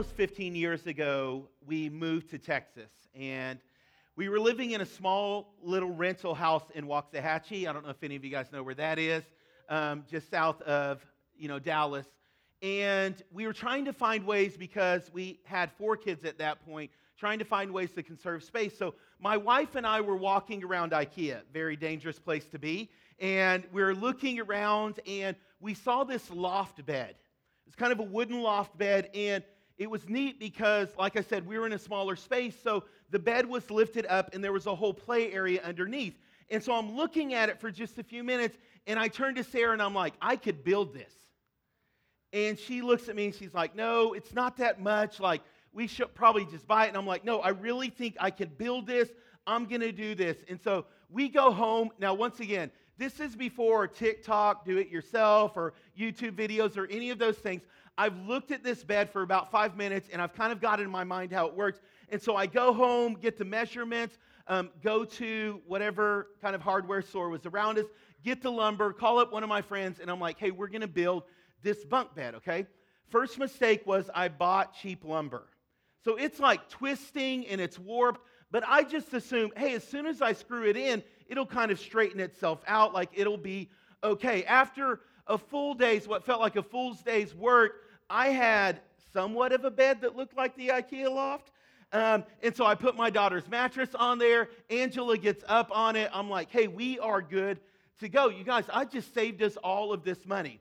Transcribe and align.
almost 0.00 0.16
15 0.16 0.54
years 0.54 0.86
ago, 0.86 1.46
we 1.66 1.90
moved 1.90 2.30
to 2.30 2.38
Texas. 2.38 2.88
And 3.14 3.58
we 4.16 4.30
were 4.30 4.40
living 4.40 4.70
in 4.70 4.80
a 4.80 4.86
small 4.86 5.52
little 5.62 5.90
rental 5.90 6.34
house 6.34 6.62
in 6.74 6.86
Waxahachie. 6.86 7.68
I 7.68 7.72
don't 7.74 7.84
know 7.84 7.90
if 7.90 8.02
any 8.02 8.16
of 8.16 8.24
you 8.24 8.30
guys 8.30 8.46
know 8.50 8.62
where 8.62 8.76
that 8.76 8.98
is, 8.98 9.22
um, 9.68 10.04
just 10.10 10.30
south 10.30 10.62
of 10.62 11.04
you 11.36 11.48
know 11.48 11.58
Dallas. 11.58 12.06
And 12.62 13.14
we 13.30 13.46
were 13.46 13.52
trying 13.52 13.84
to 13.84 13.92
find 13.92 14.24
ways 14.24 14.56
because 14.56 15.10
we 15.12 15.38
had 15.44 15.70
four 15.72 15.98
kids 15.98 16.24
at 16.24 16.38
that 16.38 16.64
point, 16.64 16.90
trying 17.18 17.38
to 17.38 17.44
find 17.44 17.70
ways 17.70 17.90
to 17.90 18.02
conserve 18.02 18.42
space. 18.42 18.78
So 18.78 18.94
my 19.18 19.36
wife 19.36 19.74
and 19.74 19.86
I 19.86 20.00
were 20.00 20.16
walking 20.16 20.64
around 20.64 20.92
IKEA, 20.92 21.42
very 21.52 21.76
dangerous 21.76 22.18
place 22.18 22.46
to 22.52 22.58
be. 22.58 22.88
And 23.18 23.64
we 23.70 23.82
were 23.82 23.94
looking 23.94 24.40
around 24.40 24.98
and 25.06 25.36
we 25.60 25.74
saw 25.74 26.04
this 26.04 26.30
loft 26.30 26.86
bed. 26.86 27.16
It's 27.66 27.76
kind 27.76 27.92
of 27.92 27.98
a 27.98 28.04
wooden 28.04 28.40
loft 28.40 28.78
bed. 28.78 29.10
And 29.14 29.44
it 29.80 29.90
was 29.90 30.06
neat 30.10 30.38
because, 30.38 30.88
like 30.98 31.16
I 31.16 31.22
said, 31.22 31.46
we 31.46 31.58
were 31.58 31.64
in 31.64 31.72
a 31.72 31.78
smaller 31.78 32.14
space. 32.14 32.54
So 32.62 32.84
the 33.08 33.18
bed 33.18 33.46
was 33.46 33.70
lifted 33.70 34.04
up 34.10 34.34
and 34.34 34.44
there 34.44 34.52
was 34.52 34.66
a 34.66 34.74
whole 34.74 34.92
play 34.92 35.32
area 35.32 35.62
underneath. 35.64 36.18
And 36.50 36.62
so 36.62 36.74
I'm 36.74 36.94
looking 36.94 37.32
at 37.32 37.48
it 37.48 37.58
for 37.58 37.70
just 37.70 37.98
a 37.98 38.02
few 38.02 38.22
minutes 38.22 38.58
and 38.86 38.98
I 38.98 39.08
turn 39.08 39.36
to 39.36 39.42
Sarah 39.42 39.72
and 39.72 39.80
I'm 39.80 39.94
like, 39.94 40.12
I 40.20 40.36
could 40.36 40.64
build 40.64 40.92
this. 40.92 41.14
And 42.34 42.58
she 42.58 42.82
looks 42.82 43.08
at 43.08 43.16
me 43.16 43.24
and 43.24 43.34
she's 43.34 43.54
like, 43.54 43.74
No, 43.74 44.12
it's 44.12 44.34
not 44.34 44.58
that 44.58 44.82
much. 44.82 45.18
Like, 45.18 45.40
we 45.72 45.86
should 45.86 46.14
probably 46.14 46.44
just 46.44 46.68
buy 46.68 46.84
it. 46.84 46.88
And 46.88 46.96
I'm 46.98 47.06
like, 47.06 47.24
No, 47.24 47.40
I 47.40 47.48
really 47.48 47.88
think 47.88 48.16
I 48.20 48.30
can 48.30 48.50
build 48.50 48.86
this. 48.86 49.08
I'm 49.46 49.64
going 49.64 49.80
to 49.80 49.92
do 49.92 50.14
this. 50.14 50.36
And 50.50 50.60
so 50.60 50.84
we 51.08 51.30
go 51.30 51.52
home. 51.52 51.88
Now, 51.98 52.12
once 52.12 52.40
again, 52.40 52.70
this 52.98 53.18
is 53.18 53.34
before 53.34 53.88
TikTok, 53.88 54.66
do 54.66 54.76
it 54.76 54.90
yourself, 54.90 55.56
or 55.56 55.72
YouTube 55.98 56.32
videos, 56.32 56.76
or 56.76 56.86
any 56.88 57.08
of 57.08 57.18
those 57.18 57.38
things. 57.38 57.62
I've 57.98 58.16
looked 58.26 58.50
at 58.50 58.64
this 58.64 58.82
bed 58.82 59.10
for 59.10 59.22
about 59.22 59.50
five 59.50 59.76
minutes 59.76 60.08
and 60.12 60.22
I've 60.22 60.34
kind 60.34 60.52
of 60.52 60.60
got 60.60 60.80
in 60.80 60.90
my 60.90 61.04
mind 61.04 61.32
how 61.32 61.46
it 61.46 61.54
works. 61.54 61.80
And 62.08 62.20
so 62.20 62.36
I 62.36 62.46
go 62.46 62.72
home, 62.72 63.16
get 63.20 63.36
the 63.38 63.44
measurements, 63.44 64.18
um, 64.46 64.70
go 64.82 65.04
to 65.04 65.60
whatever 65.66 66.28
kind 66.40 66.54
of 66.54 66.60
hardware 66.60 67.02
store 67.02 67.28
was 67.28 67.46
around 67.46 67.78
us, 67.78 67.86
get 68.24 68.42
the 68.42 68.50
lumber, 68.50 68.92
call 68.92 69.18
up 69.18 69.32
one 69.32 69.42
of 69.42 69.48
my 69.48 69.62
friends, 69.62 70.00
and 70.00 70.10
I'm 70.10 70.20
like, 70.20 70.38
hey, 70.38 70.50
we're 70.50 70.68
going 70.68 70.80
to 70.80 70.88
build 70.88 71.24
this 71.62 71.84
bunk 71.84 72.14
bed, 72.14 72.34
okay? 72.36 72.66
First 73.10 73.38
mistake 73.38 73.86
was 73.86 74.10
I 74.14 74.28
bought 74.28 74.74
cheap 74.74 75.04
lumber. 75.04 75.46
So 76.04 76.16
it's 76.16 76.40
like 76.40 76.68
twisting 76.68 77.46
and 77.46 77.60
it's 77.60 77.78
warped, 77.78 78.22
but 78.50 78.64
I 78.66 78.82
just 78.82 79.12
assumed, 79.12 79.52
hey, 79.56 79.74
as 79.74 79.84
soon 79.84 80.06
as 80.06 80.22
I 80.22 80.32
screw 80.32 80.64
it 80.64 80.76
in, 80.76 81.02
it'll 81.28 81.46
kind 81.46 81.70
of 81.70 81.78
straighten 81.78 82.20
itself 82.20 82.60
out, 82.66 82.94
like 82.94 83.10
it'll 83.12 83.36
be 83.36 83.70
okay. 84.02 84.44
After 84.44 85.00
a 85.26 85.38
full 85.38 85.74
day's, 85.74 86.08
what 86.08 86.24
felt 86.24 86.40
like 86.40 86.56
a 86.56 86.62
full 86.62 86.94
day's 86.94 87.34
work, 87.34 87.72
I 88.10 88.30
had 88.30 88.80
somewhat 89.12 89.52
of 89.52 89.64
a 89.64 89.70
bed 89.70 90.00
that 90.02 90.16
looked 90.16 90.36
like 90.36 90.56
the 90.56 90.68
IKEA 90.68 91.08
loft. 91.08 91.52
Um, 91.92 92.24
and 92.42 92.54
so 92.54 92.66
I 92.66 92.74
put 92.74 92.96
my 92.96 93.08
daughter's 93.08 93.48
mattress 93.48 93.94
on 93.94 94.18
there. 94.18 94.48
Angela 94.68 95.16
gets 95.16 95.44
up 95.48 95.70
on 95.72 95.96
it. 95.96 96.10
I'm 96.12 96.28
like, 96.28 96.50
hey, 96.50 96.66
we 96.66 96.98
are 96.98 97.22
good 97.22 97.58
to 98.00 98.08
go. 98.08 98.28
You 98.28 98.44
guys, 98.44 98.64
I 98.72 98.84
just 98.84 99.14
saved 99.14 99.42
us 99.42 99.56
all 99.56 99.92
of 99.92 100.04
this 100.04 100.26
money 100.26 100.60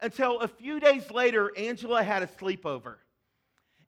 until 0.00 0.40
a 0.40 0.48
few 0.48 0.80
days 0.80 1.10
later, 1.10 1.52
Angela 1.56 2.02
had 2.02 2.22
a 2.22 2.26
sleepover. 2.26 2.96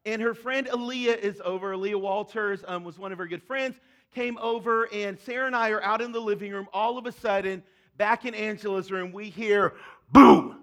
And 0.04 0.20
her 0.20 0.34
friend 0.34 0.66
Aaliyah 0.66 1.18
is 1.18 1.40
over. 1.44 1.74
Aaliyah 1.74 2.00
Walters 2.00 2.64
um, 2.66 2.84
was 2.84 2.98
one 2.98 3.12
of 3.12 3.18
her 3.18 3.26
good 3.26 3.42
friends, 3.42 3.76
came 4.14 4.36
over, 4.38 4.88
and 4.92 5.18
Sarah 5.20 5.46
and 5.46 5.56
I 5.56 5.70
are 5.70 5.82
out 5.82 6.00
in 6.00 6.12
the 6.12 6.20
living 6.20 6.52
room. 6.52 6.68
All 6.72 6.98
of 6.98 7.06
a 7.06 7.12
sudden, 7.12 7.62
back 7.96 8.24
in 8.24 8.34
Angela's 8.34 8.90
room, 8.90 9.12
we 9.12 9.30
hear 9.30 9.74
boom. 10.10 10.61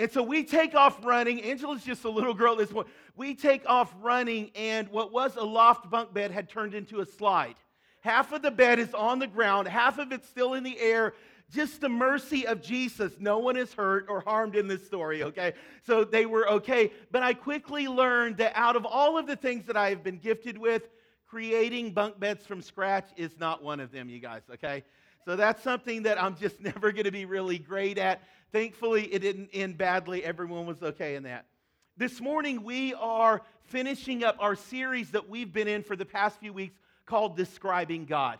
And 0.00 0.10
so 0.10 0.22
we 0.22 0.44
take 0.44 0.74
off 0.74 1.04
running. 1.04 1.42
Angela's 1.42 1.84
just 1.84 2.04
a 2.04 2.10
little 2.10 2.32
girl 2.32 2.52
at 2.52 2.58
this 2.58 2.72
point. 2.72 2.88
We 3.16 3.34
take 3.34 3.68
off 3.68 3.94
running, 4.00 4.50
and 4.54 4.88
what 4.88 5.12
was 5.12 5.36
a 5.36 5.42
loft 5.44 5.90
bunk 5.90 6.14
bed 6.14 6.30
had 6.30 6.48
turned 6.48 6.74
into 6.74 7.00
a 7.00 7.06
slide. 7.06 7.56
Half 8.00 8.32
of 8.32 8.40
the 8.40 8.50
bed 8.50 8.78
is 8.78 8.94
on 8.94 9.18
the 9.18 9.26
ground, 9.26 9.68
half 9.68 9.98
of 9.98 10.10
it's 10.10 10.26
still 10.26 10.54
in 10.54 10.64
the 10.64 10.78
air, 10.80 11.12
just 11.50 11.82
the 11.82 11.90
mercy 11.90 12.46
of 12.46 12.62
Jesus. 12.62 13.12
No 13.18 13.40
one 13.40 13.58
is 13.58 13.74
hurt 13.74 14.06
or 14.08 14.22
harmed 14.22 14.56
in 14.56 14.68
this 14.68 14.86
story, 14.86 15.22
okay? 15.22 15.52
So 15.84 16.02
they 16.04 16.24
were 16.24 16.48
okay. 16.48 16.92
But 17.10 17.22
I 17.22 17.34
quickly 17.34 17.86
learned 17.86 18.38
that 18.38 18.52
out 18.54 18.76
of 18.76 18.86
all 18.86 19.18
of 19.18 19.26
the 19.26 19.36
things 19.36 19.66
that 19.66 19.76
I 19.76 19.90
have 19.90 20.02
been 20.02 20.16
gifted 20.16 20.56
with, 20.56 20.88
creating 21.26 21.92
bunk 21.92 22.18
beds 22.18 22.46
from 22.46 22.62
scratch 22.62 23.10
is 23.16 23.38
not 23.38 23.62
one 23.62 23.80
of 23.80 23.92
them, 23.92 24.08
you 24.08 24.18
guys, 24.18 24.42
okay? 24.50 24.82
So 25.24 25.36
that's 25.36 25.62
something 25.62 26.04
that 26.04 26.22
I'm 26.22 26.36
just 26.36 26.60
never 26.62 26.92
going 26.92 27.04
to 27.04 27.10
be 27.10 27.24
really 27.24 27.58
great 27.58 27.98
at. 27.98 28.22
Thankfully, 28.52 29.04
it 29.12 29.20
didn't 29.20 29.50
end 29.52 29.78
badly. 29.78 30.24
Everyone 30.24 30.66
was 30.66 30.82
okay 30.82 31.14
in 31.14 31.24
that. 31.24 31.46
This 31.96 32.20
morning, 32.20 32.62
we 32.62 32.94
are 32.94 33.42
finishing 33.64 34.24
up 34.24 34.36
our 34.40 34.56
series 34.56 35.10
that 35.10 35.28
we've 35.28 35.52
been 35.52 35.68
in 35.68 35.82
for 35.82 35.96
the 35.96 36.06
past 36.06 36.40
few 36.40 36.52
weeks 36.52 36.74
called 37.04 37.36
Describing 37.36 38.06
God. 38.06 38.38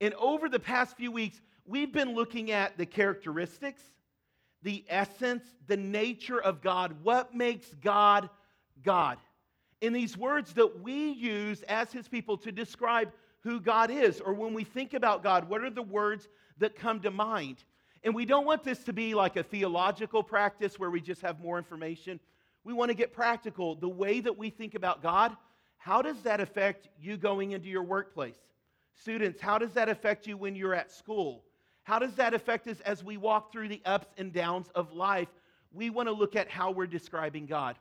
And 0.00 0.12
over 0.14 0.48
the 0.48 0.58
past 0.58 0.96
few 0.96 1.12
weeks, 1.12 1.40
we've 1.66 1.92
been 1.92 2.14
looking 2.14 2.50
at 2.50 2.76
the 2.76 2.86
characteristics, 2.86 3.82
the 4.62 4.84
essence, 4.88 5.44
the 5.68 5.76
nature 5.76 6.40
of 6.40 6.62
God, 6.62 6.96
what 7.02 7.34
makes 7.34 7.66
God 7.82 8.28
God. 8.82 9.18
In 9.80 9.92
these 9.92 10.16
words 10.16 10.52
that 10.54 10.80
we 10.82 11.12
use 11.12 11.62
as 11.62 11.92
His 11.92 12.08
people 12.08 12.36
to 12.38 12.52
describe 12.52 13.12
who 13.40 13.60
God 13.60 13.90
is, 13.90 14.20
or 14.20 14.34
when 14.34 14.52
we 14.52 14.64
think 14.64 14.92
about 14.92 15.22
God, 15.22 15.48
what 15.48 15.62
are 15.62 15.70
the 15.70 15.82
words 15.82 16.28
that 16.58 16.76
come 16.76 17.00
to 17.00 17.10
mind? 17.10 17.64
And 18.04 18.14
we 18.14 18.24
don't 18.24 18.46
want 18.46 18.64
this 18.64 18.84
to 18.84 18.92
be 18.92 19.14
like 19.14 19.36
a 19.36 19.42
theological 19.42 20.22
practice 20.22 20.78
where 20.78 20.90
we 20.90 21.00
just 21.00 21.22
have 21.22 21.40
more 21.40 21.58
information. 21.58 22.20
We 22.64 22.72
want 22.72 22.90
to 22.90 22.94
get 22.94 23.12
practical. 23.12 23.74
The 23.74 23.88
way 23.88 24.20
that 24.20 24.36
we 24.36 24.50
think 24.50 24.74
about 24.74 25.02
God, 25.02 25.36
how 25.78 26.02
does 26.02 26.20
that 26.22 26.40
affect 26.40 26.88
you 27.00 27.16
going 27.16 27.52
into 27.52 27.68
your 27.68 27.82
workplace? 27.82 28.36
Students, 28.94 29.40
how 29.40 29.56
does 29.56 29.72
that 29.72 29.88
affect 29.88 30.26
you 30.26 30.36
when 30.36 30.54
you're 30.54 30.74
at 30.74 30.90
school? 30.90 31.42
How 31.84 31.98
does 31.98 32.14
that 32.16 32.34
affect 32.34 32.68
us 32.68 32.80
as 32.80 33.02
we 33.02 33.16
walk 33.16 33.50
through 33.50 33.68
the 33.68 33.80
ups 33.86 34.08
and 34.18 34.32
downs 34.32 34.68
of 34.74 34.92
life? 34.92 35.28
We 35.72 35.88
want 35.88 36.08
to 36.08 36.12
look 36.12 36.36
at 36.36 36.50
how 36.50 36.70
we're 36.70 36.86
describing 36.86 37.46
God. 37.46 37.76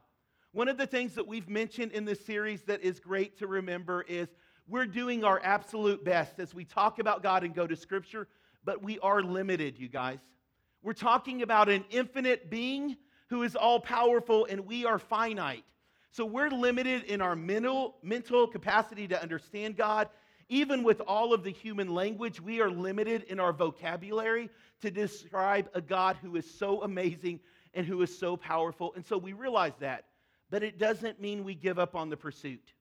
One 0.51 0.67
of 0.67 0.77
the 0.77 0.87
things 0.87 1.13
that 1.15 1.27
we've 1.27 1.47
mentioned 1.47 1.91
in 1.91 2.05
this 2.05 2.25
series 2.25 2.63
that 2.63 2.81
is 2.81 2.99
great 2.99 3.37
to 3.39 3.47
remember 3.47 4.03
is 4.07 4.27
we're 4.67 4.85
doing 4.85 5.23
our 5.23 5.39
absolute 5.43 6.03
best 6.03 6.39
as 6.39 6.53
we 6.53 6.65
talk 6.65 6.99
about 6.99 7.23
God 7.23 7.43
and 7.43 7.53
go 7.53 7.67
to 7.67 7.75
Scripture, 7.75 8.27
but 8.63 8.83
we 8.83 8.99
are 8.99 9.21
limited, 9.21 9.77
you 9.77 9.87
guys. 9.87 10.19
We're 10.81 10.93
talking 10.93 11.41
about 11.41 11.69
an 11.69 11.85
infinite 11.89 12.49
being 12.49 12.97
who 13.29 13.43
is 13.43 13.55
all 13.55 13.79
powerful, 13.79 14.47
and 14.49 14.65
we 14.65 14.85
are 14.85 14.97
finite. 14.97 15.65
So 16.11 16.25
we're 16.25 16.49
limited 16.49 17.03
in 17.03 17.21
our 17.21 17.35
mental, 17.35 17.97
mental 18.01 18.47
capacity 18.47 19.07
to 19.07 19.21
understand 19.21 19.77
God 19.77 20.09
even 20.49 20.81
with 20.83 20.99
all 21.01 21.31
of 21.31 21.43
the 21.43 21.51
human 21.51 21.93
language, 21.93 22.41
we 22.41 22.59
are 22.59 22.71
limited 22.71 23.23
in 23.23 23.39
our 23.39 23.53
vocabulary 23.53 24.49
to 24.81 24.89
describe 24.89 25.69
a 25.75 25.81
God 25.81 26.17
who 26.21 26.35
is 26.35 26.49
so 26.49 26.81
amazing 26.81 27.39
and 27.75 27.85
who 27.85 28.01
is 28.01 28.17
so 28.17 28.35
powerful. 28.35 28.91
And 28.95 29.05
so 29.05 29.17
we 29.17 29.33
realize 29.33 29.73
that. 29.79 30.05
But 30.49 30.63
it 30.63 30.77
doesn't 30.77 31.21
mean 31.21 31.43
we 31.43 31.55
give 31.55 31.79
up 31.79 31.95
on 31.95 32.09
the 32.09 32.17
pursuit. 32.17 32.73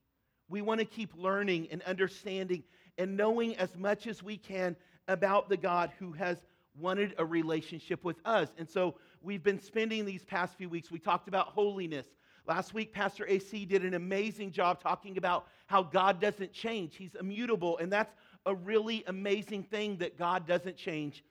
We 0.48 0.62
want 0.62 0.80
to 0.80 0.86
keep 0.86 1.12
learning 1.16 1.68
and 1.70 1.82
understanding 1.82 2.64
and 2.96 3.16
knowing 3.16 3.56
as 3.56 3.76
much 3.76 4.06
as 4.06 4.22
we 4.22 4.36
can 4.36 4.76
about 5.06 5.48
the 5.48 5.56
God 5.56 5.90
who 5.98 6.12
has 6.12 6.38
wanted 6.78 7.14
a 7.18 7.24
relationship 7.24 8.04
with 8.04 8.16
us. 8.24 8.48
And 8.58 8.68
so 8.68 8.94
we've 9.20 9.42
been 9.42 9.60
spending 9.60 10.04
these 10.04 10.24
past 10.24 10.56
few 10.56 10.68
weeks, 10.68 10.90
we 10.90 10.98
talked 10.98 11.28
about 11.28 11.48
holiness. 11.48 12.06
Last 12.46 12.72
week, 12.72 12.94
Pastor 12.94 13.26
AC 13.26 13.66
did 13.66 13.84
an 13.84 13.92
amazing 13.92 14.52
job 14.52 14.80
talking 14.80 15.18
about 15.18 15.48
how 15.66 15.82
God 15.82 16.18
doesn't 16.18 16.52
change. 16.52 16.96
He's 16.96 17.14
immutable, 17.14 17.76
and 17.76 17.92
that's 17.92 18.14
a 18.46 18.54
really 18.54 19.04
amazing 19.06 19.64
thing 19.64 19.98
that 19.98 20.16
God 20.16 20.46
doesn't 20.46 20.78
change. 20.78 21.24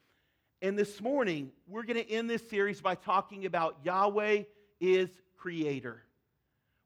And 0.62 0.78
this 0.78 1.02
morning, 1.02 1.52
we're 1.68 1.84
going 1.84 2.04
to 2.04 2.12
end 2.12 2.30
this 2.30 2.48
series 2.48 2.82
by 2.82 2.94
talking 2.94 3.48
about 3.48 3.78
Yahweh 3.84 4.44
is 4.80 5.10
creator. 5.38 6.04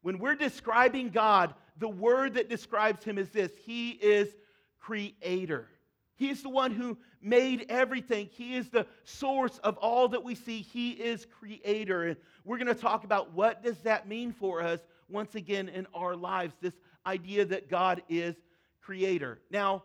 When 0.01 0.19
we're 0.19 0.35
describing 0.35 1.09
God, 1.09 1.53
the 1.77 1.89
word 1.89 2.35
that 2.35 2.49
describes 2.49 3.03
him 3.03 3.17
is 3.17 3.29
this 3.29 3.51
He 3.65 3.91
is 3.91 4.35
creator. 4.79 5.67
He 6.15 6.29
is 6.29 6.43
the 6.43 6.49
one 6.49 6.71
who 6.71 6.97
made 7.19 7.65
everything. 7.67 8.29
He 8.31 8.55
is 8.55 8.69
the 8.69 8.85
source 9.05 9.57
of 9.63 9.77
all 9.77 10.07
that 10.09 10.23
we 10.23 10.35
see. 10.35 10.61
He 10.61 10.91
is 10.91 11.25
creator. 11.25 12.03
And 12.03 12.17
we're 12.45 12.59
going 12.59 12.67
to 12.67 12.75
talk 12.75 13.03
about 13.03 13.33
what 13.33 13.63
does 13.63 13.79
that 13.79 14.07
mean 14.07 14.31
for 14.31 14.61
us 14.61 14.79
once 15.09 15.33
again 15.33 15.67
in 15.67 15.87
our 15.95 16.15
lives, 16.15 16.53
this 16.61 16.75
idea 17.07 17.45
that 17.45 17.69
God 17.69 18.03
is 18.07 18.35
creator. 18.81 19.39
Now, 19.49 19.83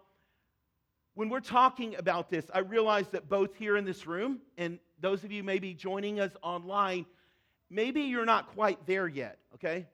when 1.15 1.31
we're 1.31 1.41
talking 1.41 1.97
about 1.97 2.29
this, 2.29 2.45
I 2.53 2.59
realize 2.59 3.09
that 3.09 3.31
both 3.31 3.55
here 3.57 3.79
in 3.79 3.87
this 3.87 4.07
room 4.07 4.41
and 4.59 4.79
those 5.01 5.25
of 5.25 5.33
you 5.33 5.43
maybe 5.43 5.73
joining 5.73 6.21
us 6.21 6.33
online, 6.43 7.07
maybe 7.71 8.03
you're 8.03 8.27
not 8.27 8.49
quite 8.49 8.87
there 8.87 9.09
yet, 9.09 9.39
okay? 9.55 9.87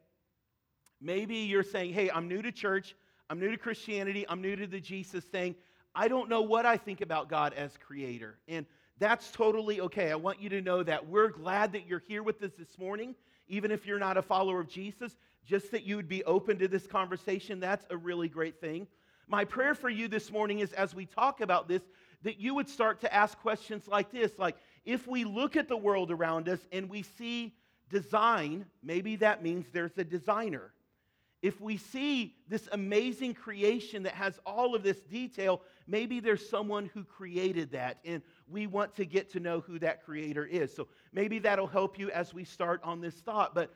Maybe 1.02 1.36
you're 1.38 1.64
saying, 1.64 1.92
hey, 1.92 2.10
I'm 2.10 2.28
new 2.28 2.42
to 2.42 2.52
church, 2.52 2.94
I'm 3.28 3.40
new 3.40 3.50
to 3.50 3.56
Christianity, 3.56 4.24
I'm 4.28 4.40
new 4.40 4.54
to 4.54 4.68
the 4.68 4.78
Jesus 4.78 5.24
thing. 5.24 5.56
I 5.96 6.06
don't 6.06 6.28
know 6.28 6.42
what 6.42 6.64
I 6.64 6.76
think 6.76 7.00
about 7.00 7.28
God 7.28 7.52
as 7.54 7.76
creator. 7.76 8.38
And 8.46 8.64
that's 8.98 9.32
totally 9.32 9.80
okay. 9.80 10.12
I 10.12 10.14
want 10.14 10.40
you 10.40 10.48
to 10.50 10.60
know 10.60 10.84
that 10.84 11.08
we're 11.08 11.28
glad 11.28 11.72
that 11.72 11.88
you're 11.88 12.04
here 12.06 12.22
with 12.22 12.40
us 12.42 12.52
this 12.56 12.78
morning. 12.78 13.16
Even 13.48 13.72
if 13.72 13.84
you're 13.84 13.98
not 13.98 14.16
a 14.16 14.22
follower 14.22 14.60
of 14.60 14.68
Jesus, 14.68 15.16
just 15.44 15.72
that 15.72 15.82
you 15.82 15.96
would 15.96 16.08
be 16.08 16.22
open 16.22 16.56
to 16.60 16.68
this 16.68 16.86
conversation. 16.86 17.58
That's 17.58 17.84
a 17.90 17.96
really 17.96 18.28
great 18.28 18.60
thing. 18.60 18.86
My 19.26 19.44
prayer 19.44 19.74
for 19.74 19.88
you 19.88 20.06
this 20.06 20.30
morning 20.30 20.60
is 20.60 20.72
as 20.74 20.94
we 20.94 21.04
talk 21.04 21.40
about 21.40 21.66
this, 21.66 21.82
that 22.22 22.38
you 22.38 22.54
would 22.54 22.68
start 22.68 23.00
to 23.00 23.12
ask 23.12 23.36
questions 23.40 23.88
like 23.88 24.12
this 24.12 24.38
like, 24.38 24.56
if 24.84 25.08
we 25.08 25.24
look 25.24 25.56
at 25.56 25.68
the 25.68 25.76
world 25.76 26.12
around 26.12 26.48
us 26.48 26.60
and 26.70 26.88
we 26.88 27.02
see 27.02 27.54
design, 27.90 28.66
maybe 28.82 29.16
that 29.16 29.42
means 29.42 29.66
there's 29.72 29.98
a 29.98 30.04
designer. 30.04 30.72
If 31.42 31.60
we 31.60 31.76
see 31.76 32.36
this 32.48 32.68
amazing 32.70 33.34
creation 33.34 34.04
that 34.04 34.14
has 34.14 34.38
all 34.46 34.76
of 34.76 34.84
this 34.84 35.00
detail, 35.00 35.60
maybe 35.88 36.20
there's 36.20 36.48
someone 36.48 36.88
who 36.94 37.02
created 37.02 37.72
that, 37.72 37.98
and 38.04 38.22
we 38.48 38.68
want 38.68 38.94
to 38.96 39.04
get 39.04 39.32
to 39.32 39.40
know 39.40 39.58
who 39.60 39.80
that 39.80 40.04
creator 40.04 40.46
is. 40.46 40.72
So 40.74 40.86
maybe 41.12 41.40
that'll 41.40 41.66
help 41.66 41.98
you 41.98 42.10
as 42.10 42.32
we 42.32 42.44
start 42.44 42.80
on 42.84 43.00
this 43.00 43.14
thought. 43.16 43.56
But 43.56 43.74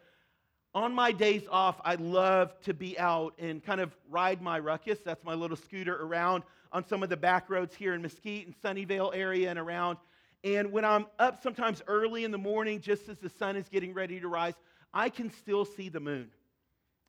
on 0.74 0.94
my 0.94 1.10
days 1.10 1.42
off, 1.50 1.80
I 1.84 1.96
love 1.96 2.58
to 2.62 2.72
be 2.72 2.96
out 3.00 3.34
and 3.38 3.64
kind 3.64 3.80
of 3.80 3.96
ride 4.08 4.40
my 4.40 4.60
ruckus. 4.60 5.00
That's 5.04 5.24
my 5.24 5.34
little 5.34 5.56
scooter 5.56 6.00
around 6.00 6.44
on 6.70 6.86
some 6.86 7.02
of 7.02 7.08
the 7.08 7.16
back 7.16 7.50
roads 7.50 7.74
here 7.74 7.94
in 7.94 8.02
Mesquite 8.02 8.46
and 8.46 8.54
Sunnyvale 8.62 9.10
area 9.12 9.50
and 9.50 9.58
around. 9.58 9.98
And 10.44 10.70
when 10.70 10.84
I'm 10.84 11.06
up 11.18 11.42
sometimes 11.42 11.82
early 11.88 12.22
in 12.22 12.30
the 12.30 12.38
morning, 12.38 12.80
just 12.80 13.08
as 13.08 13.18
the 13.18 13.30
sun 13.30 13.56
is 13.56 13.68
getting 13.68 13.92
ready 13.92 14.20
to 14.20 14.28
rise, 14.28 14.54
I 14.94 15.08
can 15.08 15.32
still 15.32 15.64
see 15.64 15.88
the 15.88 15.98
moon. 15.98 16.30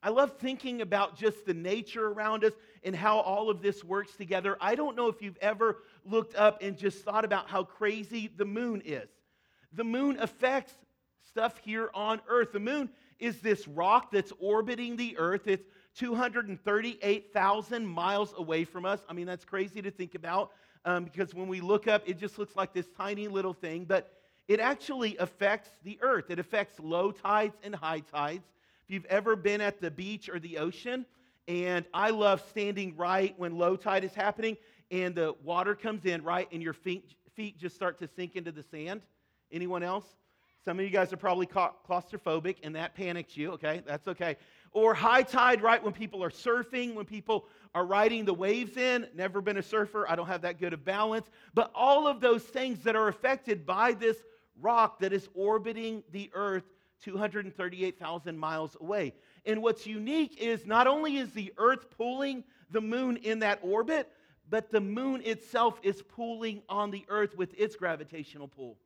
I 0.03 0.09
love 0.09 0.37
thinking 0.37 0.81
about 0.81 1.17
just 1.17 1.45
the 1.45 1.53
nature 1.53 2.07
around 2.07 2.43
us 2.43 2.53
and 2.83 2.95
how 2.95 3.19
all 3.19 3.49
of 3.49 3.61
this 3.61 3.83
works 3.83 4.15
together. 4.15 4.55
I 4.61 4.75
don't 4.75 4.95
know 4.95 5.07
if 5.07 5.21
you've 5.21 5.37
ever 5.37 5.79
looked 6.05 6.35
up 6.35 6.61
and 6.61 6.77
just 6.77 7.03
thought 7.03 7.25
about 7.25 7.49
how 7.49 7.63
crazy 7.63 8.29
the 8.35 8.45
moon 8.45 8.81
is. 8.85 9.09
The 9.73 9.83
moon 9.83 10.17
affects 10.19 10.73
stuff 11.27 11.57
here 11.57 11.89
on 11.93 12.21
Earth. 12.27 12.51
The 12.51 12.59
moon 12.59 12.89
is 13.19 13.41
this 13.41 13.67
rock 13.67 14.11
that's 14.11 14.31
orbiting 14.39 14.95
the 14.95 15.17
Earth. 15.17 15.47
It's 15.47 15.67
238,000 15.95 17.85
miles 17.85 18.33
away 18.37 18.63
from 18.63 18.85
us. 18.85 19.01
I 19.09 19.13
mean, 19.13 19.25
that's 19.25 19.45
crazy 19.45 19.81
to 19.81 19.89
think 19.89 20.13
about 20.13 20.51
um, 20.85 21.05
because 21.05 21.33
when 21.33 21.47
we 21.47 21.59
look 21.59 21.87
up, 21.87 22.03
it 22.05 22.19
just 22.19 22.37
looks 22.37 22.55
like 22.55 22.73
this 22.73 22.85
tiny 22.95 23.27
little 23.27 23.53
thing, 23.53 23.85
but 23.85 24.13
it 24.47 24.59
actually 24.59 25.17
affects 25.17 25.69
the 25.83 25.97
Earth. 26.01 26.29
It 26.29 26.39
affects 26.39 26.79
low 26.79 27.11
tides 27.11 27.57
and 27.63 27.75
high 27.75 27.99
tides. 27.99 28.45
If 28.87 28.93
you've 28.93 29.05
ever 29.07 29.35
been 29.35 29.59
at 29.59 29.81
the 29.81 29.91
beach 29.91 30.29
or 30.29 30.39
the 30.39 30.59
ocean, 30.59 31.05
and 31.49 31.85
I 31.93 32.11
love 32.11 32.41
standing 32.49 32.95
right 32.95 33.37
when 33.37 33.57
low 33.57 33.75
tide 33.75 34.05
is 34.05 34.13
happening 34.13 34.55
and 34.91 35.13
the 35.13 35.35
water 35.43 35.75
comes 35.75 36.05
in, 36.05 36.23
right, 36.23 36.47
and 36.53 36.63
your 36.63 36.71
feet, 36.71 37.13
feet 37.35 37.57
just 37.59 37.75
start 37.75 37.99
to 37.99 38.07
sink 38.07 38.37
into 38.37 38.53
the 38.53 38.63
sand. 38.63 39.01
Anyone 39.51 39.83
else? 39.83 40.05
Some 40.63 40.79
of 40.79 40.85
you 40.85 40.89
guys 40.89 41.11
are 41.11 41.17
probably 41.17 41.47
claustrophobic 41.47 42.59
and 42.63 42.77
that 42.77 42.95
panics 42.95 43.35
you, 43.35 43.51
okay? 43.51 43.81
That's 43.85 44.07
okay. 44.07 44.37
Or 44.71 44.93
high 44.93 45.23
tide, 45.23 45.61
right, 45.61 45.83
when 45.83 45.91
people 45.91 46.23
are 46.23 46.29
surfing, 46.29 46.93
when 46.93 47.03
people 47.03 47.45
are 47.75 47.85
riding 47.85 48.23
the 48.23 48.33
waves 48.33 48.77
in. 48.77 49.05
Never 49.13 49.41
been 49.41 49.57
a 49.57 49.63
surfer, 49.63 50.05
I 50.07 50.15
don't 50.15 50.27
have 50.27 50.43
that 50.43 50.61
good 50.61 50.71
of 50.71 50.85
balance. 50.85 51.29
But 51.53 51.71
all 51.75 52.07
of 52.07 52.21
those 52.21 52.43
things 52.43 52.79
that 52.83 52.95
are 52.95 53.09
affected 53.09 53.65
by 53.65 53.95
this 53.95 54.15
rock 54.61 54.99
that 54.99 55.11
is 55.11 55.27
orbiting 55.33 56.03
the 56.13 56.31
earth 56.33 56.63
238,000 57.03 58.37
miles 58.37 58.75
away. 58.79 59.13
And 59.45 59.61
what's 59.61 59.85
unique 59.85 60.37
is 60.41 60.65
not 60.65 60.87
only 60.87 61.17
is 61.17 61.31
the 61.31 61.53
Earth 61.57 61.89
pulling 61.97 62.43
the 62.71 62.81
moon 62.81 63.17
in 63.17 63.39
that 63.39 63.59
orbit, 63.61 64.11
but 64.49 64.71
the 64.71 64.81
moon 64.81 65.21
itself 65.23 65.79
is 65.83 66.01
pulling 66.01 66.61
on 66.69 66.91
the 66.91 67.05
Earth 67.09 67.35
with 67.35 67.53
its 67.57 67.75
gravitational 67.75 68.47
pull. 68.47 68.77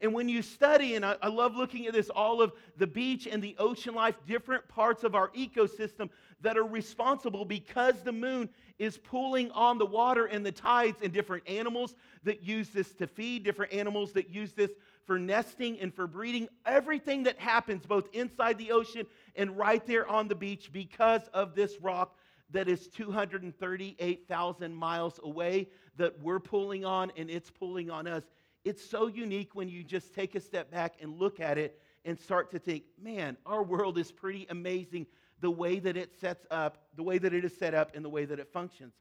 And 0.00 0.12
when 0.12 0.28
you 0.28 0.42
study, 0.42 0.94
and 0.94 1.04
I, 1.04 1.16
I, 1.22 1.28
love 1.28 1.56
looking 1.56 1.86
at 1.86 1.94
this, 1.94 2.10
all 2.10 2.42
of 2.42 2.52
the 2.76 2.86
beach 2.86 3.26
and 3.26 3.42
the 3.42 3.56
ocean 3.58 3.94
life, 3.94 4.14
different 4.26 4.68
parts 4.68 5.04
of 5.04 5.14
our 5.14 5.28
ecosystem 5.28 6.10
that 6.42 6.58
are 6.58 6.66
responsible 6.66 7.46
because 7.46 7.94
the 8.02 8.12
moon 8.12 8.48
is 8.78 8.98
pulling 8.98 9.50
on 9.52 9.78
the 9.78 9.86
water 9.86 10.26
and 10.26 10.44
the 10.44 10.52
tides, 10.52 10.98
and 11.02 11.12
different 11.12 11.48
animals 11.48 11.94
that 12.24 12.42
use 12.42 12.68
this 12.68 12.92
to 12.94 13.06
feed, 13.06 13.42
different 13.42 13.72
animals 13.72 14.12
that 14.12 14.28
use 14.28 14.52
this 14.52 14.70
for 15.06 15.18
nesting 15.18 15.80
and 15.80 15.94
for 15.94 16.06
breeding, 16.06 16.48
everything 16.66 17.22
that 17.22 17.38
happens 17.38 17.86
both 17.86 18.08
inside 18.12 18.58
the 18.58 18.72
ocean 18.72 19.06
and 19.36 19.56
right 19.56 19.86
there 19.86 20.06
on 20.08 20.28
the 20.28 20.34
beach 20.34 20.70
because 20.72 21.22
of 21.32 21.54
this 21.54 21.80
rock 21.80 22.16
that 22.50 22.68
is 22.68 22.88
238,000 22.88 24.74
miles 24.74 25.18
away 25.22 25.68
that 25.96 26.20
we're 26.20 26.40
pulling 26.40 26.84
on 26.84 27.10
and 27.16 27.30
it's 27.30 27.50
pulling 27.50 27.90
on 27.90 28.06
us. 28.06 28.24
It's 28.64 28.84
so 28.84 29.06
unique 29.06 29.54
when 29.54 29.68
you 29.68 29.82
just 29.82 30.14
take 30.14 30.34
a 30.34 30.40
step 30.40 30.70
back 30.70 30.94
and 31.00 31.18
look 31.18 31.40
at 31.40 31.56
it 31.56 31.80
and 32.04 32.18
start 32.18 32.50
to 32.52 32.58
think, 32.58 32.84
man, 33.00 33.36
our 33.46 33.62
world 33.62 33.98
is 33.98 34.12
pretty 34.12 34.46
amazing 34.50 35.06
the 35.40 35.50
way 35.50 35.78
that 35.78 35.96
it 35.96 36.12
sets 36.20 36.46
up, 36.50 36.78
the 36.96 37.02
way 37.02 37.18
that 37.18 37.32
it 37.32 37.44
is 37.44 37.56
set 37.56 37.74
up, 37.74 37.94
and 37.94 38.04
the 38.04 38.08
way 38.08 38.24
that 38.24 38.38
it 38.38 38.52
functions. 38.52 38.94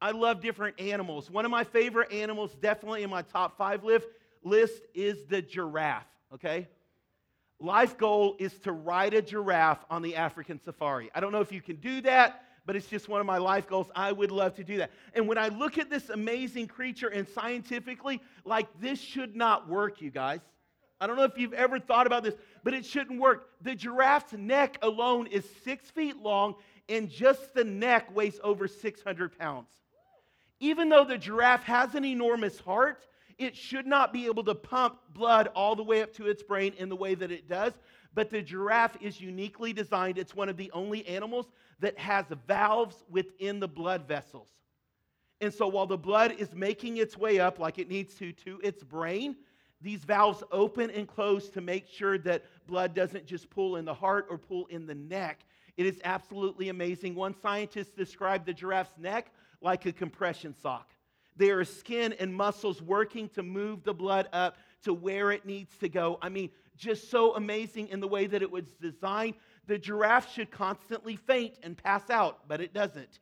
I 0.00 0.10
love 0.10 0.40
different 0.40 0.80
animals. 0.80 1.30
One 1.30 1.44
of 1.44 1.50
my 1.50 1.64
favorite 1.64 2.12
animals, 2.12 2.54
definitely 2.60 3.02
in 3.02 3.10
my 3.10 3.22
top 3.22 3.56
five 3.56 3.84
list, 3.84 4.06
list 4.42 4.82
is 4.94 5.24
the 5.26 5.42
giraffe, 5.42 6.06
okay? 6.34 6.68
Life 7.60 7.96
goal 7.96 8.36
is 8.38 8.52
to 8.60 8.72
ride 8.72 9.14
a 9.14 9.22
giraffe 9.22 9.84
on 9.88 10.02
the 10.02 10.16
African 10.16 10.60
safari. 10.60 11.10
I 11.14 11.20
don't 11.20 11.32
know 11.32 11.40
if 11.40 11.52
you 11.52 11.60
can 11.60 11.76
do 11.76 12.00
that, 12.02 12.42
but 12.66 12.76
it's 12.76 12.86
just 12.86 13.08
one 13.08 13.20
of 13.20 13.26
my 13.26 13.38
life 13.38 13.68
goals. 13.68 13.88
I 13.94 14.12
would 14.12 14.30
love 14.30 14.54
to 14.56 14.64
do 14.64 14.78
that. 14.78 14.90
And 15.14 15.28
when 15.28 15.38
I 15.38 15.48
look 15.48 15.78
at 15.78 15.90
this 15.90 16.08
amazing 16.10 16.66
creature 16.66 17.08
and 17.08 17.26
scientifically, 17.28 18.20
like 18.44 18.66
this 18.80 19.00
should 19.00 19.36
not 19.36 19.68
work, 19.68 20.00
you 20.00 20.10
guys. 20.10 20.40
I 21.00 21.06
don't 21.08 21.16
know 21.16 21.24
if 21.24 21.36
you've 21.36 21.52
ever 21.52 21.80
thought 21.80 22.06
about 22.06 22.22
this, 22.22 22.34
but 22.62 22.74
it 22.74 22.84
shouldn't 22.84 23.20
work. 23.20 23.48
The 23.60 23.74
giraffe's 23.74 24.32
neck 24.32 24.78
alone 24.82 25.26
is 25.26 25.44
six 25.64 25.90
feet 25.90 26.16
long, 26.16 26.54
and 26.88 27.10
just 27.10 27.54
the 27.54 27.64
neck 27.64 28.14
weighs 28.14 28.38
over 28.44 28.68
600 28.68 29.36
pounds. 29.36 29.68
Even 30.60 30.88
though 30.88 31.04
the 31.04 31.18
giraffe 31.18 31.64
has 31.64 31.96
an 31.96 32.04
enormous 32.04 32.60
heart, 32.60 33.04
it 33.38 33.56
should 33.56 33.86
not 33.86 34.12
be 34.12 34.26
able 34.26 34.44
to 34.44 34.54
pump 34.54 34.98
blood 35.12 35.48
all 35.54 35.74
the 35.76 35.82
way 35.82 36.02
up 36.02 36.12
to 36.14 36.26
its 36.28 36.42
brain 36.42 36.72
in 36.78 36.88
the 36.88 36.96
way 36.96 37.14
that 37.14 37.30
it 37.30 37.48
does. 37.48 37.72
But 38.14 38.30
the 38.30 38.42
giraffe 38.42 38.96
is 39.00 39.20
uniquely 39.20 39.72
designed. 39.72 40.18
It's 40.18 40.34
one 40.34 40.48
of 40.48 40.56
the 40.56 40.70
only 40.72 41.06
animals 41.06 41.46
that 41.80 41.98
has 41.98 42.26
valves 42.46 43.04
within 43.10 43.60
the 43.60 43.68
blood 43.68 44.06
vessels. 44.06 44.48
And 45.40 45.52
so 45.52 45.66
while 45.66 45.86
the 45.86 45.98
blood 45.98 46.36
is 46.38 46.54
making 46.54 46.98
its 46.98 47.16
way 47.16 47.40
up 47.40 47.58
like 47.58 47.78
it 47.78 47.88
needs 47.88 48.14
to 48.16 48.32
to 48.32 48.60
its 48.62 48.84
brain, 48.84 49.36
these 49.80 50.04
valves 50.04 50.44
open 50.52 50.90
and 50.90 51.08
close 51.08 51.48
to 51.50 51.60
make 51.60 51.88
sure 51.88 52.16
that 52.18 52.44
blood 52.68 52.94
doesn't 52.94 53.26
just 53.26 53.50
pull 53.50 53.76
in 53.76 53.84
the 53.84 53.94
heart 53.94 54.26
or 54.30 54.38
pull 54.38 54.66
in 54.66 54.86
the 54.86 54.94
neck. 54.94 55.40
It 55.76 55.86
is 55.86 56.00
absolutely 56.04 56.68
amazing. 56.68 57.14
One 57.16 57.34
scientist 57.34 57.96
described 57.96 58.46
the 58.46 58.54
giraffe's 58.54 58.96
neck 58.98 59.32
like 59.60 59.84
a 59.86 59.92
compression 59.92 60.54
sock. 60.54 60.90
There 61.36 61.58
are 61.60 61.64
skin 61.64 62.14
and 62.18 62.34
muscles 62.34 62.82
working 62.82 63.28
to 63.30 63.42
move 63.42 63.84
the 63.84 63.94
blood 63.94 64.28
up 64.32 64.56
to 64.84 64.92
where 64.92 65.30
it 65.30 65.46
needs 65.46 65.76
to 65.78 65.88
go. 65.88 66.18
I 66.20 66.28
mean, 66.28 66.50
just 66.76 67.10
so 67.10 67.34
amazing 67.34 67.88
in 67.88 68.00
the 68.00 68.08
way 68.08 68.26
that 68.26 68.42
it 68.42 68.50
was 68.50 68.64
designed. 68.80 69.34
The 69.66 69.78
giraffe 69.78 70.32
should 70.32 70.50
constantly 70.50 71.16
faint 71.16 71.54
and 71.62 71.76
pass 71.76 72.10
out, 72.10 72.48
but 72.48 72.60
it 72.60 72.74
doesn't. 72.74 73.20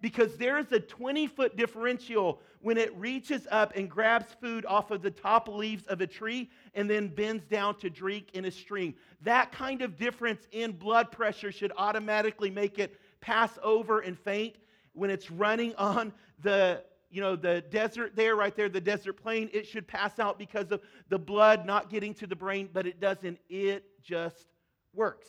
Because 0.00 0.36
there 0.36 0.58
is 0.58 0.70
a 0.70 0.78
20 0.78 1.26
foot 1.26 1.56
differential 1.56 2.40
when 2.60 2.76
it 2.76 2.94
reaches 2.96 3.48
up 3.50 3.74
and 3.76 3.90
grabs 3.90 4.32
food 4.40 4.64
off 4.66 4.90
of 4.90 5.02
the 5.02 5.10
top 5.10 5.48
leaves 5.48 5.86
of 5.86 6.00
a 6.00 6.06
tree 6.06 6.50
and 6.74 6.88
then 6.88 7.08
bends 7.08 7.44
down 7.46 7.76
to 7.78 7.90
drink 7.90 8.28
in 8.34 8.44
a 8.44 8.50
stream. 8.50 8.94
That 9.22 9.50
kind 9.50 9.82
of 9.82 9.96
difference 9.96 10.46
in 10.52 10.72
blood 10.72 11.10
pressure 11.10 11.50
should 11.50 11.72
automatically 11.76 12.50
make 12.50 12.78
it 12.78 12.96
pass 13.20 13.58
over 13.62 14.00
and 14.00 14.16
faint 14.16 14.56
when 14.92 15.10
it's 15.10 15.30
running 15.30 15.74
on 15.76 16.12
the 16.42 16.82
you 17.10 17.20
know, 17.20 17.36
the 17.36 17.62
desert 17.70 18.14
there, 18.14 18.36
right 18.36 18.54
there, 18.54 18.68
the 18.68 18.80
desert 18.80 19.14
plain, 19.14 19.48
it 19.52 19.66
should 19.66 19.86
pass 19.86 20.18
out 20.18 20.38
because 20.38 20.70
of 20.70 20.80
the 21.08 21.18
blood 21.18 21.64
not 21.64 21.90
getting 21.90 22.14
to 22.14 22.26
the 22.26 22.36
brain, 22.36 22.68
but 22.72 22.86
it 22.86 23.00
doesn't. 23.00 23.38
It 23.48 23.84
just 24.02 24.46
works. 24.94 25.28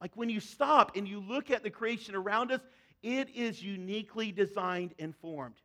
Like 0.00 0.16
when 0.16 0.28
you 0.28 0.40
stop 0.40 0.96
and 0.96 1.08
you 1.08 1.20
look 1.20 1.50
at 1.50 1.62
the 1.62 1.70
creation 1.70 2.14
around 2.14 2.52
us, 2.52 2.60
it 3.02 3.30
is 3.34 3.62
uniquely 3.62 4.32
designed 4.32 4.94
and 4.98 5.14
formed. 5.16 5.60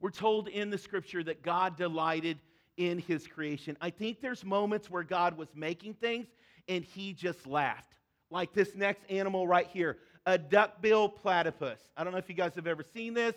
We're 0.00 0.10
told 0.10 0.48
in 0.48 0.70
the 0.70 0.78
scripture 0.78 1.22
that 1.24 1.42
God 1.42 1.76
delighted 1.76 2.38
in 2.76 2.98
his 2.98 3.26
creation. 3.26 3.76
I 3.80 3.90
think 3.90 4.20
there's 4.20 4.44
moments 4.44 4.90
where 4.90 5.02
God 5.02 5.36
was 5.36 5.48
making 5.54 5.94
things 5.94 6.26
and 6.68 6.84
he 6.84 7.12
just 7.12 7.46
laughed. 7.46 7.94
Like 8.30 8.52
this 8.52 8.74
next 8.74 9.02
animal 9.08 9.46
right 9.46 9.68
here, 9.68 9.98
a 10.26 10.36
duckbill 10.36 11.08
platypus. 11.08 11.80
I 11.96 12.04
don't 12.04 12.12
know 12.12 12.18
if 12.18 12.28
you 12.28 12.34
guys 12.34 12.54
have 12.56 12.66
ever 12.66 12.82
seen 12.82 13.14
this. 13.14 13.36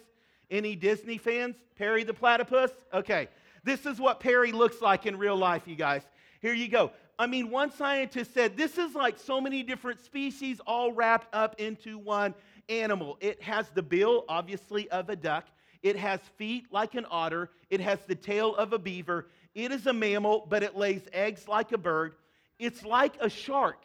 Any 0.52 0.76
Disney 0.76 1.18
fans? 1.18 1.56
Perry 1.78 2.04
the 2.04 2.14
platypus? 2.14 2.72
Okay. 2.94 3.28
This 3.64 3.86
is 3.86 4.00
what 4.00 4.20
Perry 4.20 4.52
looks 4.52 4.82
like 4.82 5.06
in 5.06 5.18
real 5.18 5.36
life, 5.36 5.64
you 5.68 5.76
guys. 5.76 6.04
Here 6.42 6.54
you 6.54 6.70
go. 6.70 6.92
I 7.18 7.28
mean, 7.28 7.52
one 7.52 7.72
scientist 7.72 8.34
said 8.34 8.56
this 8.56 8.78
is 8.78 8.96
like 8.96 9.18
so 9.18 9.42
many 9.42 9.64
different 9.64 10.00
species 10.00 10.62
all 10.66 10.94
wrapped 10.94 11.28
up 11.36 11.60
into 11.60 11.98
one 11.98 12.34
animal. 12.70 13.18
It 13.20 13.42
has 13.44 13.70
the 13.70 13.84
bill, 13.84 14.24
obviously, 14.30 14.90
of 14.90 15.10
a 15.10 15.16
duck. 15.16 15.46
It 15.84 15.98
has 15.98 16.22
feet 16.38 16.68
like 16.72 16.96
an 16.96 17.06
otter. 17.12 17.50
It 17.70 17.82
has 17.82 18.00
the 18.08 18.16
tail 18.16 18.56
of 18.56 18.72
a 18.72 18.80
beaver. 18.80 19.28
It 19.54 19.72
is 19.72 19.88
a 19.88 19.94
mammal, 19.94 20.48
but 20.50 20.64
it 20.64 20.78
lays 20.78 21.02
eggs 21.12 21.48
like 21.48 21.74
a 21.74 21.78
bird. 21.78 22.14
It's 22.58 22.86
like 22.86 23.16
a 23.20 23.30
shark. 23.30 23.84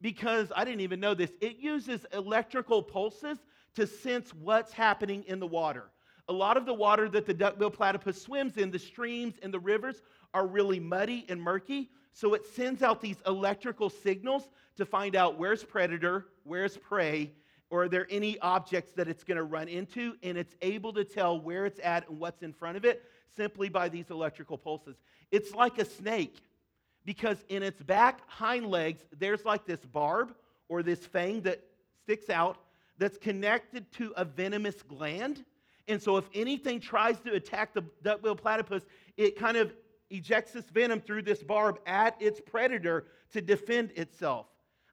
because 0.00 0.52
I 0.54 0.64
didn't 0.64 0.80
even 0.80 1.00
know 1.00 1.14
this. 1.14 1.32
It 1.40 1.58
uses 1.58 2.06
electrical 2.12 2.82
pulses 2.82 3.38
to 3.74 3.86
sense 3.86 4.32
what's 4.34 4.72
happening 4.72 5.24
in 5.26 5.40
the 5.40 5.46
water. 5.46 5.84
A 6.28 6.32
lot 6.32 6.56
of 6.56 6.66
the 6.66 6.74
water 6.74 7.08
that 7.08 7.26
the 7.26 7.34
duckbill 7.34 7.70
platypus 7.70 8.20
swims 8.20 8.56
in, 8.56 8.70
the 8.70 8.78
streams 8.78 9.34
and 9.42 9.52
the 9.52 9.58
rivers, 9.58 10.02
are 10.34 10.46
really 10.46 10.78
muddy 10.78 11.24
and 11.28 11.40
murky. 11.40 11.90
So 12.12 12.34
it 12.34 12.44
sends 12.46 12.82
out 12.82 13.00
these 13.00 13.16
electrical 13.26 13.88
signals 13.88 14.50
to 14.76 14.84
find 14.84 15.16
out 15.16 15.38
where's 15.38 15.64
predator, 15.64 16.26
where's 16.44 16.76
prey, 16.76 17.32
or 17.70 17.84
are 17.84 17.88
there 17.88 18.06
any 18.10 18.38
objects 18.40 18.92
that 18.92 19.08
it's 19.08 19.24
going 19.24 19.36
to 19.36 19.44
run 19.44 19.68
into, 19.68 20.16
and 20.22 20.36
it's 20.38 20.54
able 20.62 20.92
to 20.94 21.04
tell 21.04 21.40
where 21.40 21.66
it's 21.66 21.80
at 21.82 22.08
and 22.08 22.18
what's 22.18 22.42
in 22.42 22.52
front 22.52 22.76
of 22.76 22.84
it 22.84 23.04
simply 23.36 23.68
by 23.68 23.88
these 23.88 24.10
electrical 24.10 24.58
pulses. 24.58 24.96
It's 25.30 25.54
like 25.54 25.78
a 25.78 25.84
snake 25.84 26.36
because 27.04 27.38
in 27.48 27.62
its 27.62 27.80
back 27.82 28.20
hind 28.26 28.66
legs, 28.66 29.02
there's 29.18 29.44
like 29.44 29.64
this 29.64 29.80
barb 29.80 30.34
or 30.68 30.82
this 30.82 31.06
fang 31.06 31.42
that 31.42 31.62
sticks 32.02 32.30
out 32.30 32.58
that's 32.98 33.16
connected 33.16 33.90
to 33.92 34.12
a 34.16 34.24
venomous 34.24 34.82
gland. 34.82 35.44
And 35.88 36.00
so, 36.00 36.18
if 36.18 36.28
anything 36.34 36.80
tries 36.80 37.18
to 37.20 37.32
attack 37.32 37.72
the 37.72 37.82
duckbill 38.02 38.36
platypus, 38.36 38.84
it 39.16 39.38
kind 39.38 39.56
of 39.56 39.72
ejects 40.10 40.52
this 40.52 40.66
venom 40.66 41.00
through 41.00 41.22
this 41.22 41.42
barb 41.42 41.80
at 41.86 42.20
its 42.20 42.40
predator 42.40 43.06
to 43.32 43.40
defend 43.40 43.92
itself. 43.92 44.46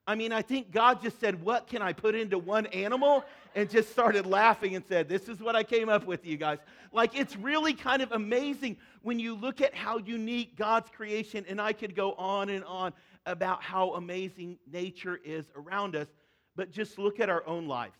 I 0.07 0.15
mean, 0.15 0.31
I 0.31 0.41
think 0.41 0.71
God 0.71 1.01
just 1.01 1.19
said, 1.19 1.41
What 1.41 1.67
can 1.67 1.81
I 1.81 1.91
put 1.91 2.15
into 2.15 2.37
one 2.37 2.65
animal? 2.67 3.25
And 3.55 3.69
just 3.69 3.91
started 3.91 4.25
laughing 4.25 4.75
and 4.75 4.85
said, 4.85 5.09
This 5.09 5.27
is 5.27 5.39
what 5.39 5.55
I 5.55 5.63
came 5.63 5.89
up 5.89 6.05
with, 6.05 6.25
you 6.25 6.37
guys. 6.37 6.59
Like, 6.91 7.17
it's 7.17 7.35
really 7.35 7.73
kind 7.73 8.01
of 8.01 8.11
amazing 8.11 8.77
when 9.01 9.19
you 9.19 9.35
look 9.35 9.61
at 9.61 9.75
how 9.75 9.97
unique 9.97 10.55
God's 10.55 10.89
creation, 10.89 11.45
and 11.49 11.59
I 11.59 11.73
could 11.73 11.95
go 11.95 12.13
on 12.13 12.49
and 12.49 12.63
on 12.63 12.93
about 13.25 13.63
how 13.63 13.93
amazing 13.95 14.59
nature 14.71 15.19
is 15.25 15.45
around 15.55 15.95
us, 15.95 16.07
but 16.55 16.71
just 16.71 16.99
look 16.99 17.19
at 17.19 17.29
our 17.29 17.45
own 17.47 17.67
lives 17.67 17.97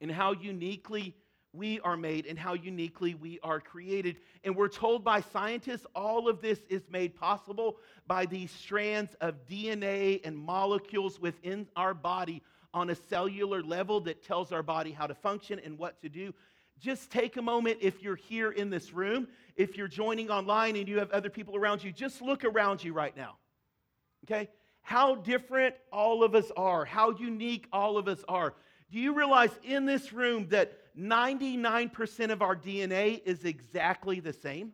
and 0.00 0.10
how 0.10 0.32
uniquely 0.32 1.14
we 1.52 1.80
are 1.80 1.96
made 1.96 2.26
and 2.26 2.38
how 2.38 2.54
uniquely 2.54 3.14
we 3.14 3.40
are 3.42 3.60
created. 3.60 4.16
And 4.44 4.54
we're 4.54 4.68
told 4.68 5.04
by 5.04 5.20
scientists 5.20 5.86
all 5.94 6.28
of 6.28 6.40
this 6.40 6.60
is 6.68 6.82
made 6.90 7.14
possible 7.14 7.78
by 8.06 8.26
these 8.26 8.50
strands 8.50 9.14
of 9.20 9.46
DNA 9.46 10.20
and 10.24 10.36
molecules 10.36 11.20
within 11.20 11.66
our 11.76 11.94
body 11.94 12.42
on 12.74 12.90
a 12.90 12.94
cellular 12.94 13.62
level 13.62 14.00
that 14.00 14.22
tells 14.22 14.52
our 14.52 14.62
body 14.62 14.92
how 14.92 15.06
to 15.06 15.14
function 15.14 15.60
and 15.64 15.78
what 15.78 16.00
to 16.02 16.08
do. 16.08 16.34
Just 16.78 17.10
take 17.10 17.36
a 17.36 17.42
moment 17.42 17.78
if 17.80 18.02
you're 18.02 18.14
here 18.14 18.52
in 18.52 18.70
this 18.70 18.92
room, 18.92 19.26
if 19.56 19.76
you're 19.76 19.88
joining 19.88 20.30
online 20.30 20.76
and 20.76 20.88
you 20.88 20.98
have 20.98 21.10
other 21.10 21.30
people 21.30 21.56
around 21.56 21.82
you, 21.82 21.90
just 21.90 22.22
look 22.22 22.44
around 22.44 22.84
you 22.84 22.92
right 22.92 23.16
now. 23.16 23.36
Okay? 24.24 24.48
How 24.82 25.16
different 25.16 25.74
all 25.92 26.22
of 26.22 26.34
us 26.34 26.52
are, 26.56 26.84
how 26.84 27.10
unique 27.10 27.66
all 27.72 27.98
of 27.98 28.06
us 28.06 28.22
are. 28.28 28.54
Do 28.90 28.98
you 28.98 29.12
realize 29.12 29.50
in 29.64 29.86
this 29.86 30.12
room 30.12 30.48
that 30.50 30.77
99% 30.98 32.30
of 32.30 32.42
our 32.42 32.56
DNA 32.56 33.22
is 33.24 33.44
exactly 33.44 34.20
the 34.20 34.32
same? 34.32 34.72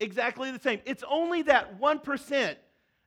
Exactly 0.00 0.50
the 0.50 0.60
same. 0.60 0.80
It's 0.84 1.04
only 1.08 1.42
that 1.42 1.80
1% 1.80 2.56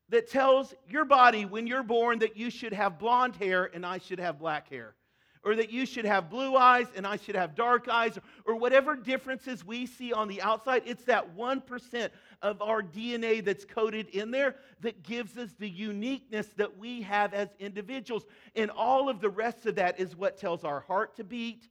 that 0.10 0.30
tells 0.30 0.74
your 0.88 1.06
body 1.06 1.46
when 1.46 1.68
you're 1.68 1.84
born 1.84 2.20
that 2.20 2.36
you 2.36 2.50
should 2.50 2.74
have 2.74 2.98
blonde 2.98 3.36
hair 3.36 3.70
and 3.74 3.86
I 3.86 4.00
should 4.00 4.20
have 4.20 4.40
black 4.40 4.70
hair 4.70 4.96
or 5.44 5.56
that 5.56 5.72
you 5.72 5.86
should 5.86 6.06
have 6.06 6.30
blue 6.30 6.56
eyes 6.56 6.88
and 6.96 7.08
I 7.08 7.16
should 7.16 7.36
have 7.36 7.56
dark 7.56 7.88
eyes, 7.88 8.18
or 8.46 8.56
whatever 8.56 8.96
differences 8.96 9.66
we 9.66 9.86
see 9.86 10.12
on 10.12 10.28
the 10.28 10.42
outside, 10.42 10.84
it's 10.86 11.04
that 11.06 11.36
1% 11.36 12.10
of 12.42 12.62
our 12.62 12.82
DNA 12.82 13.44
that's 13.44 13.66
coded 13.66 14.10
in 14.10 14.32
there 14.32 14.56
that 14.82 15.04
gives 15.04 15.38
us 15.38 15.50
the 15.60 15.70
uniqueness 15.70 16.48
that 16.58 16.78
we 16.78 17.02
have 17.04 17.34
as 17.34 17.50
individuals. 17.60 18.26
And 18.56 18.70
all 18.72 19.10
of 19.10 19.22
the 19.22 19.30
rest 19.30 19.66
of 19.66 19.76
that 19.76 20.00
is 20.00 20.16
what 20.16 20.38
tells 20.38 20.64
our 20.64 20.82
heart 20.82 21.16
to 21.18 21.24
beat, 21.24 21.70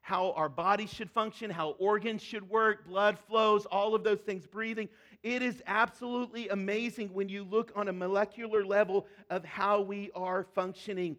how 0.00 0.32
our 0.32 0.48
body 0.48 0.86
should 0.86 1.10
function, 1.10 1.50
how 1.50 1.70
organs 1.78 2.22
should 2.22 2.48
work, 2.48 2.86
blood 2.86 3.18
flows, 3.18 3.66
all 3.66 3.94
of 3.94 4.02
those 4.02 4.20
things, 4.20 4.46
breathing. 4.46 4.88
It 5.22 5.42
is 5.42 5.62
absolutely 5.66 6.48
amazing 6.48 7.12
when 7.14 7.28
you 7.28 7.44
look 7.44 7.72
on 7.76 7.88
a 7.88 7.92
molecular 7.92 8.64
level 8.64 9.06
of 9.30 9.44
how 9.44 9.80
we 9.80 10.10
are 10.14 10.44
functioning 10.54 11.16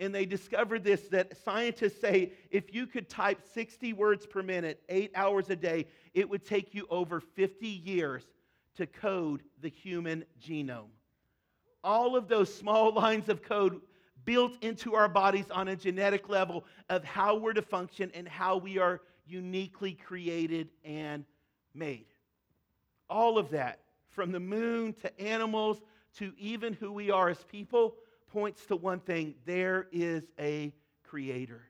and 0.00 0.14
they 0.14 0.24
discovered 0.24 0.82
this 0.82 1.02
that 1.08 1.36
scientists 1.44 2.00
say 2.00 2.32
if 2.50 2.74
you 2.74 2.86
could 2.86 3.08
type 3.08 3.42
60 3.52 3.92
words 3.92 4.26
per 4.26 4.42
minute, 4.42 4.82
eight 4.88 5.12
hours 5.14 5.50
a 5.50 5.56
day, 5.56 5.86
it 6.14 6.28
would 6.28 6.44
take 6.44 6.74
you 6.74 6.86
over 6.90 7.20
50 7.20 7.68
years 7.68 8.24
to 8.76 8.86
code 8.86 9.42
the 9.60 9.68
human 9.68 10.24
genome. 10.42 10.88
All 11.84 12.16
of 12.16 12.28
those 12.28 12.52
small 12.52 12.92
lines 12.94 13.28
of 13.28 13.42
code 13.42 13.80
built 14.24 14.52
into 14.62 14.94
our 14.94 15.08
bodies 15.08 15.50
on 15.50 15.68
a 15.68 15.76
genetic 15.76 16.28
level 16.28 16.64
of 16.88 17.04
how 17.04 17.36
we're 17.36 17.52
to 17.52 17.62
function 17.62 18.10
and 18.14 18.26
how 18.26 18.56
we 18.56 18.78
are 18.78 19.02
uniquely 19.26 19.92
created 19.92 20.70
and 20.82 21.24
made. 21.74 22.06
All 23.08 23.38
of 23.38 23.50
that, 23.50 23.80
from 24.08 24.32
the 24.32 24.40
moon 24.40 24.94
to 25.02 25.20
animals 25.20 25.82
to 26.16 26.32
even 26.38 26.72
who 26.72 26.90
we 26.90 27.10
are 27.10 27.28
as 27.28 27.44
people, 27.44 27.94
points 28.32 28.64
to 28.66 28.76
one 28.76 29.00
thing 29.00 29.34
there 29.44 29.86
is 29.92 30.24
a 30.38 30.72
creator. 31.04 31.62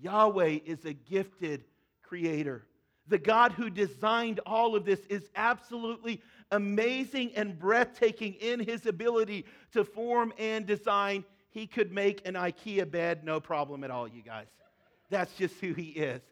Yahweh 0.00 0.58
is 0.64 0.84
a 0.84 0.92
gifted 0.92 1.64
creator. 2.02 2.66
The 3.08 3.18
God 3.18 3.52
who 3.52 3.68
designed 3.68 4.40
all 4.46 4.74
of 4.74 4.84
this 4.84 5.00
is 5.08 5.28
absolutely 5.36 6.22
amazing 6.50 7.32
and 7.36 7.58
breathtaking 7.58 8.34
in 8.34 8.60
his 8.60 8.86
ability 8.86 9.44
to 9.72 9.84
form 9.84 10.32
and 10.38 10.66
design. 10.66 11.24
He 11.50 11.66
could 11.66 11.92
make 11.92 12.26
an 12.26 12.34
IKEA 12.34 12.90
bed, 12.90 13.24
no 13.24 13.40
problem 13.40 13.84
at 13.84 13.90
all, 13.90 14.08
you 14.08 14.22
guys. 14.22 14.46
That's 15.10 15.34
just 15.34 15.56
who 15.56 15.74
he 15.74 15.90
is. 15.90 16.22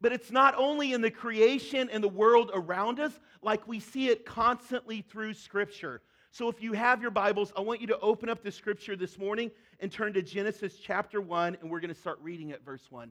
But 0.00 0.12
it's 0.12 0.30
not 0.30 0.54
only 0.58 0.92
in 0.92 1.00
the 1.00 1.10
creation 1.10 1.88
and 1.90 2.02
the 2.02 2.08
world 2.08 2.50
around 2.52 3.00
us, 3.00 3.12
like 3.40 3.66
we 3.66 3.80
see 3.80 4.08
it 4.08 4.26
constantly 4.26 5.00
through 5.00 5.34
Scripture. 5.34 6.02
So 6.36 6.50
if 6.50 6.60
you 6.60 6.74
have 6.74 7.00
your 7.00 7.10
Bibles, 7.10 7.50
I 7.56 7.62
want 7.62 7.80
you 7.80 7.86
to 7.86 7.98
open 8.00 8.28
up 8.28 8.42
the 8.42 8.52
scripture 8.52 8.94
this 8.94 9.18
morning 9.18 9.50
and 9.80 9.90
turn 9.90 10.12
to 10.12 10.20
Genesis 10.20 10.74
chapter 10.76 11.18
1, 11.18 11.56
and 11.62 11.70
we're 11.70 11.80
going 11.80 11.94
to 11.94 11.98
start 11.98 12.18
reading 12.20 12.52
at 12.52 12.62
verse 12.62 12.82
1. 12.90 13.10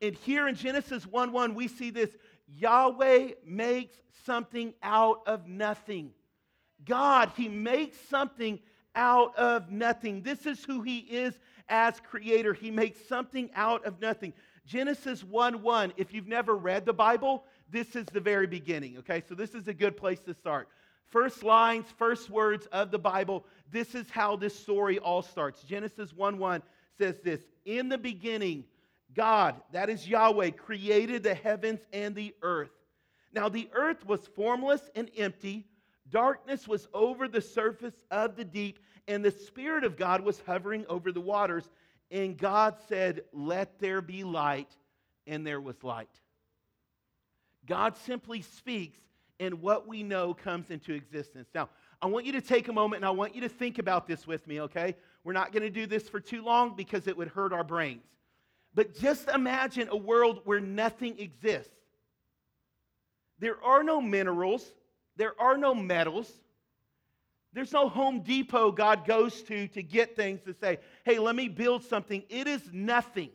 And 0.00 0.16
here 0.16 0.48
in 0.48 0.56
Genesis 0.56 1.06
1 1.06 1.30
1, 1.30 1.54
we 1.54 1.68
see 1.68 1.90
this 1.90 2.10
Yahweh 2.48 3.34
makes 3.46 3.94
something 4.26 4.74
out 4.82 5.20
of 5.24 5.46
nothing. 5.46 6.10
God, 6.84 7.30
He 7.36 7.46
makes 7.48 7.96
something 8.10 8.58
out 8.96 9.36
of 9.36 9.70
nothing. 9.70 10.22
This 10.22 10.44
is 10.44 10.64
who 10.64 10.82
He 10.82 10.98
is 10.98 11.38
as 11.68 12.00
creator. 12.00 12.54
He 12.54 12.72
makes 12.72 12.98
something 13.06 13.50
out 13.54 13.84
of 13.84 14.00
nothing. 14.00 14.32
Genesis 14.66 15.22
1 15.22 15.62
1, 15.62 15.92
if 15.96 16.12
you've 16.12 16.26
never 16.26 16.56
read 16.56 16.86
the 16.86 16.92
Bible, 16.92 17.44
this 17.70 17.94
is 17.94 18.06
the 18.06 18.20
very 18.20 18.48
beginning, 18.48 18.98
okay? 18.98 19.22
So 19.28 19.36
this 19.36 19.54
is 19.54 19.68
a 19.68 19.74
good 19.74 19.96
place 19.96 20.18
to 20.24 20.34
start. 20.34 20.66
First 21.12 21.42
lines, 21.42 21.84
first 21.98 22.30
words 22.30 22.66
of 22.72 22.90
the 22.90 22.98
Bible. 22.98 23.44
This 23.70 23.94
is 23.94 24.08
how 24.08 24.34
this 24.34 24.58
story 24.58 24.98
all 24.98 25.20
starts. 25.20 25.62
Genesis 25.62 26.14
1 26.14 26.38
1 26.38 26.62
says 26.96 27.20
this 27.22 27.42
In 27.66 27.90
the 27.90 27.98
beginning, 27.98 28.64
God, 29.14 29.60
that 29.72 29.90
is 29.90 30.08
Yahweh, 30.08 30.52
created 30.52 31.22
the 31.22 31.34
heavens 31.34 31.80
and 31.92 32.14
the 32.14 32.34
earth. 32.40 32.70
Now, 33.34 33.50
the 33.50 33.68
earth 33.74 34.06
was 34.06 34.26
formless 34.34 34.80
and 34.94 35.10
empty, 35.14 35.66
darkness 36.08 36.66
was 36.66 36.88
over 36.94 37.28
the 37.28 37.42
surface 37.42 38.06
of 38.10 38.34
the 38.34 38.44
deep, 38.44 38.78
and 39.06 39.22
the 39.22 39.30
Spirit 39.30 39.84
of 39.84 39.98
God 39.98 40.22
was 40.22 40.40
hovering 40.46 40.86
over 40.88 41.12
the 41.12 41.20
waters. 41.20 41.68
And 42.10 42.38
God 42.38 42.76
said, 42.88 43.20
Let 43.34 43.78
there 43.80 44.00
be 44.00 44.24
light, 44.24 44.74
and 45.26 45.46
there 45.46 45.60
was 45.60 45.84
light. 45.84 46.08
God 47.66 47.98
simply 47.98 48.40
speaks 48.40 48.98
and 49.40 49.60
what 49.60 49.88
we 49.88 50.02
know 50.02 50.34
comes 50.34 50.70
into 50.70 50.92
existence. 50.92 51.48
Now, 51.54 51.68
I 52.00 52.06
want 52.06 52.26
you 52.26 52.32
to 52.32 52.40
take 52.40 52.68
a 52.68 52.72
moment 52.72 53.00
and 53.02 53.06
I 53.06 53.10
want 53.10 53.34
you 53.34 53.40
to 53.42 53.48
think 53.48 53.78
about 53.78 54.06
this 54.06 54.26
with 54.26 54.46
me, 54.46 54.60
okay? 54.62 54.96
We're 55.24 55.32
not 55.32 55.52
going 55.52 55.62
to 55.62 55.70
do 55.70 55.86
this 55.86 56.08
for 56.08 56.20
too 56.20 56.42
long 56.42 56.74
because 56.76 57.06
it 57.06 57.16
would 57.16 57.28
hurt 57.28 57.52
our 57.52 57.64
brains. 57.64 58.04
But 58.74 58.98
just 58.98 59.28
imagine 59.28 59.88
a 59.90 59.96
world 59.96 60.40
where 60.44 60.60
nothing 60.60 61.18
exists. 61.18 61.70
There 63.38 63.62
are 63.62 63.82
no 63.82 64.00
minerals, 64.00 64.64
there 65.16 65.40
are 65.40 65.56
no 65.56 65.74
metals. 65.74 66.30
There's 67.54 67.72
no 67.72 67.88
Home 67.88 68.20
Depot 68.20 68.72
God 68.72 69.06
goes 69.06 69.42
to 69.42 69.68
to 69.68 69.82
get 69.82 70.16
things 70.16 70.40
to 70.46 70.54
say, 70.54 70.78
hey, 71.04 71.18
let 71.18 71.36
me 71.36 71.48
build 71.48 71.84
something. 71.84 72.22
It 72.30 72.46
is 72.46 72.62
nothing. 72.72 73.28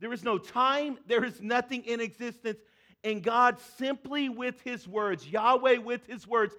There 0.00 0.12
is 0.12 0.24
no 0.24 0.38
time, 0.38 0.98
there 1.06 1.24
is 1.24 1.40
nothing 1.40 1.84
in 1.84 2.00
existence. 2.00 2.58
And 3.04 3.22
God 3.22 3.58
simply 3.78 4.28
with 4.28 4.60
his 4.62 4.86
words, 4.86 5.26
Yahweh 5.26 5.78
with 5.78 6.06
his 6.06 6.26
words, 6.26 6.54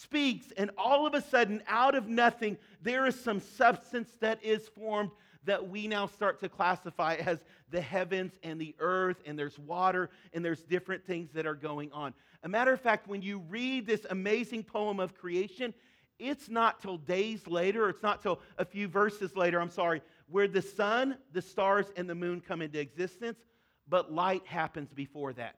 speaks, 0.00 0.52
and 0.56 0.70
all 0.78 1.06
of 1.06 1.14
a 1.14 1.20
sudden, 1.20 1.62
out 1.66 1.94
of 1.94 2.08
nothing, 2.08 2.56
there 2.82 3.06
is 3.06 3.18
some 3.18 3.40
substance 3.40 4.10
that 4.20 4.42
is 4.42 4.68
formed 4.68 5.10
that 5.44 5.68
we 5.68 5.88
now 5.88 6.06
start 6.06 6.40
to 6.40 6.48
classify 6.48 7.16
as 7.16 7.40
the 7.70 7.80
heavens 7.80 8.32
and 8.42 8.60
the 8.60 8.74
earth, 8.78 9.16
and 9.26 9.38
there's 9.38 9.58
water, 9.58 10.10
and 10.32 10.44
there's 10.44 10.62
different 10.62 11.04
things 11.04 11.30
that 11.32 11.46
are 11.46 11.54
going 11.54 11.90
on. 11.92 12.14
A 12.44 12.48
matter 12.48 12.72
of 12.72 12.80
fact, 12.80 13.08
when 13.08 13.22
you 13.22 13.38
read 13.48 13.86
this 13.86 14.06
amazing 14.08 14.62
poem 14.62 15.00
of 15.00 15.14
creation, 15.14 15.74
it's 16.18 16.48
not 16.48 16.80
till 16.80 16.98
days 16.98 17.46
later, 17.46 17.88
it's 17.88 18.02
not 18.02 18.22
till 18.22 18.40
a 18.56 18.64
few 18.64 18.86
verses 18.86 19.34
later, 19.36 19.60
I'm 19.60 19.70
sorry, 19.70 20.02
where 20.28 20.46
the 20.46 20.62
sun, 20.62 21.16
the 21.32 21.42
stars, 21.42 21.86
and 21.96 22.08
the 22.08 22.14
moon 22.14 22.40
come 22.40 22.62
into 22.62 22.78
existence, 22.78 23.38
but 23.88 24.12
light 24.12 24.46
happens 24.46 24.92
before 24.92 25.32
that. 25.34 25.56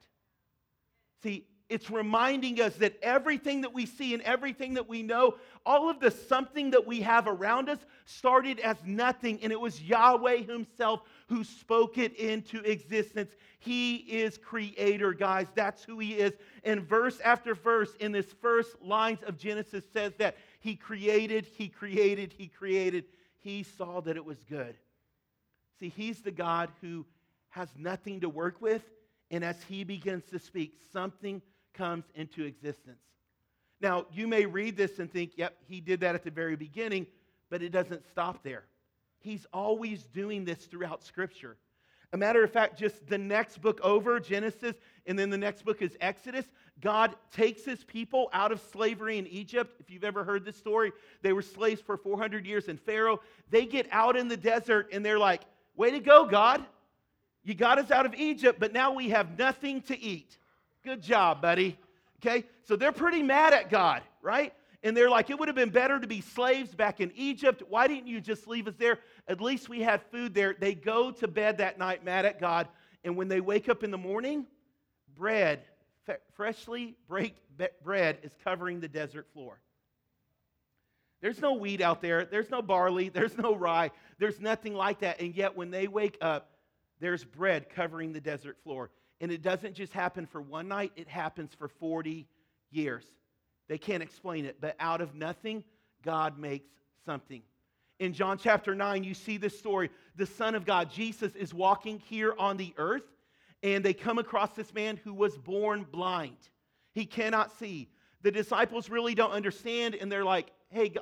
See, 1.24 1.46
it's 1.70 1.90
reminding 1.90 2.60
us 2.60 2.76
that 2.76 2.98
everything 3.02 3.62
that 3.62 3.72
we 3.72 3.86
see 3.86 4.12
and 4.12 4.22
everything 4.22 4.74
that 4.74 4.86
we 4.86 5.02
know, 5.02 5.36
all 5.64 5.88
of 5.88 5.98
the 5.98 6.10
something 6.10 6.70
that 6.72 6.86
we 6.86 7.00
have 7.00 7.26
around 7.26 7.70
us, 7.70 7.78
started 8.04 8.60
as 8.60 8.76
nothing, 8.84 9.40
and 9.42 9.50
it 9.50 9.58
was 9.58 9.82
Yahweh 9.82 10.42
Himself 10.42 11.00
who 11.28 11.42
spoke 11.42 11.96
it 11.96 12.14
into 12.16 12.60
existence. 12.60 13.32
He 13.58 13.96
is 13.96 14.36
creator, 14.36 15.14
guys. 15.14 15.46
That's 15.54 15.82
who 15.82 15.98
He 15.98 16.12
is. 16.12 16.34
And 16.62 16.82
verse 16.82 17.18
after 17.20 17.54
verse 17.54 17.94
in 17.98 18.12
this 18.12 18.30
first 18.42 18.80
lines 18.82 19.20
of 19.26 19.38
Genesis 19.38 19.84
says 19.94 20.12
that 20.18 20.36
He 20.60 20.76
created, 20.76 21.46
He 21.46 21.68
created, 21.68 22.34
He 22.36 22.48
created. 22.48 23.06
He 23.40 23.62
saw 23.62 24.02
that 24.02 24.16
it 24.16 24.24
was 24.24 24.44
good. 24.50 24.76
See, 25.80 25.88
He's 25.88 26.20
the 26.20 26.30
God 26.30 26.68
who 26.82 27.06
has 27.48 27.70
nothing 27.78 28.20
to 28.20 28.28
work 28.28 28.60
with, 28.60 28.82
and 29.34 29.44
as 29.44 29.56
He 29.68 29.84
begins 29.84 30.24
to 30.30 30.38
speak, 30.38 30.74
something 30.92 31.42
comes 31.74 32.04
into 32.14 32.44
existence. 32.44 33.00
Now, 33.80 34.06
you 34.12 34.26
may 34.28 34.46
read 34.46 34.76
this 34.76 34.98
and 34.98 35.12
think, 35.12 35.32
yep, 35.36 35.56
he 35.66 35.80
did 35.80 36.00
that 36.00 36.14
at 36.14 36.22
the 36.22 36.30
very 36.30 36.56
beginning, 36.56 37.06
but 37.50 37.60
it 37.60 37.70
doesn't 37.70 38.08
stop 38.08 38.42
there. 38.44 38.64
He's 39.18 39.46
always 39.52 40.04
doing 40.04 40.44
this 40.44 40.66
throughout 40.66 41.02
Scripture. 41.02 41.56
A 42.12 42.16
matter 42.16 42.44
of 42.44 42.52
fact, 42.52 42.78
just 42.78 43.08
the 43.08 43.18
next 43.18 43.60
book 43.60 43.80
over, 43.82 44.20
Genesis, 44.20 44.76
and 45.06 45.18
then 45.18 45.30
the 45.30 45.36
next 45.38 45.64
book 45.64 45.82
is 45.82 45.96
Exodus, 46.00 46.46
God 46.80 47.16
takes 47.32 47.64
his 47.64 47.82
people 47.82 48.30
out 48.32 48.52
of 48.52 48.60
slavery 48.72 49.18
in 49.18 49.26
Egypt. 49.26 49.74
If 49.80 49.90
you've 49.90 50.04
ever 50.04 50.22
heard 50.22 50.44
this 50.44 50.56
story, 50.56 50.92
they 51.22 51.32
were 51.32 51.42
slaves 51.42 51.80
for 51.80 51.96
400 51.96 52.46
years 52.46 52.68
in 52.68 52.76
Pharaoh. 52.76 53.20
They 53.50 53.66
get 53.66 53.88
out 53.90 54.16
in 54.16 54.28
the 54.28 54.36
desert 54.36 54.90
and 54.92 55.04
they're 55.04 55.18
like, 55.18 55.42
Way 55.76 55.90
to 55.90 56.00
go, 56.00 56.24
God. 56.24 56.64
You 57.44 57.54
got 57.54 57.78
us 57.78 57.90
out 57.90 58.06
of 58.06 58.14
Egypt, 58.14 58.58
but 58.58 58.72
now 58.72 58.92
we 58.92 59.10
have 59.10 59.38
nothing 59.38 59.82
to 59.82 60.00
eat. 60.00 60.38
Good 60.82 61.02
job, 61.02 61.42
buddy. 61.42 61.78
Okay? 62.18 62.44
So 62.64 62.74
they're 62.74 62.92
pretty 62.92 63.22
mad 63.22 63.52
at 63.52 63.70
God, 63.70 64.02
right? 64.22 64.54
And 64.82 64.96
they're 64.96 65.10
like, 65.10 65.30
it 65.30 65.38
would 65.38 65.48
have 65.48 65.54
been 65.54 65.70
better 65.70 65.98
to 65.98 66.06
be 66.06 66.20
slaves 66.20 66.74
back 66.74 67.00
in 67.00 67.12
Egypt. 67.14 67.62
Why 67.68 67.86
didn't 67.86 68.06
you 68.06 68.20
just 68.20 68.46
leave 68.46 68.66
us 68.66 68.74
there? 68.78 68.98
At 69.28 69.40
least 69.40 69.68
we 69.68 69.80
had 69.80 70.02
food 70.10 70.34
there. 70.34 70.54
They 70.58 70.74
go 70.74 71.10
to 71.10 71.28
bed 71.28 71.58
that 71.58 71.78
night 71.78 72.04
mad 72.04 72.26
at 72.26 72.40
God. 72.40 72.68
And 73.02 73.16
when 73.16 73.28
they 73.28 73.40
wake 73.40 73.68
up 73.68 73.82
in 73.82 73.90
the 73.90 73.98
morning, 73.98 74.46
bread, 75.14 75.60
freshly 76.34 76.96
baked 77.08 77.82
bread, 77.82 78.18
is 78.22 78.32
covering 78.42 78.80
the 78.80 78.88
desert 78.88 79.26
floor. 79.32 79.58
There's 81.20 81.40
no 81.40 81.54
wheat 81.54 81.80
out 81.80 82.02
there. 82.02 82.26
There's 82.26 82.50
no 82.50 82.60
barley. 82.60 83.08
There's 83.08 83.36
no 83.38 83.54
rye. 83.54 83.90
There's 84.18 84.40
nothing 84.40 84.74
like 84.74 85.00
that. 85.00 85.20
And 85.20 85.34
yet, 85.34 85.56
when 85.56 85.70
they 85.70 85.88
wake 85.88 86.18
up, 86.20 86.50
there's 87.04 87.24
bread 87.24 87.68
covering 87.68 88.12
the 88.12 88.20
desert 88.20 88.56
floor. 88.64 88.90
And 89.20 89.30
it 89.30 89.42
doesn't 89.42 89.74
just 89.74 89.92
happen 89.92 90.26
for 90.26 90.40
one 90.40 90.68
night, 90.68 90.92
it 90.96 91.06
happens 91.06 91.52
for 91.52 91.68
40 91.68 92.26
years. 92.70 93.04
They 93.68 93.78
can't 93.78 94.02
explain 94.02 94.46
it, 94.46 94.56
but 94.60 94.74
out 94.80 95.00
of 95.02 95.14
nothing, 95.14 95.64
God 96.02 96.38
makes 96.38 96.70
something. 97.04 97.42
In 98.00 98.12
John 98.12 98.38
chapter 98.38 98.74
9, 98.74 99.04
you 99.04 99.14
see 99.14 99.36
this 99.36 99.58
story. 99.58 99.90
The 100.16 100.26
Son 100.26 100.54
of 100.54 100.64
God, 100.64 100.90
Jesus, 100.90 101.34
is 101.34 101.52
walking 101.52 101.98
here 101.98 102.34
on 102.38 102.56
the 102.56 102.74
earth, 102.76 103.04
and 103.62 103.84
they 103.84 103.94
come 103.94 104.18
across 104.18 104.50
this 104.52 104.72
man 104.74 104.98
who 105.04 105.14
was 105.14 105.36
born 105.38 105.86
blind. 105.90 106.36
He 106.92 107.06
cannot 107.06 107.56
see. 107.58 107.88
The 108.22 108.32
disciples 108.32 108.88
really 108.88 109.14
don't 109.14 109.32
understand, 109.32 109.94
and 109.94 110.10
they're 110.10 110.24
like, 110.24 110.50
hey, 110.70 110.92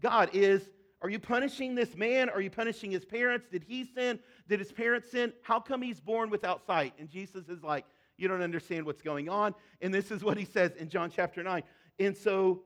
God, 0.00 0.30
is 0.32 0.68
are 1.04 1.10
you 1.10 1.18
punishing 1.18 1.74
this 1.74 1.94
man? 1.94 2.30
Are 2.30 2.40
you 2.40 2.48
punishing 2.48 2.90
his 2.90 3.04
parents? 3.04 3.46
Did 3.52 3.62
he 3.62 3.84
sin? 3.84 4.18
Did 4.48 4.58
his 4.58 4.72
parents 4.72 5.10
sin? 5.10 5.34
How 5.42 5.60
come 5.60 5.82
he's 5.82 6.00
born 6.00 6.30
without 6.30 6.64
sight? 6.66 6.94
And 6.98 7.10
Jesus 7.10 7.50
is 7.50 7.62
like, 7.62 7.84
You 8.16 8.26
don't 8.26 8.40
understand 8.40 8.86
what's 8.86 9.02
going 9.02 9.28
on. 9.28 9.54
And 9.82 9.92
this 9.92 10.10
is 10.10 10.24
what 10.24 10.38
he 10.38 10.46
says 10.46 10.70
in 10.76 10.88
John 10.88 11.12
chapter 11.14 11.42
9. 11.42 11.62
And 11.98 12.16
so 12.16 12.62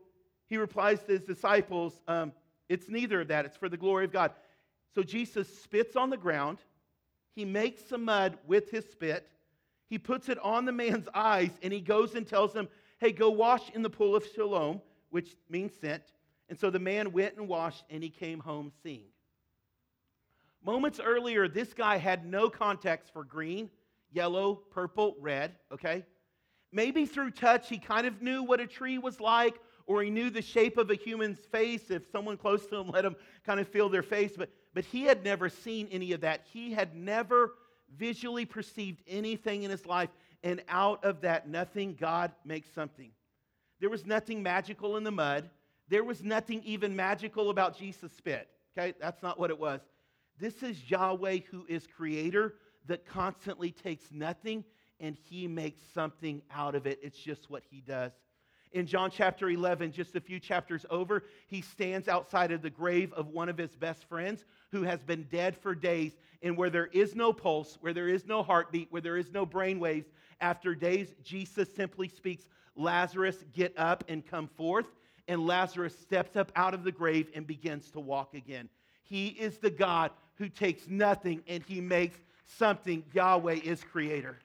he 0.47 0.57
replies 0.57 1.01
to 1.01 1.13
his 1.15 1.23
disciples, 1.23 2.01
um, 2.07 2.33
It's 2.69 2.89
neither 2.89 3.23
of 3.23 3.29
that, 3.29 3.45
it's 3.45 3.57
for 3.57 3.69
the 3.69 3.77
glory 3.77 4.05
of 4.05 4.13
God. 4.13 4.31
So 4.95 5.03
Jesus 5.03 5.53
spits 5.61 5.97
on 5.97 6.09
the 6.09 6.17
ground. 6.17 6.59
He 7.35 7.45
makes 7.45 7.87
some 7.87 8.05
mud 8.05 8.39
with 8.47 8.71
his 8.71 8.85
spit. 8.89 9.29
He 9.91 9.99
puts 9.99 10.29
it 10.29 10.39
on 10.45 10.65
the 10.65 10.71
man's 10.71 11.09
eyes, 11.13 11.51
and 11.61 11.73
he 11.73 11.81
goes 11.81 12.15
and 12.15 12.25
tells 12.25 12.55
him, 12.55 12.69
Hey, 13.01 13.11
go 13.11 13.31
wash 13.31 13.69
in 13.71 13.83
the 13.83 13.91
pool 13.91 14.15
of 14.15 14.25
Siloam, 14.25 14.81
which 15.11 15.35
means 15.51 15.73
sent. 15.81 16.05
And 16.49 16.59
so 16.59 16.71
the 16.71 16.79
man 16.79 17.13
went 17.13 17.37
and 17.37 17.49
washed, 17.49 17.85
and 17.91 18.03
he 18.03 18.09
came 18.09 18.41
home 18.41 18.73
seeing. 18.83 19.09
Moments 20.65 21.01
earlier, 21.01 21.47
this 21.47 21.75
guy 21.75 21.99
had 21.99 22.27
no 22.27 22.49
context 22.49 23.13
for 23.13 23.23
green, 23.23 23.71
yellow, 24.13 24.55
purple, 24.71 25.15
red, 25.21 25.55
okay? 25.73 26.05
Maybe 26.73 27.07
through 27.07 27.31
touch, 27.33 27.69
he 27.69 27.79
kind 27.79 28.07
of 28.07 28.23
knew 28.23 28.43
what 28.43 28.61
a 28.61 28.67
tree 28.67 28.99
was 28.99 29.21
like, 29.21 29.61
or 29.87 30.03
he 30.03 30.11
knew 30.11 30.31
the 30.31 30.43
shape 30.43 30.77
of 30.77 30.91
a 30.91 30.95
human's 30.95 31.39
face 31.39 31.91
if 31.91 32.11
someone 32.11 32.37
close 32.37 32.67
to 32.67 32.77
him 32.77 32.91
let 32.91 33.05
him 33.05 33.17
kind 33.45 33.59
of 33.59 33.69
feel 33.69 33.89
their 33.89 34.03
face, 34.03 34.33
but, 34.37 34.51
but 34.75 34.85
he 34.85 35.05
had 35.05 35.25
never 35.25 35.49
seen 35.49 35.89
any 35.91 36.13
of 36.13 36.21
that. 36.21 36.43
He 36.53 36.73
had 36.73 36.95
never 36.95 37.55
visually 37.97 38.45
perceived 38.45 39.03
anything 39.07 39.63
in 39.63 39.71
his 39.71 39.87
life, 39.87 40.11
and 40.43 40.63
out 40.69 41.05
of 41.05 41.23
that 41.23 41.49
nothing, 41.49 41.95
God 41.95 42.33
makes 42.45 42.71
something. 42.71 43.11
There 43.81 43.91
was 43.91 44.05
nothing 44.05 44.43
magical 44.43 44.97
in 44.97 45.05
the 45.05 45.11
mud. 45.11 45.49
There 45.89 46.05
was 46.05 46.23
nothing 46.23 46.63
even 46.65 46.95
magical 46.95 47.51
about 47.51 47.79
Jesus' 47.79 48.13
spit. 48.17 48.49
Okay, 48.77 48.95
that's 49.01 49.23
not 49.23 49.39
what 49.39 49.51
it 49.51 49.59
was. 49.59 49.81
This 50.39 50.63
is 50.63 50.91
Yahweh 50.91 51.41
who 51.51 51.65
is 51.69 51.87
creator 51.87 52.55
that 52.87 53.07
constantly 53.07 53.73
takes 53.73 54.13
nothing 54.13 54.65
and 55.01 55.17
he 55.29 55.49
makes 55.49 55.81
something 55.95 56.43
out 56.55 56.75
of 56.75 56.87
it. 56.87 56.99
It's 57.03 57.19
just 57.19 57.51
what 57.51 57.63
he 57.71 57.81
does. 57.81 58.13
In 58.73 58.87
John 58.87 59.11
chapter 59.11 59.49
11, 59.49 59.93
just 59.93 60.15
a 60.15 60.21
few 60.21 60.39
chapters 60.39 60.85
over, 60.91 61.25
he 61.47 61.63
stands 61.63 62.07
outside 62.07 62.53
of 62.53 62.61
the 62.61 62.71
grave 62.71 63.13
of 63.15 63.29
one 63.29 63.49
of 63.49 63.57
his 63.57 63.75
best 63.75 64.05
friends 64.09 64.45
who 64.71 64.83
has 64.83 65.03
been 65.03 65.27
dead 65.31 65.57
for 65.57 65.75
days. 65.75 66.13
And 66.43 66.57
where 66.57 66.71
there 66.71 66.87
is 66.87 67.17
no 67.17 67.33
pulse, 67.33 67.79
where 67.81 67.95
there 67.95 68.09
is 68.09 68.27
no 68.27 68.43
heartbeat, 68.43 68.89
where 68.93 69.03
there 69.03 69.17
is 69.17 69.33
no 69.33 69.47
brain 69.47 69.81
waves, 69.81 70.09
after 70.41 70.75
days, 70.75 71.15
Jesus 71.25 71.69
simply 71.75 72.09
speaks, 72.09 72.45
Lazarus, 72.77 73.43
get 73.55 73.77
up 73.77 74.05
and 74.09 74.25
come 74.25 74.49
forth 74.49 74.87
and 75.29 75.47
Lazarus 75.47 75.97
steps 75.97 76.35
up 76.35 76.51
out 76.57 76.75
of 76.75 76.83
the 76.83 76.91
grave 76.91 77.31
and 77.35 77.47
begins 77.47 77.91
to 77.91 78.01
walk 78.01 78.35
again. 78.35 78.69
He 79.03 79.29
is 79.29 79.59
the 79.59 79.71
God 79.71 80.11
who 80.37 80.49
takes 80.49 80.89
nothing 80.89 81.43
and 81.47 81.63
he 81.63 81.81
makes 81.81 82.19
something. 82.45 83.05
Yahweh 83.13 83.61
is 83.63 83.85
creator. 83.85 84.39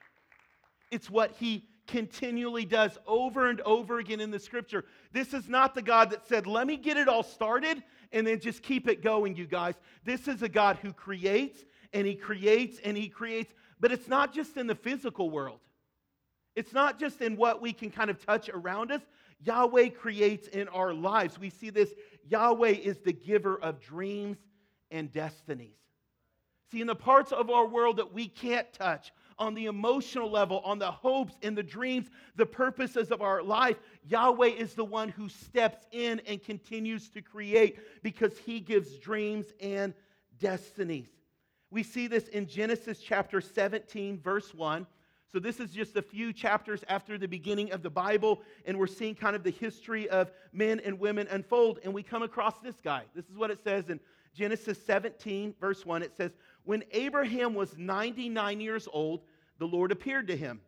It's 0.90 1.10
what 1.10 1.32
he 1.32 1.64
continually 1.86 2.64
does 2.64 2.98
over 3.06 3.48
and 3.48 3.60
over 3.62 3.98
again 3.98 4.20
in 4.20 4.30
the 4.30 4.38
scripture. 4.38 4.84
This 5.12 5.34
is 5.34 5.48
not 5.48 5.74
the 5.74 5.82
God 5.82 6.10
that 6.10 6.26
said, 6.26 6.46
Let 6.46 6.66
me 6.66 6.76
get 6.76 6.96
it 6.96 7.08
all 7.08 7.22
started 7.22 7.82
and 8.12 8.26
then 8.26 8.40
just 8.40 8.62
keep 8.62 8.88
it 8.88 9.02
going, 9.02 9.36
you 9.36 9.46
guys. 9.46 9.74
This 10.04 10.28
is 10.28 10.42
a 10.42 10.48
God 10.48 10.78
who 10.80 10.92
creates 10.92 11.64
and 11.92 12.06
he 12.06 12.14
creates 12.14 12.78
and 12.84 12.96
he 12.96 13.08
creates, 13.08 13.52
but 13.80 13.90
it's 13.90 14.08
not 14.08 14.34
just 14.34 14.56
in 14.56 14.66
the 14.66 14.74
physical 14.74 15.30
world. 15.30 15.60
It's 16.56 16.72
not 16.72 17.00
just 17.00 17.20
in 17.20 17.36
what 17.36 17.60
we 17.60 17.72
can 17.72 17.90
kind 17.90 18.10
of 18.10 18.24
touch 18.24 18.48
around 18.48 18.92
us, 18.92 19.02
Yahweh 19.42 19.90
creates 19.90 20.48
in 20.48 20.68
our 20.68 20.92
lives. 20.92 21.38
We 21.38 21.50
see 21.50 21.70
this 21.70 21.94
Yahweh 22.28 22.68
is 22.70 22.98
the 22.98 23.12
giver 23.12 23.56
of 23.60 23.80
dreams 23.80 24.38
and 24.90 25.12
destinies. 25.12 25.76
See, 26.70 26.80
in 26.80 26.86
the 26.86 26.94
parts 26.94 27.32
of 27.32 27.50
our 27.50 27.66
world 27.66 27.98
that 27.98 28.12
we 28.12 28.28
can't 28.28 28.72
touch, 28.72 29.12
on 29.38 29.54
the 29.54 29.66
emotional 29.66 30.30
level, 30.30 30.60
on 30.60 30.78
the 30.78 30.90
hopes 30.90 31.34
and 31.42 31.56
the 31.56 31.62
dreams, 31.62 32.08
the 32.36 32.46
purposes 32.46 33.10
of 33.10 33.22
our 33.22 33.42
life, 33.42 33.78
Yahweh 34.06 34.48
is 34.48 34.74
the 34.74 34.84
one 34.84 35.08
who 35.08 35.28
steps 35.28 35.86
in 35.92 36.20
and 36.20 36.42
continues 36.42 37.08
to 37.10 37.22
create 37.22 37.78
because 38.02 38.38
he 38.38 38.60
gives 38.60 38.96
dreams 38.98 39.46
and 39.60 39.94
destinies. 40.38 41.08
We 41.70 41.82
see 41.82 42.06
this 42.06 42.28
in 42.28 42.46
Genesis 42.46 43.00
chapter 43.00 43.40
17, 43.40 44.20
verse 44.20 44.54
1. 44.54 44.86
So, 45.34 45.40
this 45.40 45.58
is 45.58 45.72
just 45.72 45.96
a 45.96 46.02
few 46.02 46.32
chapters 46.32 46.84
after 46.88 47.18
the 47.18 47.26
beginning 47.26 47.72
of 47.72 47.82
the 47.82 47.90
Bible, 47.90 48.40
and 48.66 48.78
we're 48.78 48.86
seeing 48.86 49.16
kind 49.16 49.34
of 49.34 49.42
the 49.42 49.50
history 49.50 50.08
of 50.08 50.30
men 50.52 50.78
and 50.84 50.96
women 50.96 51.26
unfold. 51.28 51.80
And 51.82 51.92
we 51.92 52.04
come 52.04 52.22
across 52.22 52.60
this 52.60 52.76
guy. 52.84 53.02
This 53.16 53.24
is 53.24 53.36
what 53.36 53.50
it 53.50 53.58
says 53.64 53.90
in 53.90 53.98
Genesis 54.32 54.78
17, 54.86 55.56
verse 55.60 55.84
1. 55.84 56.04
It 56.04 56.16
says, 56.16 56.30
When 56.62 56.84
Abraham 56.92 57.52
was 57.52 57.76
99 57.76 58.60
years 58.60 58.86
old, 58.92 59.22
the 59.58 59.66
Lord 59.66 59.90
appeared 59.90 60.28
to 60.28 60.36
him. 60.36 60.60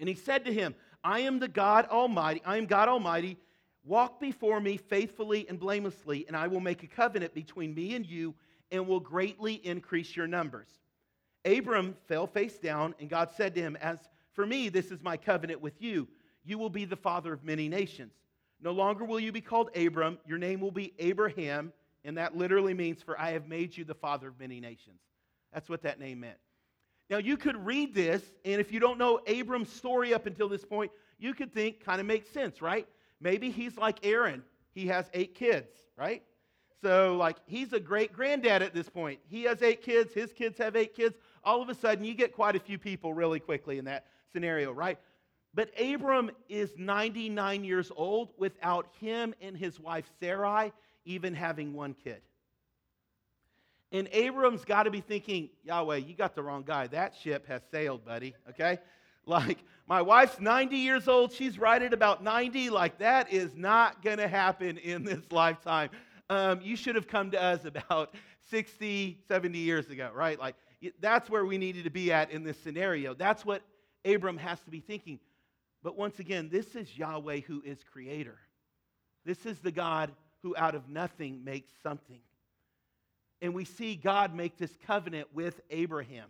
And 0.00 0.08
he 0.08 0.16
said 0.16 0.46
to 0.46 0.52
him, 0.52 0.74
I 1.04 1.20
am 1.20 1.38
the 1.38 1.46
God 1.46 1.86
Almighty. 1.86 2.42
I 2.44 2.56
am 2.56 2.66
God 2.66 2.88
Almighty. 2.88 3.36
Walk 3.84 4.18
before 4.18 4.60
me 4.60 4.78
faithfully 4.78 5.46
and 5.48 5.60
blamelessly, 5.60 6.24
and 6.26 6.36
I 6.36 6.48
will 6.48 6.58
make 6.58 6.82
a 6.82 6.88
covenant 6.88 7.34
between 7.34 7.72
me 7.76 7.94
and 7.94 8.04
you 8.04 8.34
and 8.72 8.88
will 8.88 8.98
greatly 8.98 9.54
increase 9.64 10.16
your 10.16 10.26
numbers. 10.26 10.80
Abram 11.44 11.96
fell 12.06 12.26
face 12.26 12.58
down, 12.58 12.94
and 13.00 13.08
God 13.08 13.30
said 13.36 13.54
to 13.54 13.60
him, 13.60 13.76
As 13.80 13.98
for 14.32 14.46
me, 14.46 14.68
this 14.68 14.90
is 14.90 15.02
my 15.02 15.16
covenant 15.16 15.60
with 15.60 15.80
you. 15.80 16.08
You 16.44 16.58
will 16.58 16.70
be 16.70 16.84
the 16.84 16.96
father 16.96 17.32
of 17.32 17.44
many 17.44 17.68
nations. 17.68 18.12
No 18.62 18.72
longer 18.72 19.04
will 19.04 19.20
you 19.20 19.32
be 19.32 19.40
called 19.40 19.70
Abram, 19.76 20.18
your 20.26 20.38
name 20.38 20.60
will 20.60 20.70
be 20.70 20.92
Abraham, 20.98 21.72
and 22.04 22.16
that 22.18 22.36
literally 22.36 22.74
means, 22.74 23.02
For 23.02 23.18
I 23.18 23.32
have 23.32 23.48
made 23.48 23.76
you 23.76 23.84
the 23.84 23.94
father 23.94 24.28
of 24.28 24.38
many 24.38 24.60
nations. 24.60 25.00
That's 25.52 25.68
what 25.68 25.82
that 25.82 25.98
name 25.98 26.20
meant. 26.20 26.38
Now, 27.08 27.18
you 27.18 27.36
could 27.36 27.56
read 27.66 27.94
this, 27.94 28.22
and 28.44 28.60
if 28.60 28.70
you 28.70 28.78
don't 28.78 28.98
know 28.98 29.20
Abram's 29.26 29.72
story 29.72 30.14
up 30.14 30.26
until 30.26 30.48
this 30.48 30.64
point, 30.64 30.92
you 31.18 31.34
could 31.34 31.52
think 31.52 31.84
kind 31.84 32.00
of 32.00 32.06
makes 32.06 32.28
sense, 32.30 32.62
right? 32.62 32.86
Maybe 33.20 33.50
he's 33.50 33.76
like 33.76 33.98
Aaron. 34.06 34.44
He 34.72 34.86
has 34.86 35.10
eight 35.12 35.34
kids, 35.34 35.72
right? 35.96 36.22
So, 36.82 37.16
like, 37.16 37.36
he's 37.46 37.72
a 37.72 37.80
great 37.80 38.12
granddad 38.12 38.62
at 38.62 38.72
this 38.72 38.88
point. 38.88 39.18
He 39.28 39.42
has 39.42 39.60
eight 39.60 39.82
kids, 39.82 40.14
his 40.14 40.32
kids 40.32 40.56
have 40.58 40.76
eight 40.76 40.94
kids. 40.94 41.16
All 41.44 41.62
of 41.62 41.68
a 41.68 41.74
sudden, 41.74 42.04
you 42.04 42.14
get 42.14 42.34
quite 42.34 42.56
a 42.56 42.60
few 42.60 42.78
people 42.78 43.14
really 43.14 43.40
quickly 43.40 43.78
in 43.78 43.86
that 43.86 44.06
scenario, 44.32 44.72
right? 44.72 44.98
But 45.52 45.70
Abram 45.80 46.30
is 46.48 46.70
99 46.76 47.64
years 47.64 47.90
old 47.94 48.30
without 48.38 48.86
him 49.00 49.34
and 49.40 49.56
his 49.56 49.80
wife 49.80 50.04
Sarai 50.20 50.72
even 51.04 51.34
having 51.34 51.74
one 51.74 51.94
kid. 51.94 52.20
And 53.92 54.08
Abram's 54.12 54.64
got 54.64 54.84
to 54.84 54.90
be 54.90 55.00
thinking, 55.00 55.50
Yahweh, 55.64 55.96
you 55.96 56.14
got 56.14 56.36
the 56.36 56.42
wrong 56.42 56.62
guy. 56.64 56.86
That 56.86 57.16
ship 57.16 57.48
has 57.48 57.62
sailed, 57.70 58.04
buddy, 58.04 58.34
okay? 58.50 58.78
Like, 59.26 59.58
my 59.86 60.00
wife's 60.00 60.40
90 60.40 60.76
years 60.76 61.06
old. 61.06 61.30
She's 61.30 61.58
right 61.58 61.80
at 61.80 61.92
about 61.92 62.24
90. 62.24 62.70
Like, 62.70 62.98
that 62.98 63.30
is 63.30 63.54
not 63.54 64.02
going 64.02 64.16
to 64.16 64.26
happen 64.26 64.78
in 64.78 65.04
this 65.04 65.20
lifetime. 65.30 65.90
Um, 66.30 66.60
you 66.62 66.74
should 66.74 66.94
have 66.94 67.06
come 67.06 67.30
to 67.32 67.40
us 67.40 67.66
about 67.66 68.14
60, 68.48 69.18
70 69.28 69.58
years 69.58 69.90
ago, 69.90 70.10
right? 70.14 70.40
Like, 70.40 70.56
that's 71.00 71.28
where 71.28 71.44
we 71.44 71.58
needed 71.58 71.84
to 71.84 71.90
be 71.90 72.12
at 72.12 72.30
in 72.30 72.44
this 72.44 72.58
scenario. 72.58 73.14
That's 73.14 73.44
what 73.44 73.62
Abram 74.04 74.38
has 74.38 74.60
to 74.60 74.70
be 74.70 74.80
thinking. 74.80 75.20
But 75.82 75.96
once 75.96 76.18
again, 76.18 76.48
this 76.50 76.74
is 76.74 76.96
Yahweh 76.96 77.40
who 77.40 77.62
is 77.64 77.78
creator. 77.82 78.38
This 79.24 79.46
is 79.46 79.58
the 79.58 79.72
God 79.72 80.12
who 80.42 80.54
out 80.56 80.74
of 80.74 80.88
nothing 80.88 81.44
makes 81.44 81.70
something. 81.82 82.20
And 83.42 83.54
we 83.54 83.64
see 83.64 83.94
God 83.94 84.34
make 84.34 84.58
this 84.58 84.72
covenant 84.86 85.28
with 85.34 85.60
Abraham. 85.70 86.28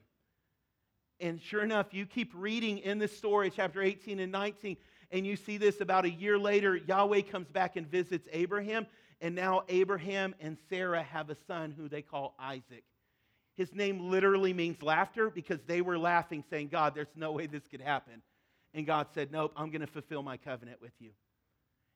And 1.21 1.41
sure 1.41 1.63
enough, 1.63 1.93
you 1.93 2.07
keep 2.07 2.33
reading 2.35 2.79
in 2.79 2.99
this 2.99 3.17
story, 3.17 3.51
chapter 3.55 3.83
18 3.83 4.21
and 4.21 4.33
19, 4.33 4.77
and 5.11 5.27
you 5.27 5.37
see 5.37 5.59
this 5.59 5.81
about 5.81 6.05
a 6.05 6.11
year 6.11 6.39
later. 6.39 6.77
Yahweh 6.77 7.23
comes 7.23 7.49
back 7.49 7.77
and 7.77 7.87
visits 7.87 8.27
Abraham, 8.33 8.87
and 9.21 9.35
now 9.35 9.65
Abraham 9.69 10.35
and 10.41 10.57
Sarah 10.69 11.03
have 11.03 11.29
a 11.29 11.37
son 11.47 11.75
who 11.77 11.89
they 11.89 12.03
call 12.03 12.35
Isaac. 12.39 12.85
His 13.61 13.75
name 13.75 14.11
literally 14.11 14.55
means 14.55 14.83
laughter 14.83 15.29
because 15.29 15.61
they 15.67 15.83
were 15.83 15.99
laughing, 15.99 16.43
saying, 16.49 16.69
God, 16.69 16.95
there's 16.95 17.15
no 17.15 17.33
way 17.33 17.47
this 17.47 17.69
could 17.71 17.83
happen. 17.83 18.23
And 18.73 18.87
God 18.87 19.09
said, 19.13 19.31
Nope, 19.31 19.53
I'm 19.55 19.69
going 19.69 19.83
to 19.83 19.87
fulfill 19.87 20.23
my 20.23 20.39
covenant 20.39 20.81
with 20.81 20.95
you. 20.99 21.11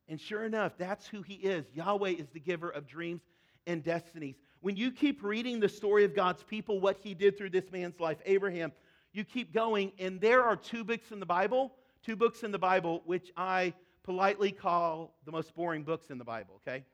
And 0.07 0.21
sure 0.21 0.45
enough, 0.45 0.73
that's 0.77 1.07
who 1.07 1.23
he 1.23 1.37
is. 1.37 1.65
Yahweh 1.73 2.11
is 2.11 2.29
the 2.35 2.39
giver 2.39 2.69
of 2.69 2.87
dreams 2.87 3.23
and 3.67 3.83
destinies. 3.83 4.35
When 4.61 4.77
you 4.77 4.93
keep 4.93 5.25
reading 5.25 5.59
the 5.59 5.71
story 5.71 6.05
of 6.05 6.15
God's 6.15 6.43
people, 6.43 6.81
what 6.81 6.99
he 7.03 7.15
did 7.15 7.39
through 7.39 7.49
this 7.49 7.73
man's 7.73 7.99
life, 7.99 8.19
Abraham, 8.27 8.71
you 9.15 9.25
keep 9.25 9.55
going, 9.55 9.93
and 9.99 10.21
there 10.21 10.43
are 10.43 10.57
two 10.57 10.85
books 10.85 11.13
in 11.13 11.19
the 11.19 11.25
Bible, 11.25 11.73
two 12.05 12.15
books 12.15 12.43
in 12.43 12.53
the 12.53 12.59
Bible, 12.59 13.01
which 13.07 13.33
I 13.39 13.73
politely 14.03 14.53
call 14.53 15.17
the 15.25 15.33
most 15.33 15.55
boring 15.55 15.83
books 15.83 16.11
in 16.11 16.19
the 16.19 16.25
Bible, 16.25 16.61
okay? 16.69 16.85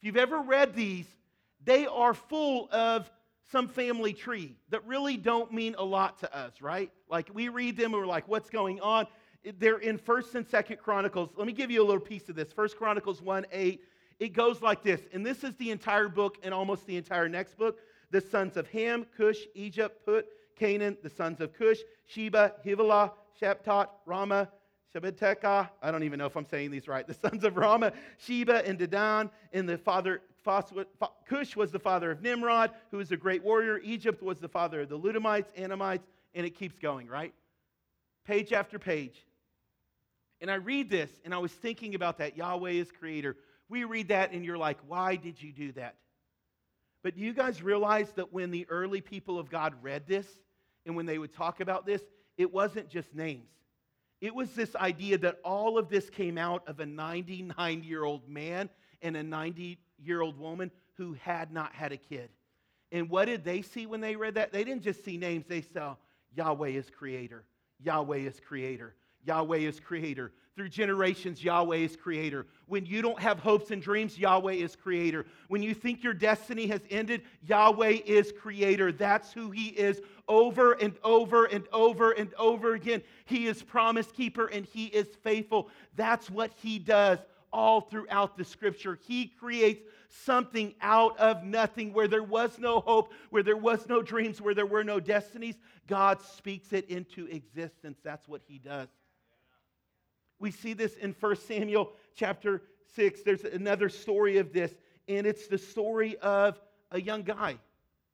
If 0.00 0.02
you've 0.06 0.16
ever 0.16 0.40
read 0.40 0.74
these, 0.74 1.06
they 1.64 1.86
are 1.86 2.14
full 2.14 2.68
of 2.72 3.08
some 3.50 3.68
family 3.68 4.12
tree 4.12 4.56
that 4.70 4.86
really 4.86 5.16
don't 5.16 5.52
mean 5.52 5.74
a 5.78 5.84
lot 5.84 6.18
to 6.20 6.36
us, 6.36 6.60
right? 6.60 6.90
Like 7.08 7.30
we 7.32 7.48
read 7.48 7.76
them 7.76 7.92
and 7.92 8.02
we're 8.02 8.06
like, 8.06 8.28
what's 8.28 8.50
going 8.50 8.80
on? 8.80 9.06
They're 9.58 9.78
in 9.78 9.98
1st 9.98 10.34
and 10.36 10.48
2nd 10.48 10.78
Chronicles. 10.78 11.30
Let 11.36 11.46
me 11.46 11.52
give 11.52 11.70
you 11.70 11.82
a 11.82 11.86
little 11.86 12.00
piece 12.00 12.28
of 12.28 12.36
this. 12.36 12.52
1st 12.52 12.76
Chronicles 12.76 13.20
1 13.20 13.46
8. 13.50 13.80
It 14.20 14.34
goes 14.34 14.62
like 14.62 14.84
this, 14.84 15.00
and 15.12 15.26
this 15.26 15.42
is 15.42 15.56
the 15.56 15.70
entire 15.72 16.08
book 16.08 16.38
and 16.44 16.54
almost 16.54 16.86
the 16.86 16.96
entire 16.96 17.28
next 17.28 17.58
book. 17.58 17.80
The 18.12 18.20
sons 18.20 18.56
of 18.56 18.68
Ham, 18.68 19.04
Cush, 19.16 19.38
Egypt, 19.54 20.04
Put, 20.04 20.26
Canaan, 20.54 20.96
the 21.02 21.10
sons 21.10 21.40
of 21.40 21.52
Cush, 21.52 21.78
Sheba, 22.06 22.52
Havilah, 22.64 23.12
Sheptot, 23.40 23.88
Rama, 24.06 24.48
Shebeteka. 24.94 25.70
I 25.82 25.90
don't 25.90 26.02
even 26.04 26.18
know 26.18 26.26
if 26.26 26.36
I'm 26.36 26.44
saying 26.44 26.70
these 26.70 26.86
right. 26.86 27.06
The 27.06 27.14
sons 27.28 27.42
of 27.42 27.56
Rama, 27.56 27.92
Sheba, 28.18 28.66
and 28.66 28.78
Dedan, 28.78 29.30
and 29.52 29.68
the 29.68 29.78
father 29.78 30.20
Cush 30.44 31.56
was 31.56 31.70
the 31.70 31.78
father 31.78 32.10
of 32.10 32.22
Nimrod, 32.22 32.70
who 32.90 32.98
was 32.98 33.12
a 33.12 33.16
great 33.16 33.42
warrior. 33.42 33.78
Egypt 33.78 34.22
was 34.22 34.38
the 34.38 34.48
father 34.48 34.82
of 34.82 34.88
the 34.88 34.98
Ludamites, 34.98 35.46
Anamites, 35.56 36.06
and 36.34 36.46
it 36.46 36.56
keeps 36.56 36.78
going, 36.78 37.06
right? 37.06 37.32
Page 38.24 38.52
after 38.52 38.78
page. 38.78 39.26
And 40.40 40.50
I 40.50 40.54
read 40.54 40.90
this, 40.90 41.10
and 41.24 41.32
I 41.32 41.38
was 41.38 41.52
thinking 41.52 41.94
about 41.94 42.18
that. 42.18 42.36
Yahweh 42.36 42.72
is 42.72 42.90
creator. 42.90 43.36
We 43.68 43.84
read 43.84 44.08
that, 44.08 44.32
and 44.32 44.44
you're 44.44 44.58
like, 44.58 44.78
why 44.86 45.16
did 45.16 45.40
you 45.40 45.52
do 45.52 45.72
that? 45.72 45.96
But 47.02 47.16
do 47.16 47.20
you 47.20 47.32
guys 47.32 47.62
realize 47.62 48.10
that 48.12 48.32
when 48.32 48.50
the 48.50 48.66
early 48.68 49.00
people 49.00 49.38
of 49.38 49.50
God 49.50 49.74
read 49.82 50.06
this, 50.06 50.26
and 50.86 50.96
when 50.96 51.06
they 51.06 51.18
would 51.18 51.32
talk 51.32 51.60
about 51.60 51.86
this, 51.86 52.02
it 52.36 52.52
wasn't 52.52 52.88
just 52.88 53.14
names. 53.14 53.48
It 54.20 54.34
was 54.34 54.50
this 54.52 54.74
idea 54.76 55.18
that 55.18 55.38
all 55.44 55.78
of 55.78 55.88
this 55.88 56.08
came 56.08 56.38
out 56.38 56.66
of 56.68 56.80
a 56.80 56.86
99 56.86 57.82
year 57.82 58.04
old 58.04 58.28
man 58.28 58.68
and 59.00 59.16
a 59.16 59.22
90 59.22 59.78
year 60.04 60.20
old 60.20 60.38
woman 60.38 60.70
who 60.94 61.14
had 61.14 61.52
not 61.52 61.72
had 61.74 61.92
a 61.92 61.96
kid. 61.96 62.28
And 62.90 63.08
what 63.08 63.24
did 63.24 63.44
they 63.44 63.62
see 63.62 63.86
when 63.86 64.00
they 64.00 64.16
read 64.16 64.34
that? 64.34 64.52
They 64.52 64.64
didn't 64.64 64.82
just 64.82 65.04
see 65.04 65.16
names, 65.16 65.46
they 65.48 65.62
saw 65.62 65.96
Yahweh 66.34 66.68
is 66.68 66.90
creator. 66.90 67.44
Yahweh 67.80 68.18
is 68.18 68.40
creator. 68.40 68.94
Yahweh 69.24 69.58
is 69.58 69.80
creator. 69.80 70.32
Through 70.54 70.68
generations, 70.68 71.42
Yahweh 71.42 71.78
is 71.78 71.96
creator. 71.96 72.46
When 72.66 72.84
you 72.84 73.00
don't 73.00 73.18
have 73.18 73.38
hopes 73.38 73.70
and 73.70 73.80
dreams, 73.80 74.18
Yahweh 74.18 74.52
is 74.52 74.76
creator. 74.76 75.24
When 75.48 75.62
you 75.62 75.72
think 75.72 76.04
your 76.04 76.12
destiny 76.12 76.66
has 76.66 76.82
ended, 76.90 77.22
Yahweh 77.46 78.00
is 78.04 78.32
creator. 78.38 78.92
That's 78.92 79.32
who 79.32 79.50
He 79.50 79.68
is 79.68 80.02
over 80.28 80.72
and 80.72 80.94
over 81.02 81.46
and 81.46 81.64
over 81.72 82.12
and 82.12 82.34
over 82.34 82.74
again. 82.74 83.02
He 83.24 83.46
is 83.46 83.62
promise 83.62 84.12
keeper 84.12 84.46
and 84.46 84.66
He 84.66 84.86
is 84.86 85.08
faithful. 85.22 85.70
That's 85.96 86.30
what 86.30 86.52
He 86.56 86.78
does 86.78 87.18
all 87.52 87.80
throughout 87.80 88.36
the 88.36 88.44
scripture. 88.44 88.98
He 89.06 89.26
creates 89.26 89.82
something 90.08 90.74
out 90.80 91.18
of 91.18 91.44
nothing 91.44 91.92
where 91.92 92.08
there 92.08 92.22
was 92.22 92.58
no 92.58 92.80
hope, 92.80 93.12
where 93.30 93.42
there 93.42 93.56
was 93.56 93.88
no 93.88 94.02
dreams, 94.02 94.40
where 94.40 94.54
there 94.54 94.66
were 94.66 94.84
no 94.84 95.00
destinies. 95.00 95.56
God 95.86 96.20
speaks 96.22 96.72
it 96.72 96.88
into 96.88 97.26
existence. 97.26 97.98
That's 98.02 98.26
what 98.28 98.42
he 98.46 98.58
does. 98.58 98.88
We 100.38 100.50
see 100.50 100.72
this 100.72 100.96
in 100.96 101.14
1 101.18 101.36
Samuel 101.36 101.92
chapter 102.14 102.62
6. 102.94 103.22
There's 103.22 103.44
another 103.44 103.88
story 103.88 104.38
of 104.38 104.52
this, 104.52 104.72
and 105.08 105.26
it's 105.26 105.46
the 105.46 105.58
story 105.58 106.16
of 106.18 106.60
a 106.90 107.00
young 107.00 107.22
guy. 107.22 107.58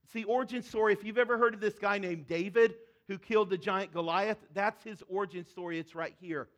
It's 0.05 0.12
the 0.12 0.24
origin 0.24 0.62
story. 0.62 0.92
If 0.92 1.05
you've 1.05 1.18
ever 1.18 1.38
heard 1.38 1.55
of 1.55 1.61
this 1.61 1.79
guy 1.79 1.98
named 1.98 2.27
David 2.27 2.74
who 3.09 3.18
killed 3.18 3.51
the 3.51 3.59
giant 3.59 3.92
Goliath, 3.92 4.38
that's 4.55 4.83
his 4.85 5.03
origin 5.09 5.44
story. 5.46 5.79
It's 5.79 5.94
right 5.94 6.14
here. 6.20 6.48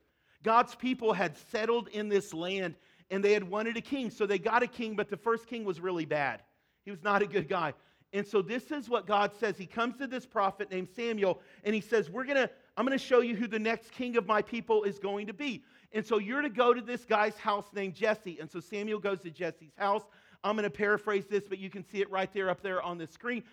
God's 0.43 0.75
people 0.75 1.13
had 1.13 1.37
settled 1.51 1.89
in 1.89 2.09
this 2.09 2.33
land 2.33 2.75
and 3.11 3.25
they 3.25 3.33
had 3.33 3.45
wanted 3.45 3.77
a 3.77 3.81
king. 3.81 4.11
So 4.11 4.27
they 4.27 4.39
got 4.39 4.63
a 4.63 4.67
king, 4.67 4.97
but 4.97 5.09
the 5.09 5.17
first 5.17 5.47
king 5.47 5.65
was 5.65 5.81
really 5.81 6.05
bad. 6.05 6.43
He 6.85 6.91
was 6.91 7.03
not 7.03 7.23
a 7.23 7.27
good 7.27 7.49
guy. 7.49 7.75
And 8.13 8.27
so 8.27 8.43
this 8.43 8.71
is 8.73 8.89
what 8.89 9.07
God 9.07 9.33
says. 9.39 9.57
He 9.57 9.67
comes 9.67 9.97
to 9.99 10.07
this 10.07 10.27
prophet 10.27 10.71
named 10.71 10.89
Samuel 10.97 11.41
and 11.65 11.75
he 11.75 11.81
says, 11.81 12.11
"We're 12.11 12.25
going 12.25 12.37
to 12.37 12.51
I'm 12.77 12.87
going 12.87 12.99
to 12.99 13.05
show 13.05 13.21
you 13.21 13.37
who 13.37 13.47
the 13.47 13.59
next 13.59 13.93
king 13.93 14.17
of 14.17 14.27
my 14.27 14.43
people 14.43 14.83
is 14.85 14.99
going 14.99 15.27
to 15.29 15.35
be." 15.35 15.63
And 15.93 16.05
so 16.05 16.19
you're 16.19 16.43
to 16.43 16.51
go 16.51 16.73
to 16.73 16.81
this 16.81 17.05
guy's 17.05 17.37
house 17.37 17.67
named 17.75 17.95
Jesse. 17.95 18.39
And 18.41 18.51
so 18.51 18.61
Samuel 18.61 18.99
goes 18.99 19.21
to 19.21 19.31
Jesse's 19.31 19.75
house. 19.77 20.03
I'm 20.43 20.57
going 20.57 20.65
to 20.65 20.71
paraphrase 20.71 21.27
this, 21.27 21.45
but 21.49 21.59
you 21.59 21.69
can 21.69 21.85
see 21.85 22.01
it 22.01 22.11
right 22.11 22.33
there 22.33 22.49
up 22.49 22.63
there 22.63 22.81
on 22.83 22.99
the 22.99 23.07
screen. 23.07 23.45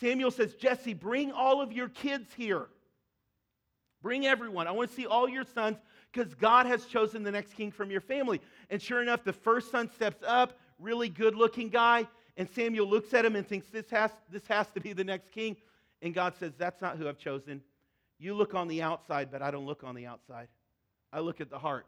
Samuel 0.00 0.30
says, 0.30 0.54
"Jesse, 0.54 0.94
bring 0.94 1.30
all 1.30 1.60
of 1.60 1.72
your 1.72 1.88
kids 1.88 2.32
here. 2.36 2.66
Bring 4.02 4.26
everyone. 4.26 4.66
I 4.66 4.72
want 4.72 4.90
to 4.90 4.96
see 4.96 5.06
all 5.06 5.28
your 5.28 5.44
sons 5.44 5.78
because 6.14 6.34
God 6.34 6.66
has 6.66 6.86
chosen 6.86 7.22
the 7.22 7.30
next 7.30 7.54
king 7.54 7.70
from 7.70 7.90
your 7.90 8.00
family. 8.00 8.40
And 8.70 8.80
sure 8.80 9.02
enough, 9.02 9.24
the 9.24 9.32
first 9.32 9.70
son 9.70 9.90
steps 9.90 10.22
up, 10.26 10.58
really 10.78 11.08
good 11.08 11.34
looking 11.34 11.68
guy. 11.68 12.06
And 12.36 12.48
Samuel 12.48 12.88
looks 12.88 13.12
at 13.14 13.24
him 13.24 13.36
and 13.36 13.46
thinks, 13.46 13.68
this 13.68 13.90
has, 13.90 14.10
this 14.30 14.46
has 14.46 14.68
to 14.70 14.80
be 14.80 14.92
the 14.92 15.04
next 15.04 15.32
king. 15.32 15.56
And 16.02 16.14
God 16.14 16.34
says, 16.38 16.52
That's 16.56 16.80
not 16.80 16.98
who 16.98 17.08
I've 17.08 17.18
chosen. 17.18 17.62
You 18.18 18.34
look 18.34 18.54
on 18.54 18.68
the 18.68 18.82
outside, 18.82 19.30
but 19.30 19.42
I 19.42 19.50
don't 19.50 19.66
look 19.66 19.82
on 19.84 19.94
the 19.94 20.06
outside. 20.06 20.48
I 21.12 21.20
look 21.20 21.40
at 21.40 21.50
the 21.50 21.58
heart. 21.58 21.86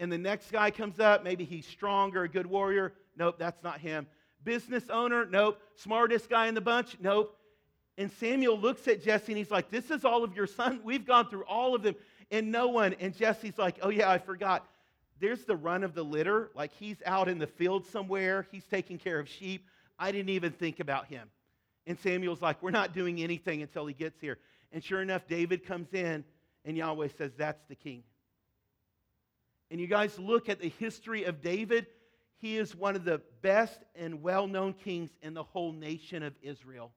And 0.00 0.10
the 0.10 0.18
next 0.18 0.50
guy 0.50 0.70
comes 0.70 1.00
up. 1.00 1.24
Maybe 1.24 1.44
he's 1.44 1.66
stronger, 1.66 2.24
a 2.24 2.28
good 2.28 2.46
warrior. 2.46 2.92
Nope, 3.16 3.36
that's 3.38 3.62
not 3.62 3.80
him. 3.80 4.06
Business 4.44 4.84
owner. 4.90 5.26
Nope. 5.26 5.60
Smartest 5.74 6.30
guy 6.30 6.46
in 6.46 6.54
the 6.54 6.60
bunch. 6.60 6.96
Nope. 7.00 7.36
And 7.96 8.12
Samuel 8.12 8.58
looks 8.58 8.86
at 8.86 9.02
Jesse 9.02 9.32
and 9.32 9.38
he's 9.38 9.50
like, 9.50 9.70
This 9.70 9.90
is 9.90 10.04
all 10.04 10.24
of 10.24 10.34
your 10.36 10.46
son. 10.46 10.80
We've 10.84 11.06
gone 11.06 11.28
through 11.28 11.44
all 11.44 11.74
of 11.74 11.82
them 11.82 11.96
and 12.30 12.52
no 12.52 12.68
one. 12.68 12.94
And 13.00 13.16
Jesse's 13.16 13.58
like, 13.58 13.78
oh, 13.82 13.88
yeah, 13.88 14.10
I 14.10 14.18
forgot. 14.18 14.66
There's 15.20 15.44
the 15.44 15.56
run 15.56 15.82
of 15.82 15.94
the 15.94 16.04
litter. 16.04 16.50
Like 16.54 16.72
he's 16.78 16.96
out 17.04 17.28
in 17.28 17.38
the 17.38 17.46
field 17.46 17.86
somewhere, 17.86 18.46
he's 18.52 18.64
taking 18.64 18.98
care 18.98 19.18
of 19.18 19.28
sheep. 19.28 19.66
I 19.98 20.12
didn't 20.12 20.30
even 20.30 20.52
think 20.52 20.80
about 20.80 21.06
him. 21.06 21.28
And 21.86 21.98
Samuel's 22.00 22.42
like, 22.42 22.62
we're 22.62 22.70
not 22.70 22.94
doing 22.94 23.20
anything 23.22 23.62
until 23.62 23.86
he 23.86 23.94
gets 23.94 24.20
here. 24.20 24.38
And 24.72 24.84
sure 24.84 25.00
enough, 25.00 25.26
David 25.26 25.66
comes 25.66 25.92
in, 25.94 26.22
and 26.64 26.76
Yahweh 26.76 27.08
says, 27.16 27.32
that's 27.36 27.62
the 27.68 27.74
king. 27.74 28.02
And 29.70 29.80
you 29.80 29.86
guys 29.86 30.18
look 30.18 30.48
at 30.48 30.60
the 30.60 30.68
history 30.78 31.24
of 31.24 31.40
David, 31.40 31.86
he 32.40 32.56
is 32.56 32.76
one 32.76 32.94
of 32.94 33.04
the 33.04 33.20
best 33.42 33.78
and 33.94 34.22
well 34.22 34.46
known 34.46 34.74
kings 34.74 35.10
in 35.22 35.34
the 35.34 35.42
whole 35.42 35.72
nation 35.72 36.22
of 36.22 36.34
Israel. 36.42 36.92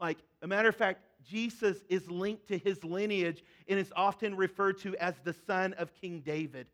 Like, 0.00 0.18
a 0.40 0.46
matter 0.46 0.68
of 0.68 0.76
fact, 0.76 1.00
Jesus 1.24 1.78
is 1.88 2.10
linked 2.10 2.48
to 2.48 2.58
his 2.58 2.82
lineage 2.84 3.44
and 3.68 3.78
is 3.78 3.92
often 3.96 4.36
referred 4.36 4.78
to 4.80 4.96
as 4.96 5.14
the 5.24 5.34
son 5.46 5.72
of 5.74 5.94
King 5.94 6.22
David. 6.24 6.66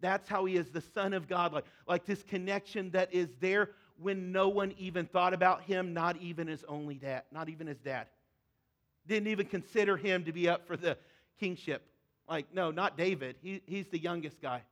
That's 0.00 0.28
how 0.28 0.44
he 0.44 0.56
is 0.56 0.70
the 0.70 0.80
son 0.80 1.12
of 1.12 1.28
God, 1.28 1.52
like, 1.52 1.64
like 1.86 2.04
this 2.04 2.22
connection 2.22 2.90
that 2.90 3.12
is 3.14 3.28
there 3.40 3.70
when 4.00 4.32
no 4.32 4.48
one 4.48 4.74
even 4.78 5.06
thought 5.06 5.32
about 5.32 5.62
him, 5.62 5.94
not 5.94 6.16
even 6.16 6.48
his 6.48 6.64
only 6.66 6.96
dad, 6.96 7.22
not 7.30 7.48
even 7.48 7.66
his 7.66 7.78
dad. 7.78 8.06
Didn't 9.06 9.28
even 9.28 9.46
consider 9.46 9.96
him 9.96 10.24
to 10.24 10.32
be 10.32 10.48
up 10.48 10.66
for 10.66 10.76
the 10.76 10.96
kingship. 11.38 11.82
Like, 12.28 12.46
no, 12.52 12.70
not 12.70 12.96
David. 12.96 13.36
He, 13.42 13.62
he's 13.66 13.86
the 13.88 13.98
youngest 13.98 14.40
guy. 14.40 14.62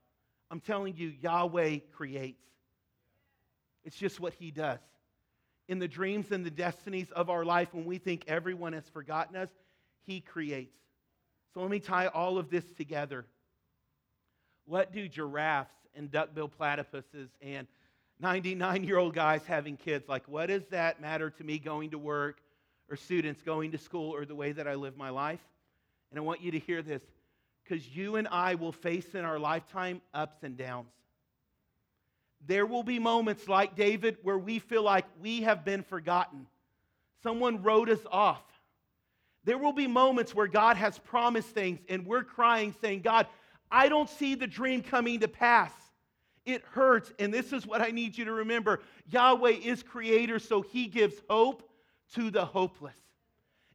I'm 0.51 0.61
telling 0.61 0.97
you, 0.97 1.13
Yahweh 1.21 1.79
creates. 1.93 2.43
It's 3.85 3.97
just 3.97 4.21
what 4.21 4.35
he 4.35 4.51
does. 4.51 4.79
In 5.71 5.79
the 5.79 5.87
dreams 5.87 6.33
and 6.33 6.45
the 6.45 6.51
destinies 6.51 7.13
of 7.13 7.31
our 7.31 7.45
life, 7.45 7.69
when 7.73 7.85
we 7.85 7.99
think 7.99 8.25
everyone 8.27 8.73
has 8.73 8.89
forgotten 8.89 9.37
us, 9.37 9.49
he 10.05 10.21
creates. 10.21 10.77
So 11.55 11.61
let 11.61 11.71
me 11.71 11.79
tie 11.79 12.09
all 12.09 12.39
of 12.39 12.51
this 12.51 12.65
together. 12.77 13.25
What 14.65 14.93
do 14.93 15.07
giraffes 15.07 15.73
and 15.95 16.11
duckbill 16.11 16.51
platypuses 16.59 17.29
and 17.41 17.69
99 18.19 18.83
year 18.83 18.99
old 18.99 19.15
guys 19.15 19.47
having 19.47 19.77
kids, 19.77 20.09
like, 20.09 20.27
what 20.27 20.47
does 20.47 20.67
that 20.71 21.01
matter 21.01 21.31
to 21.31 21.45
me 21.45 21.61
going 21.61 21.91
to 21.91 21.99
work 21.99 22.41
or 22.89 22.97
students 22.97 23.41
going 23.41 23.71
to 23.71 23.79
school 23.79 24.13
or 24.13 24.25
the 24.25 24.35
way 24.35 24.51
that 24.51 24.67
I 24.67 24.75
live 24.75 24.97
my 24.97 25.11
life? 25.11 25.41
And 26.11 26.19
I 26.19 26.23
want 26.23 26.41
you 26.41 26.51
to 26.51 26.59
hear 26.59 26.83
this 26.83 27.03
because 27.63 27.87
you 27.97 28.17
and 28.17 28.27
I 28.27 28.57
will 28.57 28.73
face 28.73 29.15
in 29.15 29.25
our 29.25 29.39
lifetime 29.39 30.03
ups 30.13 30.43
and 30.43 30.57
downs. 30.57 30.91
There 32.47 32.67
will 32.67 32.83
be 32.83 32.99
moments 32.99 33.49
like 33.49 33.77
David 33.77 34.17
where 34.23 34.39
we 34.39 34.59
feel 34.59 34.83
like 34.83 35.05
we 35.21 35.43
have 35.43 35.65
been 35.65 35.83
forgotten. 35.83 36.47
Someone 37.23 37.63
wrote 37.63 37.89
us 37.89 38.01
off. 38.11 38.43
There 39.45 39.59
will 39.59 39.73
be 39.73 39.87
moments 39.87 40.35
where 40.35 40.47
God 40.47 40.77
has 40.77 40.99
promised 40.99 41.49
things 41.49 41.81
and 41.89 42.07
we're 42.07 42.25
crying, 42.25 42.75
saying, 42.81 43.03
God, 43.03 43.27
I 43.71 43.89
don't 43.89 44.09
see 44.09 44.35
the 44.35 44.47
dream 44.47 44.83
coming 44.83 45.21
to 45.21 45.29
pass. 45.29 45.73
It 46.45 46.63
hurts. 46.73 47.13
And 47.19 47.33
this 47.33 47.53
is 47.53 47.67
what 47.67 47.81
I 47.81 47.91
need 47.91 48.17
you 48.17 48.25
to 48.25 48.33
remember 48.33 48.81
Yahweh 49.11 49.51
is 49.63 49.83
creator, 49.83 50.39
so 50.39 50.63
he 50.63 50.87
gives 50.87 51.15
hope 51.29 51.69
to 52.15 52.31
the 52.31 52.45
hopeless. 52.45 52.97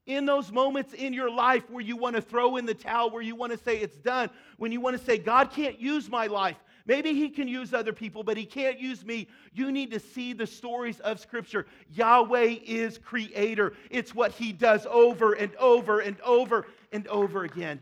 In 0.06 0.26
those 0.26 0.52
moments 0.52 0.94
in 0.94 1.14
your 1.14 1.32
life 1.32 1.70
where 1.70 1.84
you 1.84 1.98
want 1.98 2.16
to 2.16 2.22
throw 2.22 2.58
in 2.58 2.66
the 2.66 2.74
towel, 2.74 3.10
where 3.10 3.24
you 3.24 3.36
want 3.36 3.52
to 3.52 3.58
say 3.58 3.78
it's 3.78 3.98
done, 3.98 4.30
when 4.58 4.72
you 4.72 4.80
want 4.80 4.98
to 4.98 5.04
say, 5.04 5.18
God 5.18 5.52
can't 5.52 5.80
use 5.80 6.10
my 6.10 6.28
life, 6.28 6.58
maybe 6.86 7.14
He 7.14 7.30
can 7.30 7.48
use 7.48 7.74
other 7.74 7.94
people, 7.94 8.24
but 8.24 8.38
He 8.38 8.46
can't 8.46 8.80
use 8.80 9.06
me, 9.06 9.28
you 9.54 9.72
need 9.72 9.92
to 9.92 10.00
see 10.00 10.34
the 10.34 10.48
stories 10.48 11.00
of 11.02 11.20
Scripture. 11.20 11.66
Yahweh 11.94 12.58
is 12.66 12.98
creator, 12.98 13.74
it's 13.90 14.14
what 14.14 14.32
He 14.32 14.52
does 14.52 14.86
over 14.90 15.34
and 15.34 15.56
over 15.56 16.00
and 16.00 16.20
over 16.22 16.68
and 16.92 17.08
over 17.08 17.44
again. 17.44 17.80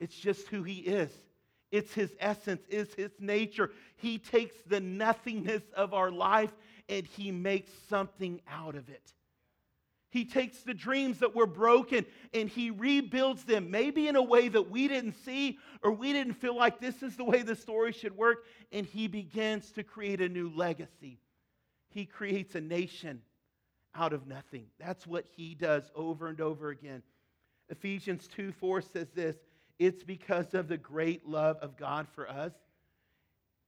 It's 0.00 0.16
just 0.16 0.48
who 0.48 0.62
He 0.62 0.76
is. 0.76 1.10
It's 1.72 1.94
his 1.94 2.12
essence, 2.20 2.60
it's 2.68 2.94
his 2.94 3.12
nature. 3.18 3.70
He 3.96 4.18
takes 4.18 4.54
the 4.66 4.78
nothingness 4.78 5.62
of 5.74 5.94
our 5.94 6.10
life 6.10 6.52
and 6.88 7.06
he 7.06 7.32
makes 7.32 7.70
something 7.88 8.42
out 8.46 8.74
of 8.74 8.90
it. 8.90 9.14
He 10.12 10.26
takes 10.26 10.58
the 10.58 10.74
dreams 10.74 11.20
that 11.20 11.34
were 11.34 11.46
broken 11.46 12.04
and 12.34 12.46
he 12.46 12.70
rebuilds 12.70 13.44
them, 13.44 13.70
maybe 13.70 14.08
in 14.08 14.16
a 14.16 14.22
way 14.22 14.48
that 14.48 14.70
we 14.70 14.86
didn't 14.86 15.14
see 15.24 15.58
or 15.82 15.90
we 15.90 16.12
didn't 16.12 16.34
feel 16.34 16.54
like 16.54 16.78
this 16.78 17.02
is 17.02 17.16
the 17.16 17.24
way 17.24 17.40
the 17.40 17.56
story 17.56 17.92
should 17.92 18.14
work, 18.14 18.44
and 18.72 18.84
he 18.84 19.08
begins 19.08 19.72
to 19.72 19.82
create 19.82 20.20
a 20.20 20.28
new 20.28 20.50
legacy. 20.54 21.18
He 21.88 22.04
creates 22.04 22.54
a 22.54 22.60
nation 22.60 23.22
out 23.94 24.12
of 24.12 24.26
nothing. 24.26 24.66
That's 24.78 25.06
what 25.06 25.24
he 25.34 25.54
does 25.54 25.90
over 25.96 26.28
and 26.28 26.42
over 26.42 26.68
again. 26.68 27.02
Ephesians 27.70 28.28
2 28.28 28.52
4 28.52 28.82
says 28.82 29.08
this 29.14 29.36
it's 29.78 30.04
because 30.04 30.52
of 30.52 30.68
the 30.68 30.76
great 30.76 31.26
love 31.26 31.56
of 31.62 31.78
God 31.78 32.06
for 32.14 32.28
us. 32.28 32.52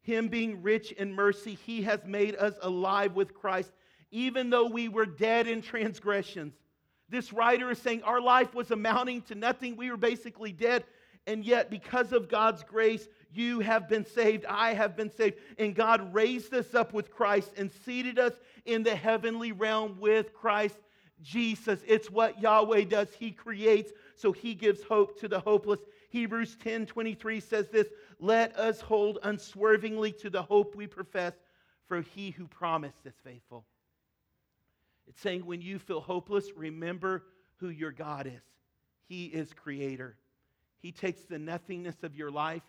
Him 0.02 0.28
being 0.28 0.62
rich 0.62 0.92
in 0.92 1.14
mercy, 1.14 1.56
he 1.64 1.80
has 1.84 2.04
made 2.04 2.36
us 2.36 2.54
alive 2.60 3.14
with 3.14 3.32
Christ, 3.32 3.72
even 4.14 4.48
though 4.48 4.66
we 4.66 4.88
were 4.88 5.06
dead 5.06 5.48
in 5.48 5.60
transgressions. 5.60 6.54
This 7.08 7.32
writer 7.32 7.72
is 7.72 7.78
saying 7.78 8.04
our 8.04 8.20
life 8.20 8.54
was 8.54 8.70
amounting 8.70 9.22
to 9.22 9.34
nothing. 9.34 9.76
We 9.76 9.90
were 9.90 9.96
basically 9.96 10.52
dead. 10.52 10.84
And 11.26 11.44
yet, 11.44 11.68
because 11.68 12.12
of 12.12 12.28
God's 12.28 12.62
grace, 12.62 13.08
you 13.32 13.58
have 13.58 13.88
been 13.88 14.06
saved. 14.06 14.44
I 14.46 14.72
have 14.74 14.96
been 14.96 15.10
saved. 15.10 15.38
And 15.58 15.74
God 15.74 16.14
raised 16.14 16.54
us 16.54 16.76
up 16.76 16.92
with 16.92 17.10
Christ 17.10 17.50
and 17.56 17.72
seated 17.84 18.20
us 18.20 18.34
in 18.64 18.84
the 18.84 18.94
heavenly 18.94 19.50
realm 19.50 19.98
with 19.98 20.32
Christ 20.32 20.78
Jesus. 21.20 21.80
It's 21.84 22.08
what 22.08 22.40
Yahweh 22.40 22.84
does. 22.84 23.08
He 23.18 23.32
creates, 23.32 23.90
so 24.14 24.30
He 24.30 24.54
gives 24.54 24.84
hope 24.84 25.18
to 25.20 25.28
the 25.28 25.40
hopeless. 25.40 25.80
Hebrews 26.10 26.56
10 26.62 26.86
23 26.86 27.40
says 27.40 27.68
this 27.68 27.88
Let 28.20 28.56
us 28.56 28.80
hold 28.80 29.18
unswervingly 29.24 30.12
to 30.12 30.30
the 30.30 30.42
hope 30.42 30.76
we 30.76 30.86
profess, 30.86 31.32
for 31.88 32.00
he 32.00 32.30
who 32.30 32.46
promised 32.46 33.04
is 33.04 33.14
faithful. 33.24 33.64
It's 35.08 35.20
saying 35.20 35.44
when 35.46 35.60
you 35.60 35.78
feel 35.78 36.00
hopeless, 36.00 36.50
remember 36.56 37.24
who 37.56 37.68
your 37.68 37.92
God 37.92 38.26
is. 38.26 38.42
He 39.08 39.26
is 39.26 39.52
creator. 39.52 40.16
He 40.80 40.92
takes 40.92 41.22
the 41.22 41.38
nothingness 41.38 42.02
of 42.02 42.14
your 42.14 42.30
life 42.30 42.62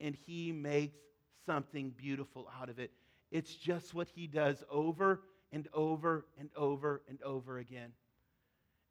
and 0.00 0.14
he 0.26 0.52
makes 0.52 0.98
something 1.46 1.90
beautiful 1.90 2.48
out 2.60 2.68
of 2.68 2.78
it. 2.78 2.90
It's 3.30 3.54
just 3.54 3.94
what 3.94 4.08
he 4.08 4.26
does 4.26 4.62
over 4.70 5.22
and 5.52 5.68
over 5.72 6.26
and 6.38 6.50
over 6.56 7.02
and 7.08 7.20
over 7.22 7.58
again. 7.58 7.92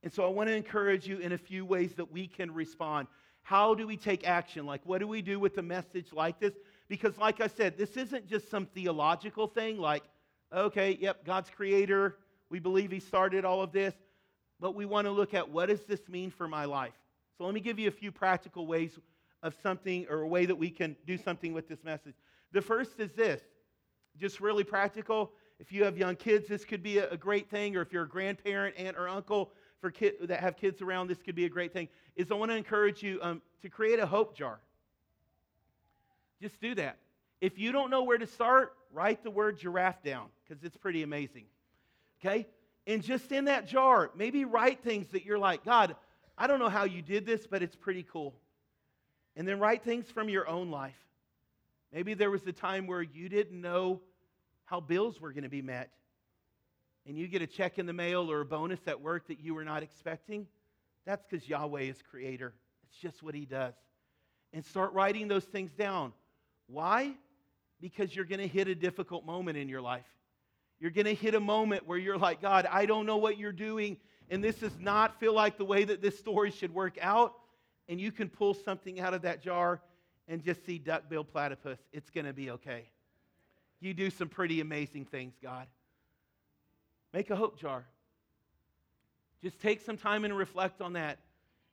And 0.04 0.14
so 0.14 0.26
I 0.26 0.30
want 0.30 0.50
to 0.50 0.56
encourage 0.56 1.08
you 1.08 1.18
in 1.18 1.34
a 1.34 1.38
few 1.38 1.66
ways 1.66 1.94
that 1.96 2.12
we 2.12 2.28
can 2.28 2.54
respond. 2.54 3.08
How 3.42 3.74
do 3.74 3.86
we 3.86 3.98
take 3.98 4.28
action? 4.28 4.66
Like, 4.66 4.82
what 4.86 5.00
do 5.00 5.08
we 5.08 5.22
do 5.22 5.40
with 5.40 5.58
a 5.58 5.62
message 5.62 6.14
like 6.14 6.40
this? 6.40 6.54
Because, 6.88 7.18
like 7.18 7.42
I 7.42 7.48
said, 7.48 7.78
this 7.78 7.98
isn't 7.98 8.28
just 8.28 8.50
some 8.50 8.66
theological 8.68 9.48
thing 9.48 9.78
like, 9.78 10.04
okay, 10.54 10.98
yep, 11.00 11.26
God's 11.26 11.50
creator. 11.50 12.18
We 12.50 12.60
believe 12.60 12.92
He 12.92 13.00
started 13.00 13.46
all 13.46 13.62
of 13.62 13.72
this. 13.72 13.94
But 14.60 14.76
we 14.76 14.86
want 14.86 15.06
to 15.06 15.12
look 15.12 15.34
at 15.34 15.50
what 15.50 15.70
does 15.70 15.86
this 15.86 16.10
mean 16.10 16.32
for 16.32 16.48
my 16.48 16.66
life? 16.66 16.94
So, 17.38 17.46
let 17.46 17.54
me 17.54 17.62
give 17.62 17.80
you 17.80 17.88
a 17.88 17.92
few 17.92 18.12
practical 18.12 18.68
ways 18.68 19.00
of 19.42 19.56
something 19.64 20.06
or 20.10 20.22
a 20.22 20.28
way 20.28 20.46
that 20.46 20.56
we 20.56 20.70
can 20.70 20.96
do 21.08 21.18
something 21.18 21.54
with 21.54 21.70
this 21.70 21.84
message. 21.84 22.16
The 22.52 22.62
first 22.62 23.00
is 23.00 23.12
this 23.14 23.42
just 24.18 24.42
really 24.42 24.64
practical. 24.64 25.32
If 25.60 25.72
you 25.72 25.84
have 25.84 25.98
young 25.98 26.16
kids, 26.16 26.48
this 26.48 26.66
could 26.66 26.84
be 26.84 27.00
a 27.00 27.18
great 27.18 27.50
thing, 27.50 27.76
or 27.76 27.82
if 27.82 27.92
you're 27.92 28.04
a 28.04 28.10
grandparent, 28.10 28.76
aunt, 28.78 28.98
or 28.98 29.08
uncle, 29.08 29.52
for 29.80 29.92
kids 29.92 30.18
that 30.22 30.40
have 30.40 30.58
kids 30.58 30.82
around, 30.82 31.08
this 31.08 31.22
could 31.22 31.36
be 31.36 31.46
a 31.46 31.50
great 31.50 31.74
thing, 31.74 31.88
is 32.16 32.32
I 32.32 32.36
want 32.36 32.52
to 32.52 32.58
encourage 32.58 33.02
you 33.02 33.20
um, 33.22 33.42
to 33.62 33.70
create 33.70 34.00
a 34.00 34.06
hope 34.06 34.36
jar. 34.36 34.60
Just 36.42 36.60
do 36.62 36.76
that. 36.76 36.98
If 37.42 37.58
you 37.58 37.72
don't 37.72 37.90
know 37.90 38.04
where 38.04 38.18
to 38.18 38.28
start, 38.28 38.74
write 38.92 39.24
the 39.24 39.32
word 39.32 39.58
giraffe 39.58 40.04
down 40.04 40.28
because 40.44 40.64
it's 40.64 40.76
pretty 40.76 41.04
amazing. 41.04 41.46
Okay? 42.20 42.48
And 42.88 43.04
just 43.04 43.32
in 43.32 43.46
that 43.46 43.68
jar, 43.68 44.12
maybe 44.16 44.46
write 44.46 44.84
things 44.84 45.08
that 45.10 45.26
you're 45.26 45.40
like, 45.40 45.64
God, 45.64 45.96
I 46.38 46.48
don't 46.48 46.60
know 46.60 46.70
how 46.70 46.86
you 46.86 47.02
did 47.02 47.26
this, 47.26 47.46
but 47.46 47.62
it's 47.62 47.76
pretty 47.76 48.04
cool. 48.04 48.36
And 49.36 49.48
then 49.48 49.60
write 49.60 49.84
things 49.84 50.10
from 50.10 50.30
your 50.30 50.48
own 50.48 50.72
life. 50.72 50.98
Maybe 51.94 52.14
there 52.14 52.32
was 52.32 52.46
a 52.48 52.52
time 52.52 52.88
where 52.88 53.02
you 53.02 53.30
didn't 53.30 53.60
know 53.60 54.02
how 54.66 54.80
bills 54.80 55.20
were 55.20 55.32
going 55.32 55.44
to 55.44 55.50
be 55.50 55.62
met 55.62 55.92
and 57.10 57.18
you 57.18 57.28
get 57.28 57.42
a 57.42 57.48
check 57.48 57.80
in 57.80 57.88
the 57.88 57.94
mail 57.94 58.32
or 58.32 58.42
a 58.42 58.46
bonus 58.46 58.80
at 58.88 59.02
work 59.02 59.28
that 59.28 59.40
you 59.40 59.56
were 59.56 59.64
not 59.64 59.82
expecting, 59.82 60.46
that's 61.06 61.26
because 61.28 61.50
Yahweh 61.50 61.82
is 61.82 61.98
creator. 62.12 62.54
It's 62.84 63.00
just 63.00 63.24
what 63.24 63.34
he 63.34 63.46
does. 63.46 63.74
And 64.54 64.64
start 64.64 64.94
writing 64.94 65.28
those 65.28 65.46
things 65.46 65.72
down. 65.72 66.14
Why? 66.68 67.14
Because 67.82 68.16
you're 68.16 68.26
going 68.26 68.42
to 68.42 68.48
hit 68.48 68.68
a 68.68 68.76
difficult 68.76 69.26
moment 69.26 69.58
in 69.58 69.70
your 69.70 69.82
life. 69.82 70.06
You're 70.80 70.92
going 70.92 71.06
to 71.06 71.14
hit 71.14 71.36
a 71.36 71.40
moment 71.40 71.86
where 71.88 71.98
you're 71.98 72.18
like, 72.18 72.42
God, 72.42 72.66
I 72.72 72.86
don't 72.86 73.06
know 73.06 73.18
what 73.18 73.38
you're 73.38 73.52
doing, 73.52 73.98
and 74.30 74.44
this 74.44 74.56
does 74.56 74.78
not 74.80 75.20
feel 75.20 75.34
like 75.34 75.58
the 75.58 75.66
way 75.66 75.84
that 75.84 76.02
this 76.02 76.18
story 76.18 76.52
should 76.52 76.74
work 76.74 76.98
out. 77.02 77.36
And 77.90 78.00
you 78.00 78.12
can 78.12 78.30
pull 78.30 78.54
something 78.54 79.00
out 79.00 79.16
of 79.16 79.24
that 79.24 79.42
jar 79.42 79.82
and 80.28 80.44
just 80.44 80.64
see 80.64 80.78
duckbill 80.78 81.24
platypus. 81.24 81.80
It's 81.92 82.12
going 82.12 82.28
to 82.28 82.34
be 82.34 82.52
okay. 82.52 82.84
You 83.82 83.96
do 83.96 84.12
some 84.12 84.30
pretty 84.30 84.62
amazing 84.62 85.06
things, 85.06 85.34
God. 85.42 85.66
Make 87.14 87.32
a 87.32 87.36
hope 87.36 87.60
jar. 87.60 87.86
Just 89.42 89.60
take 89.60 89.82
some 89.82 89.98
time 89.98 90.24
and 90.24 90.38
reflect 90.38 90.82
on 90.82 90.94
that. 90.94 91.18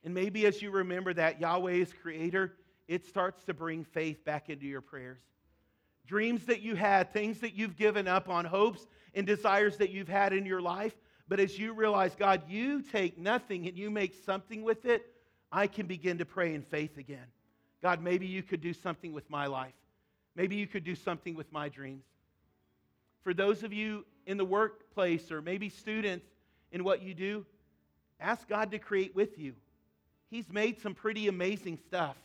And 0.04 0.14
maybe 0.14 0.46
as 0.46 0.62
you 0.62 0.70
remember 0.70 1.12
that 1.14 1.40
Yahweh 1.40 1.72
is 1.72 1.92
creator, 2.00 2.54
it 2.88 3.04
starts 3.04 3.44
to 3.44 3.54
bring 3.54 3.84
faith 3.84 4.24
back 4.24 4.48
into 4.48 4.66
your 4.66 4.80
prayers. 4.80 5.20
Dreams 6.06 6.46
that 6.46 6.60
you 6.62 6.76
had, 6.76 7.12
things 7.12 7.40
that 7.40 7.54
you've 7.54 7.76
given 7.76 8.06
up 8.06 8.28
on, 8.28 8.44
hopes 8.44 8.86
and 9.14 9.26
desires 9.26 9.76
that 9.78 9.90
you've 9.90 10.08
had 10.08 10.32
in 10.32 10.46
your 10.46 10.60
life. 10.60 10.94
But 11.28 11.40
as 11.40 11.58
you 11.58 11.72
realize, 11.72 12.14
God, 12.14 12.42
you 12.48 12.82
take 12.82 13.18
nothing 13.18 13.66
and 13.66 13.76
you 13.76 13.90
make 13.90 14.14
something 14.24 14.62
with 14.62 14.84
it, 14.84 15.06
I 15.50 15.66
can 15.66 15.86
begin 15.86 16.18
to 16.18 16.24
pray 16.24 16.54
in 16.54 16.62
faith 16.62 16.98
again. 16.98 17.26
God, 17.82 18.02
maybe 18.02 18.26
you 18.26 18.42
could 18.42 18.60
do 18.60 18.72
something 18.72 19.12
with 19.12 19.28
my 19.30 19.46
life. 19.46 19.74
Maybe 20.34 20.56
you 20.56 20.66
could 20.66 20.84
do 20.84 20.94
something 20.94 21.34
with 21.34 21.50
my 21.50 21.68
dreams. 21.68 22.04
For 23.22 23.34
those 23.34 23.62
of 23.62 23.72
you 23.72 24.04
in 24.26 24.36
the 24.36 24.44
workplace 24.44 25.32
or 25.32 25.42
maybe 25.42 25.68
students 25.68 26.26
in 26.70 26.84
what 26.84 27.02
you 27.02 27.14
do, 27.14 27.44
ask 28.20 28.46
God 28.48 28.70
to 28.70 28.78
create 28.78 29.14
with 29.16 29.38
you. 29.38 29.54
He's 30.30 30.48
made 30.50 30.80
some 30.80 30.94
pretty 30.94 31.28
amazing 31.28 31.78
stuff. 31.86 32.16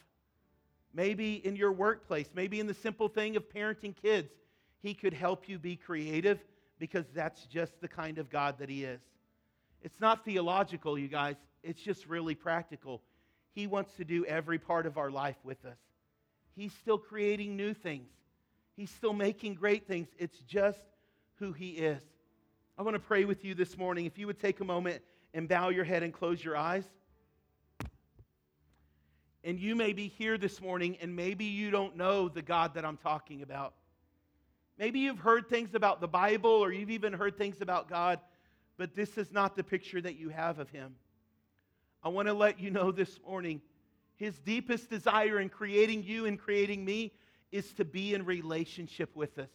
Maybe 0.94 1.36
in 1.46 1.56
your 1.56 1.72
workplace, 1.72 2.30
maybe 2.34 2.60
in 2.60 2.68
the 2.68 2.74
simple 2.74 3.08
thing 3.08 3.36
of 3.36 3.50
parenting 3.50 3.96
kids, 3.96 4.32
He 4.82 4.94
could 4.94 5.14
help 5.14 5.48
you 5.48 5.58
be 5.58 5.76
creative 5.76 6.40
because 6.80 7.06
that's 7.14 7.46
just 7.46 7.80
the 7.82 7.88
kind 7.88 8.18
of 8.18 8.30
God 8.30 8.56
that 8.60 8.70
He 8.70 8.84
is. 8.84 9.02
It's 9.84 10.00
not 10.00 10.26
theological, 10.26 10.98
you 10.98 11.08
guys, 11.08 11.36
it's 11.64 11.82
just 11.82 12.08
really 12.08 12.36
practical. 12.36 13.02
He 13.54 13.68
wants 13.68 13.94
to 13.94 14.06
do 14.06 14.26
every 14.26 14.60
part 14.60 14.86
of 14.86 14.98
our 14.98 15.10
life 15.10 15.38
with 15.44 15.64
us. 15.66 15.78
He's 16.56 16.74
still 16.74 16.98
creating 16.98 17.56
new 17.56 17.74
things, 17.74 18.10
He's 18.76 18.90
still 18.90 19.14
making 19.14 19.56
great 19.56 19.88
things. 19.88 20.08
It's 20.18 20.40
just 20.40 20.80
who 21.36 21.54
He 21.54 21.72
is. 21.72 22.02
I 22.78 22.84
want 22.84 22.96
to 22.96 23.00
pray 23.00 23.26
with 23.26 23.46
you 23.46 23.54
this 23.54 23.78
morning. 23.78 24.06
If 24.06 24.18
you 24.18 24.28
would 24.28 24.40
take 24.40 24.60
a 24.60 24.66
moment 24.66 25.02
and 25.34 25.48
bow 25.48 25.70
your 25.70 25.84
head 25.84 26.04
and 26.04 26.14
close 26.14 26.44
your 26.44 26.58
eyes. 26.58 26.86
And 29.44 29.60
you 29.60 29.76
may 29.76 29.94
be 29.94 30.08
here 30.08 30.38
this 30.38 30.62
morning 30.62 30.98
and 31.02 31.16
maybe 31.16 31.46
you 31.46 31.72
don't 31.72 31.98
know 31.98 32.30
the 32.30 32.42
God 32.42 32.76
that 32.76 32.86
I'm 32.86 32.98
talking 32.98 33.42
about. 33.42 33.74
Maybe 34.78 35.00
you've 35.00 35.20
heard 35.20 35.50
things 35.50 35.74
about 35.74 36.02
the 36.02 36.08
Bible 36.08 36.52
or 36.52 36.72
you've 36.72 36.90
even 36.92 37.14
heard 37.14 37.38
things 37.38 37.62
about 37.62 37.90
God, 37.90 38.20
but 38.78 38.96
this 38.96 39.18
is 39.18 39.32
not 39.32 39.56
the 39.56 39.64
picture 39.64 40.02
that 40.02 40.18
you 40.18 40.30
have 40.30 40.60
of 40.60 40.70
Him. 40.70 40.96
I 42.04 42.10
want 42.10 42.28
to 42.28 42.34
let 42.34 42.60
you 42.60 42.72
know 42.72 42.92
this 42.92 43.20
morning 43.28 43.62
His 44.16 44.38
deepest 44.40 44.90
desire 44.90 45.40
in 45.40 45.50
creating 45.50 46.04
you 46.04 46.26
and 46.26 46.40
creating 46.40 46.86
me 46.86 47.12
is 47.52 47.74
to 47.74 47.86
be 47.86 48.14
in 48.14 48.26
relationship 48.26 49.16
with 49.16 49.38
us. 49.38 49.50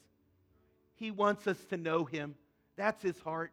He 0.94 1.11
wants 1.11 1.46
us 1.46 1.59
to 1.70 1.77
know 1.77 2.05
Him. 2.05 2.35
That's 2.77 3.03
His 3.03 3.18
heart. 3.20 3.53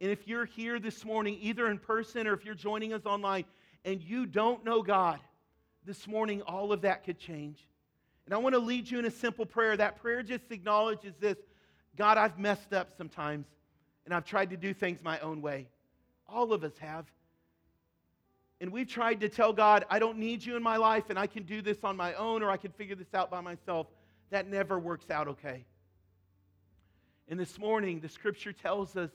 And 0.00 0.10
if 0.10 0.26
you're 0.26 0.46
here 0.46 0.78
this 0.78 1.04
morning, 1.04 1.38
either 1.40 1.68
in 1.68 1.78
person 1.78 2.26
or 2.26 2.32
if 2.32 2.44
you're 2.44 2.54
joining 2.54 2.92
us 2.92 3.04
online, 3.04 3.44
and 3.84 4.02
you 4.02 4.26
don't 4.26 4.64
know 4.64 4.82
God, 4.82 5.18
this 5.84 6.06
morning 6.06 6.42
all 6.42 6.72
of 6.72 6.82
that 6.82 7.04
could 7.04 7.18
change. 7.18 7.66
And 8.26 8.34
I 8.34 8.38
want 8.38 8.54
to 8.54 8.60
lead 8.60 8.90
you 8.90 8.98
in 8.98 9.04
a 9.04 9.10
simple 9.10 9.46
prayer. 9.46 9.76
That 9.76 10.00
prayer 10.00 10.22
just 10.22 10.44
acknowledges 10.50 11.14
this 11.18 11.36
God, 11.96 12.18
I've 12.18 12.38
messed 12.38 12.72
up 12.72 12.92
sometimes, 12.96 13.46
and 14.04 14.14
I've 14.14 14.24
tried 14.24 14.50
to 14.50 14.56
do 14.56 14.72
things 14.72 15.02
my 15.02 15.18
own 15.20 15.42
way. 15.42 15.68
All 16.28 16.52
of 16.52 16.62
us 16.62 16.76
have. 16.78 17.06
And 18.60 18.70
we've 18.70 18.88
tried 18.88 19.20
to 19.20 19.28
tell 19.28 19.52
God, 19.52 19.84
I 19.90 19.98
don't 19.98 20.18
need 20.18 20.44
you 20.44 20.56
in 20.56 20.62
my 20.62 20.76
life, 20.76 21.04
and 21.08 21.18
I 21.18 21.26
can 21.26 21.44
do 21.44 21.62
this 21.62 21.82
on 21.82 21.96
my 21.96 22.14
own, 22.14 22.42
or 22.42 22.50
I 22.50 22.56
can 22.56 22.72
figure 22.72 22.94
this 22.94 23.12
out 23.14 23.30
by 23.30 23.40
myself. 23.40 23.86
That 24.30 24.46
never 24.46 24.78
works 24.78 25.10
out 25.10 25.28
okay. 25.28 25.64
And 27.28 27.40
this 27.40 27.58
morning, 27.58 28.00
the 28.00 28.08
scripture 28.08 28.52
tells 28.52 28.96
us 28.96 29.10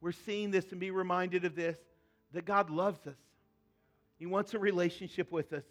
we're 0.00 0.12
seeing 0.12 0.50
this 0.50 0.70
and 0.70 0.80
be 0.80 0.90
reminded 0.90 1.44
of 1.44 1.54
this 1.54 1.76
that 2.32 2.44
God 2.44 2.70
loves 2.70 3.06
us. 3.06 3.16
He 4.20 4.26
wants 4.26 4.54
a 4.54 4.58
relationship 4.58 5.32
with 5.32 5.52
us. 5.52 5.64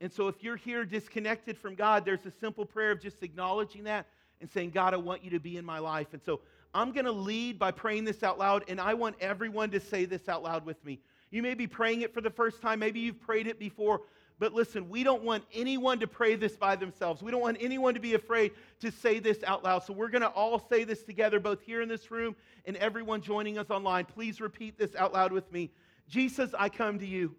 And 0.00 0.10
so, 0.10 0.28
if 0.28 0.42
you're 0.42 0.56
here 0.56 0.84
disconnected 0.84 1.58
from 1.58 1.74
God, 1.74 2.04
there's 2.04 2.24
a 2.24 2.30
simple 2.30 2.64
prayer 2.64 2.92
of 2.92 3.02
just 3.02 3.22
acknowledging 3.22 3.84
that 3.84 4.06
and 4.40 4.48
saying, 4.48 4.70
God, 4.70 4.94
I 4.94 4.96
want 4.98 5.22
you 5.22 5.30
to 5.30 5.40
be 5.40 5.56
in 5.56 5.64
my 5.64 5.80
life. 5.80 6.08
And 6.12 6.22
so, 6.22 6.40
I'm 6.72 6.92
going 6.92 7.06
to 7.06 7.12
lead 7.12 7.58
by 7.58 7.72
praying 7.72 8.04
this 8.04 8.22
out 8.22 8.38
loud, 8.38 8.64
and 8.68 8.80
I 8.80 8.94
want 8.94 9.16
everyone 9.20 9.70
to 9.70 9.80
say 9.80 10.04
this 10.04 10.28
out 10.28 10.42
loud 10.42 10.64
with 10.64 10.82
me. 10.84 11.00
You 11.30 11.42
may 11.42 11.54
be 11.54 11.66
praying 11.66 12.02
it 12.02 12.14
for 12.14 12.20
the 12.20 12.30
first 12.30 12.62
time, 12.62 12.78
maybe 12.78 13.00
you've 13.00 13.20
prayed 13.20 13.48
it 13.48 13.58
before, 13.58 14.02
but 14.38 14.52
listen, 14.52 14.88
we 14.88 15.04
don't 15.04 15.22
want 15.22 15.44
anyone 15.52 16.00
to 16.00 16.06
pray 16.06 16.34
this 16.34 16.56
by 16.56 16.74
themselves. 16.74 17.22
We 17.22 17.30
don't 17.30 17.40
want 17.40 17.56
anyone 17.60 17.94
to 17.94 18.00
be 18.00 18.14
afraid 18.14 18.52
to 18.80 18.90
say 18.90 19.20
this 19.20 19.42
out 19.44 19.62
loud. 19.62 19.84
So 19.84 19.92
we're 19.92 20.08
going 20.08 20.22
to 20.22 20.28
all 20.28 20.58
say 20.68 20.82
this 20.82 21.04
together, 21.04 21.38
both 21.38 21.62
here 21.62 21.82
in 21.82 21.88
this 21.88 22.10
room 22.10 22.34
and 22.66 22.76
everyone 22.76 23.20
joining 23.20 23.58
us 23.58 23.70
online. 23.70 24.04
Please 24.06 24.40
repeat 24.40 24.76
this 24.76 24.96
out 24.96 25.12
loud 25.12 25.30
with 25.30 25.50
me. 25.52 25.70
Jesus, 26.08 26.54
I 26.58 26.68
come 26.68 26.98
to 26.98 27.06
you. 27.06 27.34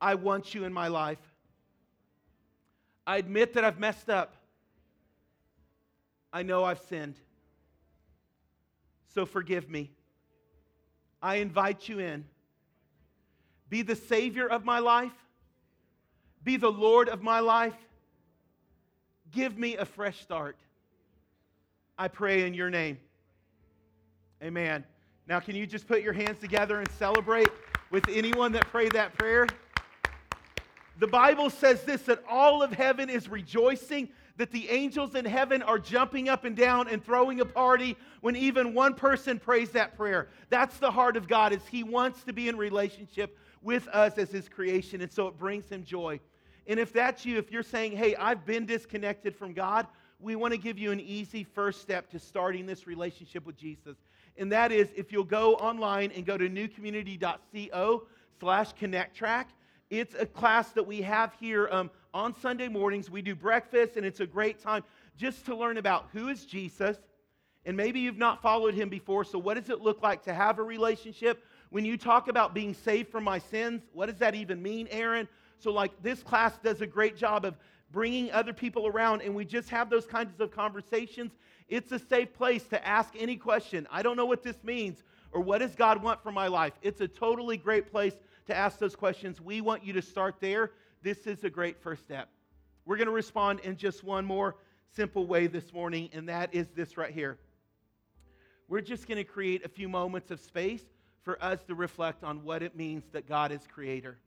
I 0.00 0.14
want 0.14 0.54
you 0.54 0.64
in 0.64 0.72
my 0.72 0.88
life. 0.88 1.18
I 3.06 3.18
admit 3.18 3.54
that 3.54 3.64
I've 3.64 3.78
messed 3.78 4.10
up. 4.10 4.34
I 6.32 6.42
know 6.42 6.64
I've 6.64 6.80
sinned. 6.80 7.16
So 9.14 9.24
forgive 9.24 9.70
me. 9.70 9.90
I 11.22 11.36
invite 11.36 11.88
you 11.88 12.00
in. 12.00 12.24
Be 13.68 13.82
the 13.82 13.96
Savior 13.96 14.46
of 14.46 14.64
my 14.64 14.80
life 14.80 15.12
be 16.44 16.58
the 16.58 16.70
Lord 16.70 17.08
of 17.08 17.22
my 17.22 17.40
life. 17.40 17.74
Give 19.32 19.58
me 19.58 19.76
a 19.76 19.86
fresh 19.86 20.20
start. 20.20 20.56
I 21.98 22.08
pray 22.08 22.46
in 22.46 22.54
your 22.54 22.70
name. 22.70 22.98
Amen. 24.42 24.84
Now, 25.26 25.40
can 25.40 25.56
you 25.56 25.66
just 25.66 25.88
put 25.88 26.02
your 26.02 26.12
hands 26.12 26.38
together 26.38 26.80
and 26.80 26.90
celebrate 26.92 27.48
with 27.90 28.06
anyone 28.08 28.52
that 28.52 28.68
prayed 28.68 28.92
that 28.92 29.16
prayer? 29.16 29.46
The 30.98 31.06
Bible 31.06 31.48
says 31.50 31.82
this 31.84 32.02
that 32.02 32.22
all 32.28 32.62
of 32.62 32.72
heaven 32.72 33.08
is 33.08 33.28
rejoicing, 33.28 34.10
that 34.36 34.50
the 34.50 34.68
angels 34.68 35.14
in 35.14 35.24
heaven 35.24 35.62
are 35.62 35.78
jumping 35.78 36.28
up 36.28 36.44
and 36.44 36.54
down 36.54 36.88
and 36.88 37.02
throwing 37.02 37.40
a 37.40 37.44
party 37.44 37.96
when 38.20 38.36
even 38.36 38.74
one 38.74 38.94
person 38.94 39.38
prays 39.38 39.70
that 39.70 39.96
prayer. 39.96 40.28
That's 40.50 40.76
the 40.78 40.90
heart 40.90 41.16
of 41.16 41.26
God 41.26 41.52
is 41.52 41.66
he 41.66 41.82
wants 41.82 42.22
to 42.24 42.32
be 42.32 42.48
in 42.48 42.56
relationship 42.56 43.38
with 43.62 43.88
us 43.88 44.18
as 44.18 44.30
his 44.30 44.48
creation 44.48 45.00
and 45.00 45.10
so 45.10 45.26
it 45.26 45.38
brings 45.38 45.68
him 45.68 45.84
joy. 45.84 46.20
And 46.66 46.78
if 46.78 46.92
that's 46.92 47.24
you, 47.24 47.38
if 47.38 47.50
you're 47.50 47.62
saying, 47.62 47.96
hey, 47.96 48.14
I've 48.16 48.44
been 48.44 48.66
disconnected 48.66 49.34
from 49.36 49.52
God, 49.52 49.86
we 50.20 50.36
want 50.36 50.52
to 50.52 50.58
give 50.58 50.78
you 50.78 50.92
an 50.92 51.00
easy 51.00 51.44
first 51.44 51.80
step 51.80 52.10
to 52.10 52.18
starting 52.18 52.66
this 52.66 52.86
relationship 52.86 53.44
with 53.44 53.56
Jesus. 53.56 53.96
And 54.36 54.50
that 54.52 54.72
is 54.72 54.88
if 54.96 55.12
you'll 55.12 55.24
go 55.24 55.54
online 55.54 56.10
and 56.12 56.26
go 56.26 56.36
to 56.36 56.48
newcommunity.co 56.48 58.06
slash 58.40 58.72
connect 58.72 59.16
track. 59.16 59.50
It's 59.90 60.14
a 60.14 60.26
class 60.26 60.70
that 60.70 60.86
we 60.86 61.02
have 61.02 61.34
here 61.38 61.68
um, 61.70 61.90
on 62.12 62.34
Sunday 62.40 62.68
mornings. 62.68 63.10
We 63.10 63.22
do 63.22 63.34
breakfast, 63.34 63.96
and 63.96 64.04
it's 64.04 64.20
a 64.20 64.26
great 64.26 64.60
time 64.60 64.82
just 65.16 65.46
to 65.46 65.56
learn 65.56 65.78
about 65.78 66.08
who 66.12 66.28
is 66.28 66.44
Jesus. 66.44 66.96
And 67.64 67.76
maybe 67.76 68.00
you've 68.00 68.18
not 68.18 68.42
followed 68.42 68.74
him 68.74 68.88
before, 68.88 69.24
so 69.24 69.38
what 69.38 69.54
does 69.54 69.70
it 69.70 69.80
look 69.80 70.02
like 70.02 70.22
to 70.24 70.34
have 70.34 70.58
a 70.58 70.62
relationship? 70.62 71.44
When 71.70 71.84
you 71.84 71.96
talk 71.96 72.28
about 72.28 72.54
being 72.54 72.74
saved 72.74 73.10
from 73.10 73.24
my 73.24 73.38
sins, 73.38 73.82
what 73.92 74.06
does 74.06 74.18
that 74.18 74.34
even 74.34 74.62
mean, 74.62 74.88
Aaron? 74.90 75.28
So, 75.58 75.72
like, 75.72 75.90
this 76.02 76.22
class 76.22 76.58
does 76.62 76.80
a 76.82 76.86
great 76.86 77.16
job 77.16 77.44
of 77.44 77.56
bringing 77.94 78.30
other 78.32 78.52
people 78.52 78.88
around, 78.88 79.22
and 79.22 79.32
we 79.32 79.44
just 79.44 79.70
have 79.70 79.88
those 79.88 80.04
kinds 80.04 80.40
of 80.40 80.50
conversations. 80.50 81.30
It's 81.68 81.92
a 81.92 81.98
safe 81.98 82.34
place 82.34 82.64
to 82.64 82.86
ask 82.86 83.14
any 83.16 83.36
question. 83.36 83.86
I 83.88 84.02
don't 84.02 84.16
know 84.16 84.26
what 84.26 84.42
this 84.42 84.64
means, 84.64 85.04
or 85.30 85.40
what 85.40 85.58
does 85.58 85.76
God 85.76 86.02
want 86.02 86.20
for 86.20 86.32
my 86.32 86.48
life? 86.48 86.72
It's 86.82 87.00
a 87.00 87.06
totally 87.06 87.56
great 87.56 87.92
place 87.92 88.14
to 88.46 88.54
ask 88.54 88.80
those 88.80 88.96
questions. 88.96 89.40
We 89.40 89.60
want 89.60 89.84
you 89.84 89.92
to 89.92 90.02
start 90.02 90.36
there. 90.40 90.72
This 91.02 91.28
is 91.28 91.44
a 91.44 91.50
great 91.50 91.80
first 91.80 92.02
step. 92.02 92.28
We're 92.84 92.96
going 92.96 93.06
to 93.06 93.12
respond 93.12 93.60
in 93.60 93.76
just 93.76 94.02
one 94.02 94.26
more 94.26 94.56
simple 94.96 95.26
way 95.26 95.46
this 95.46 95.72
morning, 95.72 96.10
and 96.12 96.28
that 96.28 96.52
is 96.52 96.66
this 96.74 96.96
right 96.96 97.14
here. 97.14 97.38
We're 98.68 98.80
just 98.80 99.06
going 99.06 99.18
to 99.18 99.24
create 99.24 99.64
a 99.64 99.68
few 99.68 99.88
moments 99.88 100.32
of 100.32 100.40
space 100.40 100.82
for 101.22 101.42
us 101.42 101.62
to 101.68 101.76
reflect 101.76 102.24
on 102.24 102.42
what 102.42 102.60
it 102.60 102.74
means 102.74 103.04
that 103.12 103.28
God 103.28 103.52
is 103.52 103.60
creator. 103.72 104.18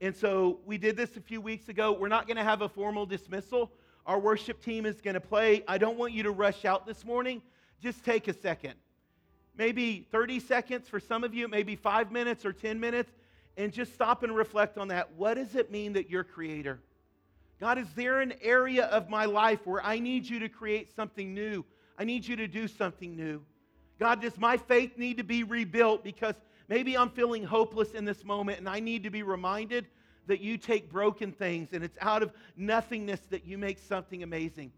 And 0.00 0.14
so 0.14 0.60
we 0.64 0.78
did 0.78 0.96
this 0.96 1.16
a 1.16 1.20
few 1.20 1.40
weeks 1.40 1.68
ago. 1.68 1.92
We're 1.92 2.08
not 2.08 2.26
going 2.26 2.36
to 2.36 2.44
have 2.44 2.62
a 2.62 2.68
formal 2.68 3.04
dismissal. 3.04 3.72
Our 4.06 4.18
worship 4.18 4.62
team 4.62 4.86
is 4.86 5.00
going 5.00 5.14
to 5.14 5.20
play. 5.20 5.64
I 5.66 5.76
don't 5.76 5.98
want 5.98 6.12
you 6.12 6.22
to 6.22 6.30
rush 6.30 6.64
out 6.64 6.86
this 6.86 7.04
morning. 7.04 7.42
Just 7.82 8.04
take 8.04 8.28
a 8.28 8.32
second. 8.32 8.74
Maybe 9.56 10.06
30 10.12 10.38
seconds 10.38 10.88
for 10.88 11.00
some 11.00 11.24
of 11.24 11.34
you, 11.34 11.48
maybe 11.48 11.74
five 11.74 12.12
minutes 12.12 12.44
or 12.44 12.52
10 12.52 12.78
minutes, 12.78 13.10
and 13.56 13.72
just 13.72 13.92
stop 13.92 14.22
and 14.22 14.34
reflect 14.34 14.78
on 14.78 14.88
that. 14.88 15.12
What 15.16 15.34
does 15.34 15.56
it 15.56 15.72
mean 15.72 15.94
that 15.94 16.08
you're 16.08 16.22
creator? 16.22 16.78
God, 17.58 17.76
is 17.76 17.88
there 17.96 18.20
an 18.20 18.34
area 18.40 18.84
of 18.84 19.10
my 19.10 19.24
life 19.24 19.66
where 19.66 19.84
I 19.84 19.98
need 19.98 20.28
you 20.28 20.38
to 20.38 20.48
create 20.48 20.94
something 20.94 21.34
new? 21.34 21.64
I 21.98 22.04
need 22.04 22.24
you 22.24 22.36
to 22.36 22.46
do 22.46 22.68
something 22.68 23.16
new. 23.16 23.42
God, 23.98 24.22
does 24.22 24.38
my 24.38 24.56
faith 24.56 24.96
need 24.96 25.16
to 25.16 25.24
be 25.24 25.42
rebuilt 25.42 26.04
because 26.04 26.36
Maybe 26.68 26.96
I'm 26.96 27.10
feeling 27.10 27.44
hopeless 27.44 27.92
in 27.92 28.04
this 28.04 28.24
moment, 28.24 28.58
and 28.58 28.68
I 28.68 28.80
need 28.80 29.02
to 29.04 29.10
be 29.10 29.22
reminded 29.22 29.86
that 30.26 30.40
you 30.40 30.58
take 30.58 30.90
broken 30.90 31.32
things 31.32 31.72
and 31.72 31.82
it's 31.82 31.96
out 32.00 32.22
of 32.22 32.32
nothingness 32.56 33.20
that 33.30 33.46
you 33.46 33.58
make 33.58 33.78
something 33.78 34.22
amazing. 34.22 34.70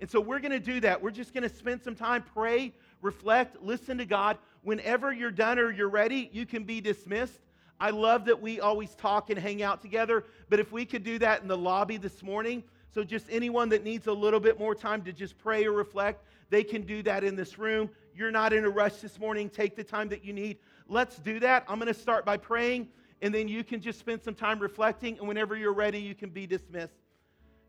And 0.00 0.08
so 0.08 0.20
we're 0.20 0.38
going 0.38 0.52
to 0.52 0.60
do 0.60 0.80
that. 0.80 1.02
We're 1.02 1.10
just 1.10 1.34
going 1.34 1.48
to 1.48 1.54
spend 1.54 1.82
some 1.82 1.96
time, 1.96 2.22
pray, 2.34 2.72
reflect, 3.02 3.60
listen 3.62 3.98
to 3.98 4.04
God. 4.04 4.38
Whenever 4.62 5.12
you're 5.12 5.30
done 5.30 5.58
or 5.58 5.72
you're 5.72 5.88
ready, 5.88 6.30
you 6.32 6.46
can 6.46 6.62
be 6.62 6.80
dismissed. 6.80 7.40
I 7.80 7.90
love 7.90 8.24
that 8.26 8.40
we 8.40 8.60
always 8.60 8.94
talk 8.94 9.30
and 9.30 9.38
hang 9.38 9.62
out 9.62 9.80
together, 9.80 10.24
but 10.48 10.60
if 10.60 10.72
we 10.72 10.84
could 10.84 11.04
do 11.04 11.18
that 11.20 11.42
in 11.42 11.48
the 11.48 11.56
lobby 11.56 11.96
this 11.96 12.22
morning, 12.22 12.62
so 12.92 13.04
just 13.04 13.26
anyone 13.30 13.68
that 13.68 13.84
needs 13.84 14.08
a 14.08 14.12
little 14.12 14.40
bit 14.40 14.58
more 14.58 14.74
time 14.74 15.02
to 15.02 15.12
just 15.12 15.38
pray 15.38 15.64
or 15.64 15.72
reflect, 15.72 16.24
they 16.50 16.64
can 16.64 16.82
do 16.82 17.02
that 17.04 17.22
in 17.22 17.36
this 17.36 17.58
room. 17.58 17.88
You're 18.14 18.30
not 18.30 18.52
in 18.52 18.64
a 18.64 18.70
rush 18.70 18.96
this 18.96 19.18
morning. 19.18 19.48
Take 19.48 19.76
the 19.76 19.84
time 19.84 20.08
that 20.08 20.24
you 20.24 20.32
need. 20.32 20.58
Let's 20.88 21.16
do 21.16 21.38
that. 21.40 21.64
I'm 21.68 21.78
going 21.78 21.92
to 21.92 22.00
start 22.00 22.24
by 22.24 22.38
praying. 22.38 22.88
and 23.20 23.34
then 23.34 23.48
you 23.48 23.64
can 23.64 23.80
just 23.80 23.98
spend 23.98 24.22
some 24.22 24.34
time 24.34 24.60
reflecting, 24.60 25.18
and 25.18 25.26
whenever 25.26 25.56
you're 25.56 25.72
ready, 25.72 25.98
you 25.98 26.14
can 26.14 26.30
be 26.30 26.46
dismissed. 26.46 26.94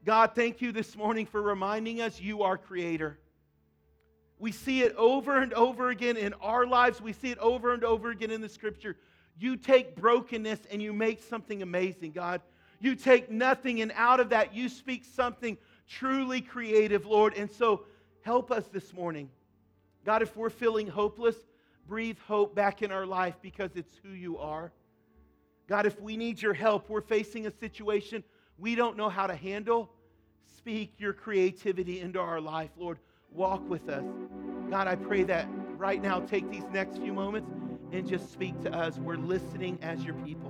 God, 0.05 0.31
thank 0.35 0.61
you 0.61 0.71
this 0.71 0.95
morning 0.95 1.25
for 1.25 1.41
reminding 1.41 2.01
us 2.01 2.21
you 2.21 2.43
are 2.43 2.57
creator. 2.57 3.19
We 4.37 4.51
see 4.51 4.81
it 4.81 4.95
over 4.95 5.41
and 5.41 5.53
over 5.53 5.89
again 5.89 6.15
in 6.17 6.33
our 6.35 6.65
lives. 6.65 7.01
We 7.01 7.13
see 7.13 7.31
it 7.31 7.37
over 7.39 7.73
and 7.73 7.83
over 7.83 8.11
again 8.11 8.31
in 8.31 8.41
the 8.41 8.47
scripture. 8.47 8.95
You 9.37 9.57
take 9.57 9.95
brokenness 9.95 10.59
and 10.71 10.81
you 10.81 10.93
make 10.93 11.21
something 11.23 11.61
amazing, 11.61 12.11
God. 12.11 12.41
You 12.79 12.95
take 12.95 13.29
nothing, 13.29 13.81
and 13.81 13.91
out 13.95 14.19
of 14.19 14.29
that, 14.29 14.55
you 14.55 14.69
speak 14.69 15.03
something 15.03 15.57
truly 15.87 16.41
creative, 16.41 17.05
Lord. 17.05 17.33
And 17.33 17.51
so, 17.51 17.85
help 18.21 18.51
us 18.51 18.67
this 18.67 18.93
morning. 18.93 19.29
God, 20.05 20.21
if 20.21 20.37
we're 20.37 20.49
feeling 20.49 20.87
hopeless, 20.87 21.35
breathe 21.89 22.17
hope 22.27 22.55
back 22.55 22.81
in 22.83 22.91
our 22.91 23.05
life 23.05 23.35
because 23.41 23.71
it's 23.75 23.93
who 24.03 24.11
you 24.11 24.37
are. 24.37 24.71
God, 25.67 25.85
if 25.85 25.99
we 25.99 26.15
need 26.15 26.41
your 26.41 26.53
help, 26.53 26.89
we're 26.89 27.01
facing 27.01 27.47
a 27.47 27.51
situation 27.51 28.23
we 28.59 28.75
don't 28.75 28.97
know 28.97 29.09
how 29.09 29.25
to 29.25 29.35
handle, 29.35 29.89
speak 30.57 30.93
your 30.97 31.13
creativity 31.13 32.01
into 32.01 32.19
our 32.19 32.41
life, 32.41 32.71
Lord. 32.77 32.99
Walk 33.31 33.67
with 33.69 33.87
us. 33.89 34.03
God, 34.69 34.87
I 34.87 34.95
pray 34.95 35.23
that 35.23 35.47
right 35.77 36.01
now, 36.01 36.19
take 36.19 36.49
these 36.51 36.67
next 36.73 36.97
few 36.97 37.13
moments 37.13 37.51
and 37.91 38.07
just 38.07 38.31
speak 38.33 38.59
to 38.61 38.73
us. 38.73 38.97
We're 38.97 39.15
listening 39.15 39.79
as 39.81 40.03
your 40.03 40.15
people. 40.15 40.48